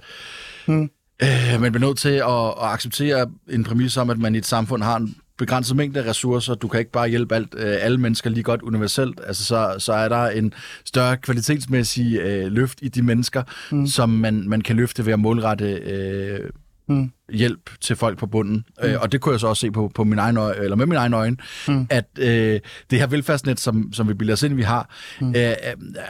mm. 0.66 0.90
Øh, 1.22 1.60
man 1.60 1.72
bliver 1.72 1.86
nødt 1.86 1.98
til 1.98 2.08
at, 2.08 2.46
at 2.62 2.72
acceptere 2.72 3.26
en 3.50 3.64
præmis 3.64 3.96
om, 3.96 4.10
at 4.10 4.18
man 4.18 4.34
i 4.34 4.38
et 4.38 4.46
samfund 4.46 4.82
har 4.82 4.96
en 4.96 5.16
begrænset 5.38 5.76
mængde 5.76 6.02
af 6.02 6.10
ressourcer. 6.10 6.54
Du 6.54 6.68
kan 6.68 6.80
ikke 6.80 6.92
bare 6.92 7.08
hjælpe 7.08 7.34
alt, 7.34 7.54
øh, 7.56 7.76
alle 7.80 7.98
mennesker 7.98 8.30
lige 8.30 8.42
godt 8.42 8.62
universelt. 8.62 9.20
Altså, 9.26 9.44
så, 9.44 9.74
så 9.78 9.92
er 9.92 10.08
der 10.08 10.28
en 10.28 10.52
større 10.84 11.16
kvalitetsmæssig 11.16 12.18
øh, 12.18 12.52
løft 12.52 12.78
i 12.82 12.88
de 12.88 13.02
mennesker, 13.02 13.42
mm. 13.70 13.86
som 13.86 14.10
man, 14.10 14.48
man 14.48 14.60
kan 14.60 14.76
løfte 14.76 15.06
ved 15.06 15.12
at 15.12 15.18
målrette 15.18 15.64
øh, 15.64 16.50
mm. 16.88 17.12
hjælp 17.32 17.70
til 17.80 17.96
folk 17.96 18.18
på 18.18 18.26
bunden. 18.26 18.64
Mm. 18.82 18.88
Øh, 18.88 19.00
og 19.00 19.12
det 19.12 19.20
kunne 19.20 19.32
jeg 19.32 19.40
så 19.40 19.46
også 19.46 19.60
se 19.60 19.70
på, 19.70 19.90
på 19.94 20.04
min 20.04 20.18
egen 20.18 20.36
øje, 20.36 20.54
eller 20.54 20.76
med 20.76 20.86
min 20.86 20.96
egen 20.96 21.14
øjne, 21.14 21.36
mm. 21.68 21.86
at 21.90 22.06
øh, 22.18 22.60
det 22.90 22.98
her 22.98 23.06
velfærdsnet, 23.06 23.60
som, 23.60 23.92
som 23.92 24.08
vi 24.08 24.14
bilder 24.14 24.32
os 24.32 24.42
ind, 24.42 24.54
vi 24.54 24.62
har, 24.62 24.90
mm. 25.20 25.28
øh, 25.28 25.34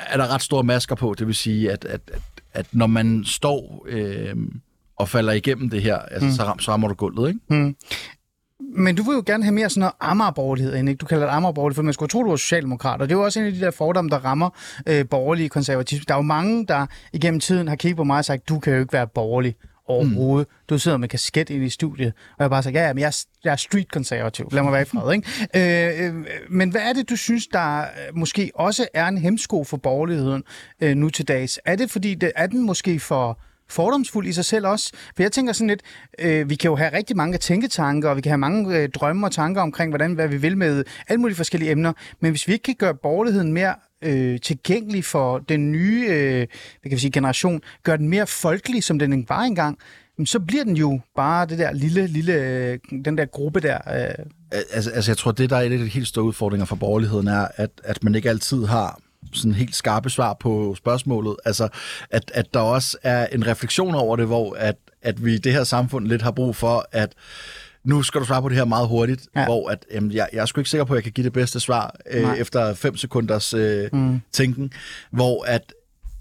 er 0.07 0.17
der 0.17 0.35
ret 0.35 0.43
store 0.43 0.65
masker 0.65 0.95
på. 0.95 1.15
Det 1.19 1.27
vil 1.27 1.35
sige, 1.35 1.73
at, 1.73 1.85
at, 1.85 2.01
at, 2.13 2.23
at 2.53 2.67
når 2.73 2.87
man 2.87 3.25
står 3.25 3.87
øh, 3.89 4.37
og 5.03 5.09
falder 5.09 5.33
igennem 5.33 5.71
det 5.71 5.83
her, 5.83 5.97
altså, 5.97 6.27
mm. 6.27 6.33
så, 6.33 6.43
ram, 6.43 6.59
så 6.59 6.71
rammer 6.71 6.89
du 6.89 6.95
gulvet, 6.95 7.29
ikke? 7.29 7.41
Mm. 7.49 7.77
Men 8.77 8.97
du 8.97 9.03
vil 9.03 9.15
jo 9.15 9.23
gerne 9.27 9.45
have 9.45 9.55
mere 9.55 9.71
sådan 9.71 9.81
noget 9.81 9.95
Amager-borgerlighed 10.01 10.75
ind, 10.75 10.89
ikke? 10.89 10.99
Du 10.99 11.07
kalder 11.07 11.27
det 11.27 11.33
Amager-borgerlighed, 11.33 11.75
for 11.75 11.83
man 11.83 11.95
skulle 11.95 12.09
tro, 12.09 12.23
du 12.23 12.29
var 12.29 12.37
socialdemokrat, 12.37 13.01
og 13.01 13.09
det 13.09 13.15
er 13.15 13.19
jo 13.19 13.25
også 13.25 13.41
en 13.41 13.47
af 13.47 13.53
de 13.53 13.61
der 13.61 13.71
fordomme, 13.71 14.11
der 14.11 14.19
rammer 14.19 14.51
øh, 14.87 15.09
borgerlige 15.09 15.49
konservatisme. 15.49 16.05
Der 16.09 16.15
er 16.15 16.19
jo 16.19 16.23
mange, 16.23 16.67
der 16.67 16.87
igennem 17.13 17.41
tiden 17.41 17.69
har 17.69 17.77
kigget 17.77 17.97
på 17.97 18.05
mig 18.05 18.19
og 18.19 18.25
sagt, 18.25 18.49
du 18.49 18.59
kan 18.59 18.73
jo 18.73 18.81
ikke 18.81 18.93
være 18.93 19.07
borgerlig 19.07 19.55
overhovedet. 19.87 20.49
Mm. 20.51 20.67
Du 20.69 20.79
sidder 20.79 20.97
med 20.97 21.09
kasket 21.09 21.51
ind 21.51 21.65
i 21.65 21.69
studiet, 21.69 22.13
og 22.39 22.43
jeg 22.43 22.51
bare 22.51 22.63
sagt, 22.63 22.75
ja, 22.75 22.93
men 22.93 23.01
jeg 23.01 23.07
er, 23.07 23.25
jeg 23.45 23.53
er 23.53 23.57
street-konservativ. 23.57 24.49
Lad 24.53 24.63
mig 24.63 24.73
være 24.73 24.83
i 24.83 24.85
fred, 24.85 25.13
ikke? 25.15 25.99
Øh, 26.01 26.07
øh, 26.07 26.15
men 26.51 26.71
hvad 26.71 26.81
er 26.81 26.93
det, 26.93 27.11
du 27.11 27.17
synes, 27.17 27.47
der 27.47 27.81
øh, 27.81 27.87
måske 28.15 28.51
også 28.55 28.87
er 28.95 29.09
en 29.09 29.19
hemsko 29.19 29.65
for 29.65 29.77
borgerligheden 29.77 30.43
øh, 30.81 30.97
nu 30.97 31.11
til 31.11 31.29
dags? 31.29 31.61
Er 31.65 31.77
det, 31.77 31.91
fordi 31.91 32.15
det, 32.15 32.33
er 32.37 32.47
den 32.47 32.67
måske 32.67 33.01
for 33.01 33.41
fordomsfuld 33.73 34.27
i 34.27 34.33
sig 34.33 34.45
selv 34.45 34.67
også. 34.67 34.93
For 35.17 35.23
jeg 35.23 35.33
tænker 35.33 35.53
sådan 35.53 35.69
lidt, 35.69 35.83
øh, 36.19 36.51
vi 36.51 36.55
kan 36.55 36.69
jo 36.69 36.77
have 36.77 36.97
rigtig 36.97 37.17
mange 37.17 37.39
tænketanker, 37.39 38.09
og 38.09 38.17
vi 38.17 38.21
kan 38.21 38.31
have 38.31 38.39
mange 38.39 38.79
øh, 38.79 38.89
drømme 38.89 39.27
og 39.27 39.33
tanker 39.33 39.63
omkring, 39.63 39.91
hvordan, 39.91 40.13
hvad 40.13 40.29
vi 40.29 40.37
vil 40.37 40.57
med 40.57 40.85
alle 41.09 41.21
mulige 41.21 41.37
forskellige 41.37 41.71
emner. 41.71 41.93
Men 42.21 42.31
hvis 42.31 42.49
vi 42.49 42.53
ikke 42.53 42.63
kan 42.63 42.75
gøre 42.75 42.95
borgerligheden 42.95 43.53
mere 43.53 43.75
øh, 44.05 44.41
tilgængelig 44.41 45.05
for 45.05 45.39
den 45.39 45.73
nye 45.73 46.07
øh, 46.09 46.37
hvad 46.37 46.47
kan 46.83 46.91
vi 46.91 46.99
sige, 46.99 47.11
generation, 47.11 47.61
gøre 47.83 47.97
den 47.97 48.09
mere 48.09 48.27
folkelig, 48.27 48.85
som 48.85 48.99
den 48.99 49.27
var 49.29 49.41
engang, 49.41 49.79
så 50.25 50.41
bliver 50.41 50.65
den 50.65 50.77
jo 50.77 51.01
bare 51.17 51.47
det 51.47 51.59
der 51.59 51.73
lille, 51.73 52.07
lille, 52.07 52.35
øh, 52.35 52.79
den 53.05 53.19
der 53.19 53.25
gruppe 53.25 53.61
der. 53.61 53.79
Øh. 53.87 54.27
Altså, 54.73 54.91
altså, 54.91 55.11
jeg 55.11 55.19
tror, 55.19 55.33
det 55.33 55.51
der 55.51 55.57
er 55.57 55.61
et 55.61 55.73
af 55.73 55.79
de 55.79 55.87
helt 55.87 56.09
store 56.09 56.25
udfordringer 56.25 56.67
for 56.67 56.77
borgerligheden, 56.77 57.29
er, 57.29 57.49
at, 57.57 57.71
at 57.85 58.05
man 58.05 58.15
ikke 58.15 58.29
altid 58.29 58.65
har 58.65 59.01
sådan 59.33 59.55
helt 59.55 59.77
skarpe 59.77 60.11
svar 60.11 60.37
på 60.41 60.75
spørgsmålet. 60.79 61.37
Altså, 61.45 61.69
at, 62.11 62.31
at 62.35 62.55
der 62.55 62.61
også 62.61 62.99
er 63.03 63.27
en 63.27 63.47
refleksion 63.47 63.95
over 63.95 64.17
det, 64.17 64.27
hvor 64.27 64.57
at, 64.59 64.77
at 65.03 65.25
vi 65.25 65.35
i 65.35 65.39
det 65.39 65.53
her 65.53 65.65
samfund 65.65 66.07
lidt 66.07 66.23
har 66.23 66.31
brug 66.31 66.57
for, 66.57 66.87
at 66.93 67.13
nu 67.85 68.03
skal 68.03 68.21
du 68.21 68.27
svare 68.27 68.43
på 68.43 68.49
det 68.49 68.57
her 68.57 68.65
meget 68.65 68.89
hurtigt, 68.89 69.27
ja. 69.37 69.45
hvor 69.45 69.71
at, 69.71 69.87
jamen, 69.93 70.13
jeg, 70.13 70.29
jeg 70.33 70.41
er 70.41 70.47
sgu 70.47 70.61
ikke 70.61 70.71
sikker 70.71 70.85
på, 70.85 70.95
at 70.95 70.97
jeg 70.97 71.03
kan 71.03 71.13
give 71.13 71.25
det 71.25 71.33
bedste 71.33 71.61
svar 71.61 71.97
øh, 72.11 72.39
efter 72.39 72.75
fem 72.75 72.97
sekunders 72.97 73.55
øh, 73.55 73.89
mm. 73.93 74.21
tænken, 74.33 74.73
hvor 75.11 75.45
at, 75.45 75.73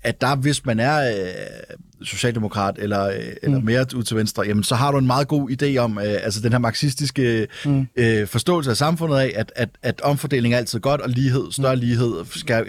at 0.04 0.22
der, 0.22 0.36
hvis 0.36 0.66
man 0.66 0.80
er 0.80 1.18
øh, 1.18 1.76
socialdemokrat 2.04 2.76
eller, 2.80 3.08
øh, 3.08 3.16
eller 3.42 3.60
mm. 3.60 3.66
mere 3.66 3.86
ud 3.96 4.04
til 4.04 4.18
venstre, 4.18 4.44
jamen 4.44 4.64
så 4.64 4.76
har 4.76 4.92
du 4.92 4.98
en 4.98 5.08
meget 5.08 5.28
god 5.28 5.50
idé 5.50 5.78
om 5.78 5.98
øh, 5.98 6.04
altså 6.06 6.42
den 6.42 6.52
her 6.52 6.60
marxistiske 6.60 7.48
mm. 7.66 7.88
øh, 7.96 8.28
forståelse 8.28 8.70
af 8.72 8.78
samfundet 8.78 9.18
af, 9.18 9.34
at, 9.36 9.52
at, 9.56 9.70
at 9.84 10.02
omfordeling 10.02 10.54
er 10.54 10.58
altid 10.58 10.80
godt, 10.80 11.02
og 11.02 11.10
lighed, 11.10 11.52
større 11.52 11.76
mm. 11.76 11.82
lighed 11.82 12.12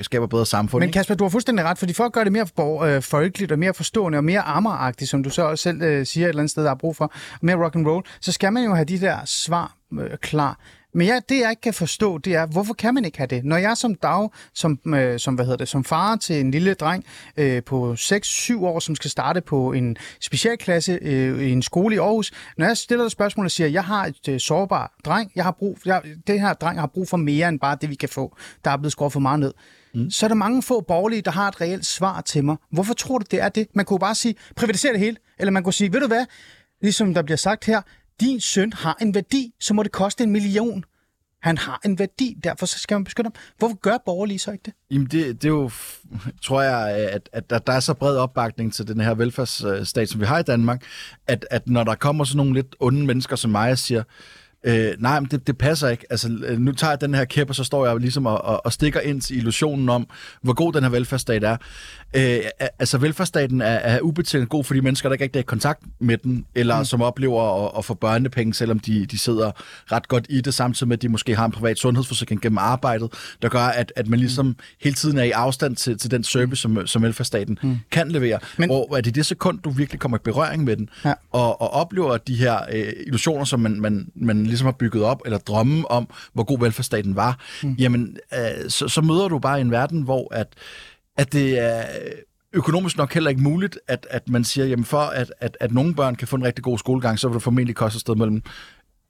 skaber 0.02 0.26
bedre 0.26 0.46
samfund. 0.46 0.82
Men 0.82 0.92
Kasper, 0.92 1.14
du 1.14 1.24
har 1.24 1.28
fuldstændig 1.28 1.64
ret, 1.64 1.78
fordi 1.78 1.92
for 1.92 2.04
at 2.04 2.12
gøre 2.12 2.24
det 2.24 2.32
mere 2.32 2.46
for, 2.56 2.82
øh, 2.82 3.02
folkeligt 3.02 3.52
og 3.52 3.58
mere 3.58 3.74
forstående 3.74 4.18
og 4.18 4.24
mere 4.24 4.40
ammeragtigt, 4.40 5.10
som 5.10 5.22
du 5.22 5.30
så 5.30 5.42
også 5.42 5.62
selv 5.62 5.82
øh, 5.82 6.06
siger 6.06 6.26
et 6.26 6.28
eller 6.28 6.40
andet 6.40 6.50
sted, 6.50 6.64
der 6.64 6.70
er 6.70 6.74
brug 6.74 6.96
for, 6.96 7.12
mere 7.42 7.56
rock 7.56 7.76
and 7.76 7.86
roll, 7.86 8.04
så 8.20 8.32
skal 8.32 8.52
man 8.52 8.64
jo 8.64 8.74
have 8.74 8.84
de 8.84 9.00
der 9.00 9.16
svar 9.24 9.76
øh, 10.00 10.18
klar. 10.20 10.58
Men 10.94 11.06
ja, 11.06 11.20
det 11.28 11.40
jeg 11.40 11.50
ikke 11.50 11.60
kan 11.60 11.74
forstå, 11.74 12.18
det 12.18 12.34
er, 12.34 12.46
hvorfor 12.46 12.74
kan 12.74 12.94
man 12.94 13.04
ikke 13.04 13.18
have 13.18 13.26
det? 13.26 13.44
Når 13.44 13.56
jeg 13.56 13.76
som 13.76 13.94
dag, 13.94 14.28
som, 14.54 14.78
øh, 14.86 15.18
som, 15.18 15.34
hvad 15.34 15.44
hedder 15.44 15.56
det, 15.56 15.68
som 15.68 15.84
far 15.84 16.16
til 16.16 16.40
en 16.40 16.50
lille 16.50 16.74
dreng 16.74 17.04
øh, 17.36 17.62
på 17.62 17.92
6-7 17.92 18.64
år, 18.64 18.78
som 18.78 18.94
skal 18.94 19.10
starte 19.10 19.40
på 19.40 19.72
en 19.72 19.96
specialklasse 20.20 20.98
øh, 21.02 21.42
i 21.42 21.50
en 21.50 21.62
skole 21.62 21.94
i 21.94 21.98
Aarhus, 21.98 22.32
når 22.56 22.66
jeg 22.66 22.76
stiller 22.76 23.04
et 23.04 23.12
spørgsmål 23.12 23.46
og 23.46 23.50
siger, 23.50 23.68
jeg 23.68 23.84
har 23.84 24.06
et 24.06 24.28
øh, 24.28 24.40
sårbar 24.40 24.94
dreng, 25.04 25.32
jeg 25.36 25.44
har 25.44 25.50
brug, 25.50 25.78
jeg, 25.84 26.02
det 26.26 26.40
her 26.40 26.52
dreng 26.52 26.80
har 26.80 26.86
brug 26.86 27.08
for 27.08 27.16
mere 27.16 27.48
end 27.48 27.60
bare 27.60 27.76
det, 27.80 27.90
vi 27.90 27.94
kan 27.94 28.08
få, 28.08 28.36
der 28.64 28.70
er 28.70 28.76
blevet 28.76 28.92
skåret 28.92 29.12
for 29.12 29.20
meget 29.20 29.40
ned. 29.40 29.52
Mm. 29.94 30.10
Så 30.10 30.26
er 30.26 30.28
der 30.28 30.34
mange 30.34 30.62
få 30.62 30.80
borgerlige, 30.80 31.22
der 31.22 31.30
har 31.30 31.48
et 31.48 31.60
reelt 31.60 31.86
svar 31.86 32.20
til 32.20 32.44
mig. 32.44 32.56
Hvorfor 32.70 32.94
tror 32.94 33.18
du, 33.18 33.24
det 33.30 33.40
er 33.40 33.48
det? 33.48 33.66
Man 33.74 33.84
kunne 33.84 33.98
bare 33.98 34.14
sige, 34.14 34.34
privatisere 34.56 34.92
det 34.92 35.00
hele. 35.00 35.16
Eller 35.38 35.50
man 35.50 35.62
kunne 35.62 35.72
sige, 35.72 35.92
ved 35.92 36.00
du 36.00 36.06
hvad, 36.06 36.24
ligesom 36.82 37.14
der 37.14 37.22
bliver 37.22 37.36
sagt 37.36 37.64
her, 37.64 37.82
din 38.22 38.40
søn 38.40 38.72
har 38.72 38.96
en 39.00 39.14
værdi, 39.14 39.54
så 39.60 39.74
må 39.74 39.82
det 39.82 39.92
koste 39.92 40.24
en 40.24 40.30
million. 40.30 40.84
Han 41.42 41.58
har 41.58 41.80
en 41.84 41.98
værdi, 41.98 42.36
derfor 42.44 42.66
så 42.66 42.78
skal 42.78 42.94
man 42.94 43.04
beskytte 43.04 43.26
ham. 43.26 43.34
Hvorfor 43.58 43.76
gør 43.76 43.96
borgerlige 44.06 44.38
så 44.38 44.52
ikke 44.52 44.62
det? 44.64 44.74
Jamen 44.90 45.06
det, 45.06 45.42
det 45.42 45.44
er 45.44 45.52
jo, 45.52 45.70
tror 46.42 46.62
jeg, 46.62 46.88
at, 46.88 47.28
at 47.32 47.50
der, 47.50 47.58
der 47.58 47.72
er 47.72 47.80
så 47.80 47.94
bred 47.94 48.16
opbakning 48.16 48.72
til 48.72 48.88
den 48.88 49.00
her 49.00 49.14
velfærdsstat, 49.14 50.08
som 50.08 50.20
vi 50.20 50.26
har 50.26 50.38
i 50.38 50.42
Danmark, 50.42 50.84
at, 51.26 51.46
at 51.50 51.68
når 51.68 51.84
der 51.84 51.94
kommer 51.94 52.24
sådan 52.24 52.36
nogle 52.36 52.54
lidt 52.54 52.76
onde 52.80 53.06
mennesker 53.06 53.36
som 53.36 53.50
mig 53.50 53.70
og 53.70 53.78
siger, 53.78 54.02
Øh, 54.64 54.94
nej, 54.98 55.20
men 55.20 55.30
det, 55.30 55.46
det 55.46 55.58
passer 55.58 55.88
ikke. 55.88 56.04
Altså, 56.10 56.38
øh, 56.46 56.58
nu 56.58 56.72
tager 56.72 56.90
jeg 56.90 57.00
den 57.00 57.14
her 57.14 57.24
kæp, 57.24 57.48
og 57.48 57.54
så 57.54 57.64
står 57.64 57.86
jeg 57.86 57.96
ligesom 57.96 58.26
og, 58.26 58.44
og, 58.44 58.66
og 58.66 58.72
stikker 58.72 59.00
ind 59.00 59.20
til 59.20 59.36
illusionen 59.36 59.88
om, 59.88 60.06
hvor 60.42 60.52
god 60.52 60.72
den 60.72 60.82
her 60.82 60.90
velfærdsstat 60.90 61.44
er. 61.44 61.56
Øh, 62.14 62.40
altså, 62.78 62.98
velfærdsstaten 62.98 63.60
er, 63.60 63.66
er 63.66 64.00
ubetinget 64.00 64.48
god 64.48 64.64
for 64.64 64.74
de 64.74 64.82
mennesker, 64.82 65.08
der 65.08 65.14
ikke 65.14 65.24
rigtig 65.24 65.38
er 65.38 65.42
i 65.42 65.44
kontakt 65.44 65.82
med 65.98 66.18
den, 66.18 66.46
eller 66.54 66.78
mm. 66.78 66.84
som 66.84 67.02
oplever 67.02 67.66
at, 67.66 67.78
at 67.78 67.84
få 67.84 67.94
børnepenge, 67.94 68.54
selvom 68.54 68.78
de, 68.78 69.06
de 69.06 69.18
sidder 69.18 69.50
ret 69.92 70.08
godt 70.08 70.26
i 70.28 70.40
det, 70.40 70.54
samtidig 70.54 70.88
med, 70.88 70.96
at 70.96 71.02
de 71.02 71.08
måske 71.08 71.36
har 71.36 71.44
en 71.44 71.52
privat 71.52 71.78
sundhedsforsikring 71.78 72.40
gennem 72.40 72.58
arbejdet, 72.58 73.12
der 73.42 73.48
gør, 73.48 73.64
at, 73.64 73.92
at 73.96 74.08
man 74.08 74.18
ligesom 74.18 74.46
mm. 74.46 74.56
hele 74.80 74.94
tiden 74.94 75.18
er 75.18 75.22
i 75.22 75.30
afstand 75.30 75.76
til, 75.76 75.98
til 75.98 76.10
den 76.10 76.24
service, 76.24 76.62
som, 76.62 76.86
som 76.86 77.02
velfærdsstaten 77.02 77.58
mm. 77.62 77.78
kan 77.90 78.10
levere. 78.10 78.38
Men, 78.56 78.68
hvor 78.68 78.96
er 78.96 79.00
det 79.00 79.14
det 79.14 79.26
sekund, 79.26 79.58
du 79.58 79.70
virkelig 79.70 80.00
kommer 80.00 80.18
i 80.18 80.20
berøring 80.24 80.64
med 80.64 80.76
den, 80.76 80.88
ja. 81.04 81.12
og, 81.32 81.62
og 81.62 81.70
oplever 81.70 82.16
de 82.16 82.34
her 82.34 82.58
øh, 82.72 82.92
illusioner, 83.06 83.44
som 83.44 83.60
man, 83.60 83.80
man, 83.80 84.10
man 84.14 84.46
ligesom 84.46 84.64
har 84.64 84.72
bygget 84.72 85.04
op, 85.04 85.22
eller 85.24 85.38
drømme 85.38 85.90
om, 85.90 86.08
hvor 86.32 86.44
god 86.44 86.58
velfærdsstaten 86.58 87.16
var, 87.16 87.38
mm. 87.62 87.74
jamen, 87.78 88.16
øh, 88.34 88.70
så, 88.70 88.88
så 88.88 89.00
møder 89.00 89.28
du 89.28 89.38
bare 89.38 89.60
en 89.60 89.70
verden, 89.70 90.02
hvor 90.02 90.34
at, 90.34 90.46
at 91.16 91.32
det 91.32 91.58
er 91.58 91.84
økonomisk 92.52 92.96
nok 92.96 93.14
heller 93.14 93.30
ikke 93.30 93.42
muligt, 93.42 93.78
at, 93.88 94.06
at 94.10 94.28
man 94.28 94.44
siger, 94.44 94.66
jamen 94.66 94.84
for 94.84 95.00
at, 95.00 95.32
at, 95.40 95.56
at 95.60 95.72
nogle 95.72 95.94
børn 95.94 96.14
kan 96.14 96.28
få 96.28 96.36
en 96.36 96.44
rigtig 96.44 96.64
god 96.64 96.78
skolegang, 96.78 97.18
så 97.18 97.28
vil 97.28 97.34
det 97.34 97.42
formentlig 97.42 97.76
koste 97.76 97.96
et 97.96 98.00
sted 98.00 98.14
mellem 98.14 98.42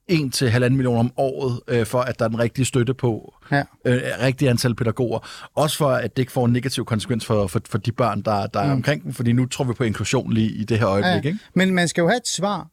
1 0.07 0.33
til 0.33 0.49
1,5 0.49 0.69
millioner 0.69 0.99
om 0.99 1.11
året, 1.17 1.59
øh, 1.67 1.85
for 1.85 2.01
at 2.01 2.19
der 2.19 2.25
er 2.25 2.29
den 2.29 2.39
rigtige 2.39 2.65
støtte 2.65 2.93
på, 2.93 3.33
ja. 3.51 3.63
øh, 3.85 4.01
rigtig 4.21 4.49
antal 4.49 4.75
pædagoger. 4.75 5.19
Også 5.55 5.77
for, 5.77 5.89
at 5.89 6.17
det 6.17 6.21
ikke 6.21 6.31
får 6.31 6.45
en 6.45 6.53
negativ 6.53 6.85
konsekvens 6.85 7.25
for, 7.25 7.47
for, 7.47 7.61
for 7.69 7.77
de 7.77 7.91
børn, 7.91 8.21
der, 8.21 8.47
der 8.47 8.63
mm. 8.63 8.69
er 8.69 8.73
omkring 8.73 9.03
dem, 9.03 9.13
fordi 9.13 9.33
nu 9.33 9.45
tror 9.45 9.65
vi 9.65 9.73
på 9.73 9.83
inklusion 9.83 10.33
lige 10.33 10.51
i 10.51 10.63
det 10.63 10.79
her 10.79 10.87
øjeblik. 10.87 11.23
Ja. 11.23 11.29
Ikke? 11.29 11.39
Men 11.53 11.73
man 11.73 11.87
skal 11.87 12.01
jo 12.01 12.07
have 12.07 12.17
et 12.17 12.27
svar 12.27 12.67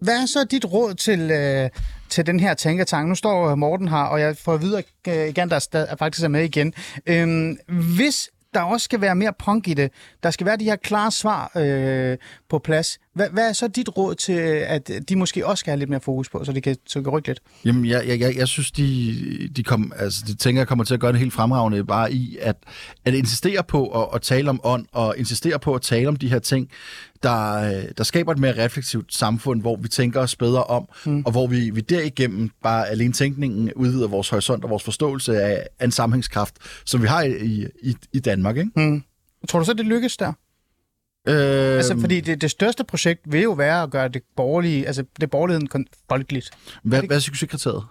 hvad 0.00 0.22
er 0.22 0.26
så 0.26 0.46
dit 0.50 0.64
råd 0.64 0.94
til, 0.94 1.30
øh, 1.30 1.70
til 2.08 2.26
den 2.26 2.40
her 2.40 2.54
tænketank? 2.54 3.08
Nu 3.08 3.14
står 3.14 3.54
Morten 3.54 3.88
her, 3.88 3.96
og 3.96 4.20
jeg 4.20 4.36
får 4.36 4.56
videre 4.56 4.82
øh, 5.08 5.28
igen, 5.28 5.50
der 5.50 5.68
er, 5.72 5.78
er 5.78 5.96
faktisk 5.96 6.24
er 6.24 6.28
med 6.28 6.44
igen. 6.44 6.72
Øhm, 7.06 7.58
hvis 7.96 8.30
der 8.56 8.62
også 8.62 8.84
skal 8.84 9.00
være 9.00 9.14
mere 9.14 9.32
punk 9.38 9.68
i 9.68 9.74
det, 9.74 9.92
der 10.22 10.30
skal 10.30 10.46
være 10.46 10.56
de 10.56 10.64
her 10.64 10.76
klare 10.76 11.10
svar 11.10 11.52
øh, 11.56 12.18
på 12.48 12.58
plads, 12.58 12.98
hvad, 13.16 13.30
hvad 13.30 13.48
er 13.48 13.52
så 13.52 13.68
dit 13.68 13.96
råd 13.96 14.14
til, 14.14 14.32
at 14.66 14.90
de 15.08 15.16
måske 15.16 15.46
også 15.46 15.60
skal 15.60 15.70
have 15.70 15.78
lidt 15.78 15.90
mere 15.90 16.00
fokus 16.00 16.28
på, 16.28 16.44
så 16.44 16.52
de 16.52 16.60
kan, 16.60 16.76
så 16.86 16.98
de 16.98 17.04
kan 17.04 17.12
rykke 17.12 17.28
lidt? 17.28 17.40
Jamen, 17.64 17.86
jeg, 17.86 18.08
jeg, 18.08 18.20
jeg, 18.20 18.36
jeg 18.36 18.48
synes, 18.48 18.70
de, 18.70 19.48
de, 19.56 19.62
kom, 19.62 19.92
altså, 19.96 20.24
de 20.26 20.34
tænker, 20.34 20.60
jeg 20.60 20.68
kommer 20.68 20.84
til 20.84 20.94
at 20.94 21.00
gøre 21.00 21.12
det 21.12 21.20
helt 21.20 21.32
fremragende, 21.32 21.84
bare 21.84 22.12
i 22.12 22.38
at, 22.40 22.56
at 23.04 23.14
insistere 23.14 23.64
på 23.64 24.02
at, 24.02 24.08
at 24.14 24.22
tale 24.22 24.50
om 24.50 24.60
ånd, 24.64 24.86
og 24.92 25.14
insistere 25.18 25.58
på 25.58 25.74
at 25.74 25.82
tale 25.82 26.08
om 26.08 26.16
de 26.16 26.28
her 26.28 26.38
ting, 26.38 26.70
der, 27.22 27.82
der 27.98 28.04
skaber 28.04 28.32
et 28.32 28.38
mere 28.38 28.64
refleksivt 28.64 29.14
samfund, 29.14 29.60
hvor 29.60 29.76
vi 29.76 29.88
tænker 29.88 30.20
os 30.20 30.36
bedre 30.36 30.64
om, 30.64 30.88
mm. 31.06 31.22
og 31.26 31.30
hvor 31.32 31.46
vi, 31.46 31.70
vi 31.70 31.80
derigennem 31.80 32.50
bare 32.62 32.88
alene 32.88 33.12
tænkningen 33.12 33.72
udvider 33.76 34.08
vores 34.08 34.28
horisont 34.28 34.64
og 34.64 34.70
vores 34.70 34.82
forståelse 34.82 35.42
af, 35.42 35.66
af 35.78 35.84
en 35.84 35.90
sammenhængskraft, 35.92 36.54
som 36.84 37.02
vi 37.02 37.06
har 37.06 37.22
i, 37.22 37.66
i, 37.82 37.96
i 38.12 38.20
Danmark. 38.20 38.56
Ikke? 38.56 38.70
Mm. 38.76 39.02
Tror 39.48 39.58
du 39.58 39.64
så, 39.64 39.72
det 39.72 39.86
lykkes 39.86 40.16
der? 40.16 40.32
Øh, 41.28 41.76
altså, 41.76 41.98
fordi 42.00 42.20
det, 42.20 42.40
det 42.40 42.50
største 42.50 42.84
projekt 42.84 43.20
vil 43.24 43.42
jo 43.42 43.52
være 43.52 43.82
at 43.82 43.90
gøre 43.90 44.08
det 44.08 44.22
borgerlige, 44.36 44.86
altså 44.86 45.04
det 45.20 45.30
borgerligheden 45.30 45.86
folkeligt. 46.08 46.50
Hvad, 46.82 47.02
hvad 47.02 47.16
er 47.16 47.20
succeskriteriet? 47.20 47.84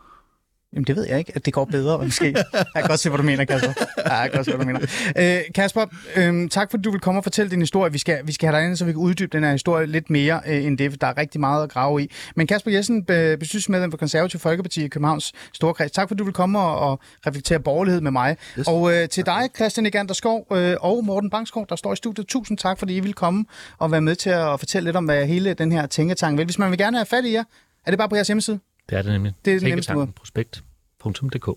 Jamen, 0.73 0.85
det 0.87 0.95
ved 0.95 1.07
jeg 1.07 1.19
ikke, 1.19 1.31
at 1.35 1.45
det 1.45 1.53
går 1.53 1.65
bedre, 1.65 2.03
måske. 2.03 2.35
Jeg 2.53 2.65
kan 2.75 2.87
godt 2.87 2.99
se, 2.99 3.09
hvad 3.09 3.17
du 3.17 3.23
mener, 3.23 3.45
Kasper. 3.45 3.73
Ja, 3.97 4.13
jeg 4.13 4.31
kan 4.31 4.37
godt 4.37 4.45
se, 4.45 4.55
hvad 4.55 4.65
du 4.65 4.71
mener. 4.71 5.37
Øh, 5.37 5.41
Kasper, 5.55 5.85
øh, 6.15 6.49
tak 6.49 6.71
fordi 6.71 6.81
du 6.81 6.91
vil 6.91 6.99
komme 6.99 7.19
og 7.19 7.23
fortælle 7.23 7.51
din 7.51 7.59
historie. 7.59 7.91
Vi 7.91 7.97
skal, 7.97 8.27
vi 8.27 8.31
skal 8.31 8.49
have 8.49 8.59
dig 8.59 8.67
ind, 8.67 8.75
så 8.75 8.85
vi 8.85 8.91
kan 8.91 9.01
uddybe 9.01 9.37
den 9.37 9.43
her 9.43 9.51
historie 9.51 9.85
lidt 9.85 10.09
mere 10.09 10.41
øh, 10.47 10.65
end 10.65 10.77
det, 10.77 10.91
for 10.91 10.97
der 10.97 11.07
er 11.07 11.17
rigtig 11.17 11.39
meget 11.39 11.63
at 11.63 11.69
grave 11.69 12.03
i. 12.03 12.11
Men 12.35 12.47
Kasper 12.47 12.71
Jessen, 12.71 13.03
bestyrelsesmedlem 13.03 13.91
for 13.91 13.97
Konservativ 13.97 14.39
Folkeparti 14.39 14.85
i 14.85 14.87
Københavns 14.87 15.33
Storkreds. 15.53 15.91
Tak 15.91 16.07
fordi 16.07 16.17
du 16.17 16.23
vil 16.23 16.33
komme 16.33 16.59
og, 16.59 16.89
og 16.91 16.99
reflektere 17.27 17.59
borgerlighed 17.59 18.01
med 18.01 18.11
mig. 18.11 18.37
Yes. 18.59 18.67
Og 18.67 18.93
øh, 18.93 19.09
til 19.09 19.25
dig, 19.25 19.49
Christian 19.55 19.85
Egander 19.85 20.13
Skov 20.13 20.47
øh, 20.51 20.75
og 20.79 21.05
Morten 21.05 21.29
Bangskov, 21.29 21.65
der 21.69 21.75
står 21.75 21.93
i 21.93 21.95
studiet. 21.95 22.27
Tusind 22.27 22.57
tak, 22.57 22.79
fordi 22.79 22.95
I 22.95 22.99
vil 22.99 23.13
komme 23.13 23.45
og 23.77 23.91
være 23.91 24.01
med 24.01 24.15
til 24.15 24.29
at 24.29 24.59
fortælle 24.59 24.87
lidt 24.87 24.95
om, 24.95 25.05
hvad 25.05 25.25
hele 25.25 25.53
den 25.53 25.71
her 25.71 25.85
tænketang 25.85 26.37
vil. 26.37 26.45
Hvis 26.45 26.59
man 26.59 26.71
vil 26.71 26.77
gerne 26.77 26.97
have 26.97 27.05
fat 27.05 27.25
i 27.25 27.33
jer, 27.33 27.43
er 27.85 27.91
det 27.91 27.97
bare 27.97 28.09
på 28.09 28.15
jeres 28.15 28.27
hjemmeside? 28.27 28.59
Det 28.89 28.97
er 28.97 29.01
det 29.01 29.11
nemlig. 29.11 29.33
Det 29.45 29.53
er 29.53 29.59
det 29.59 29.67
nemmeste 29.67 29.93
måde. 29.93 30.07
Prospekt.dk 30.07 31.49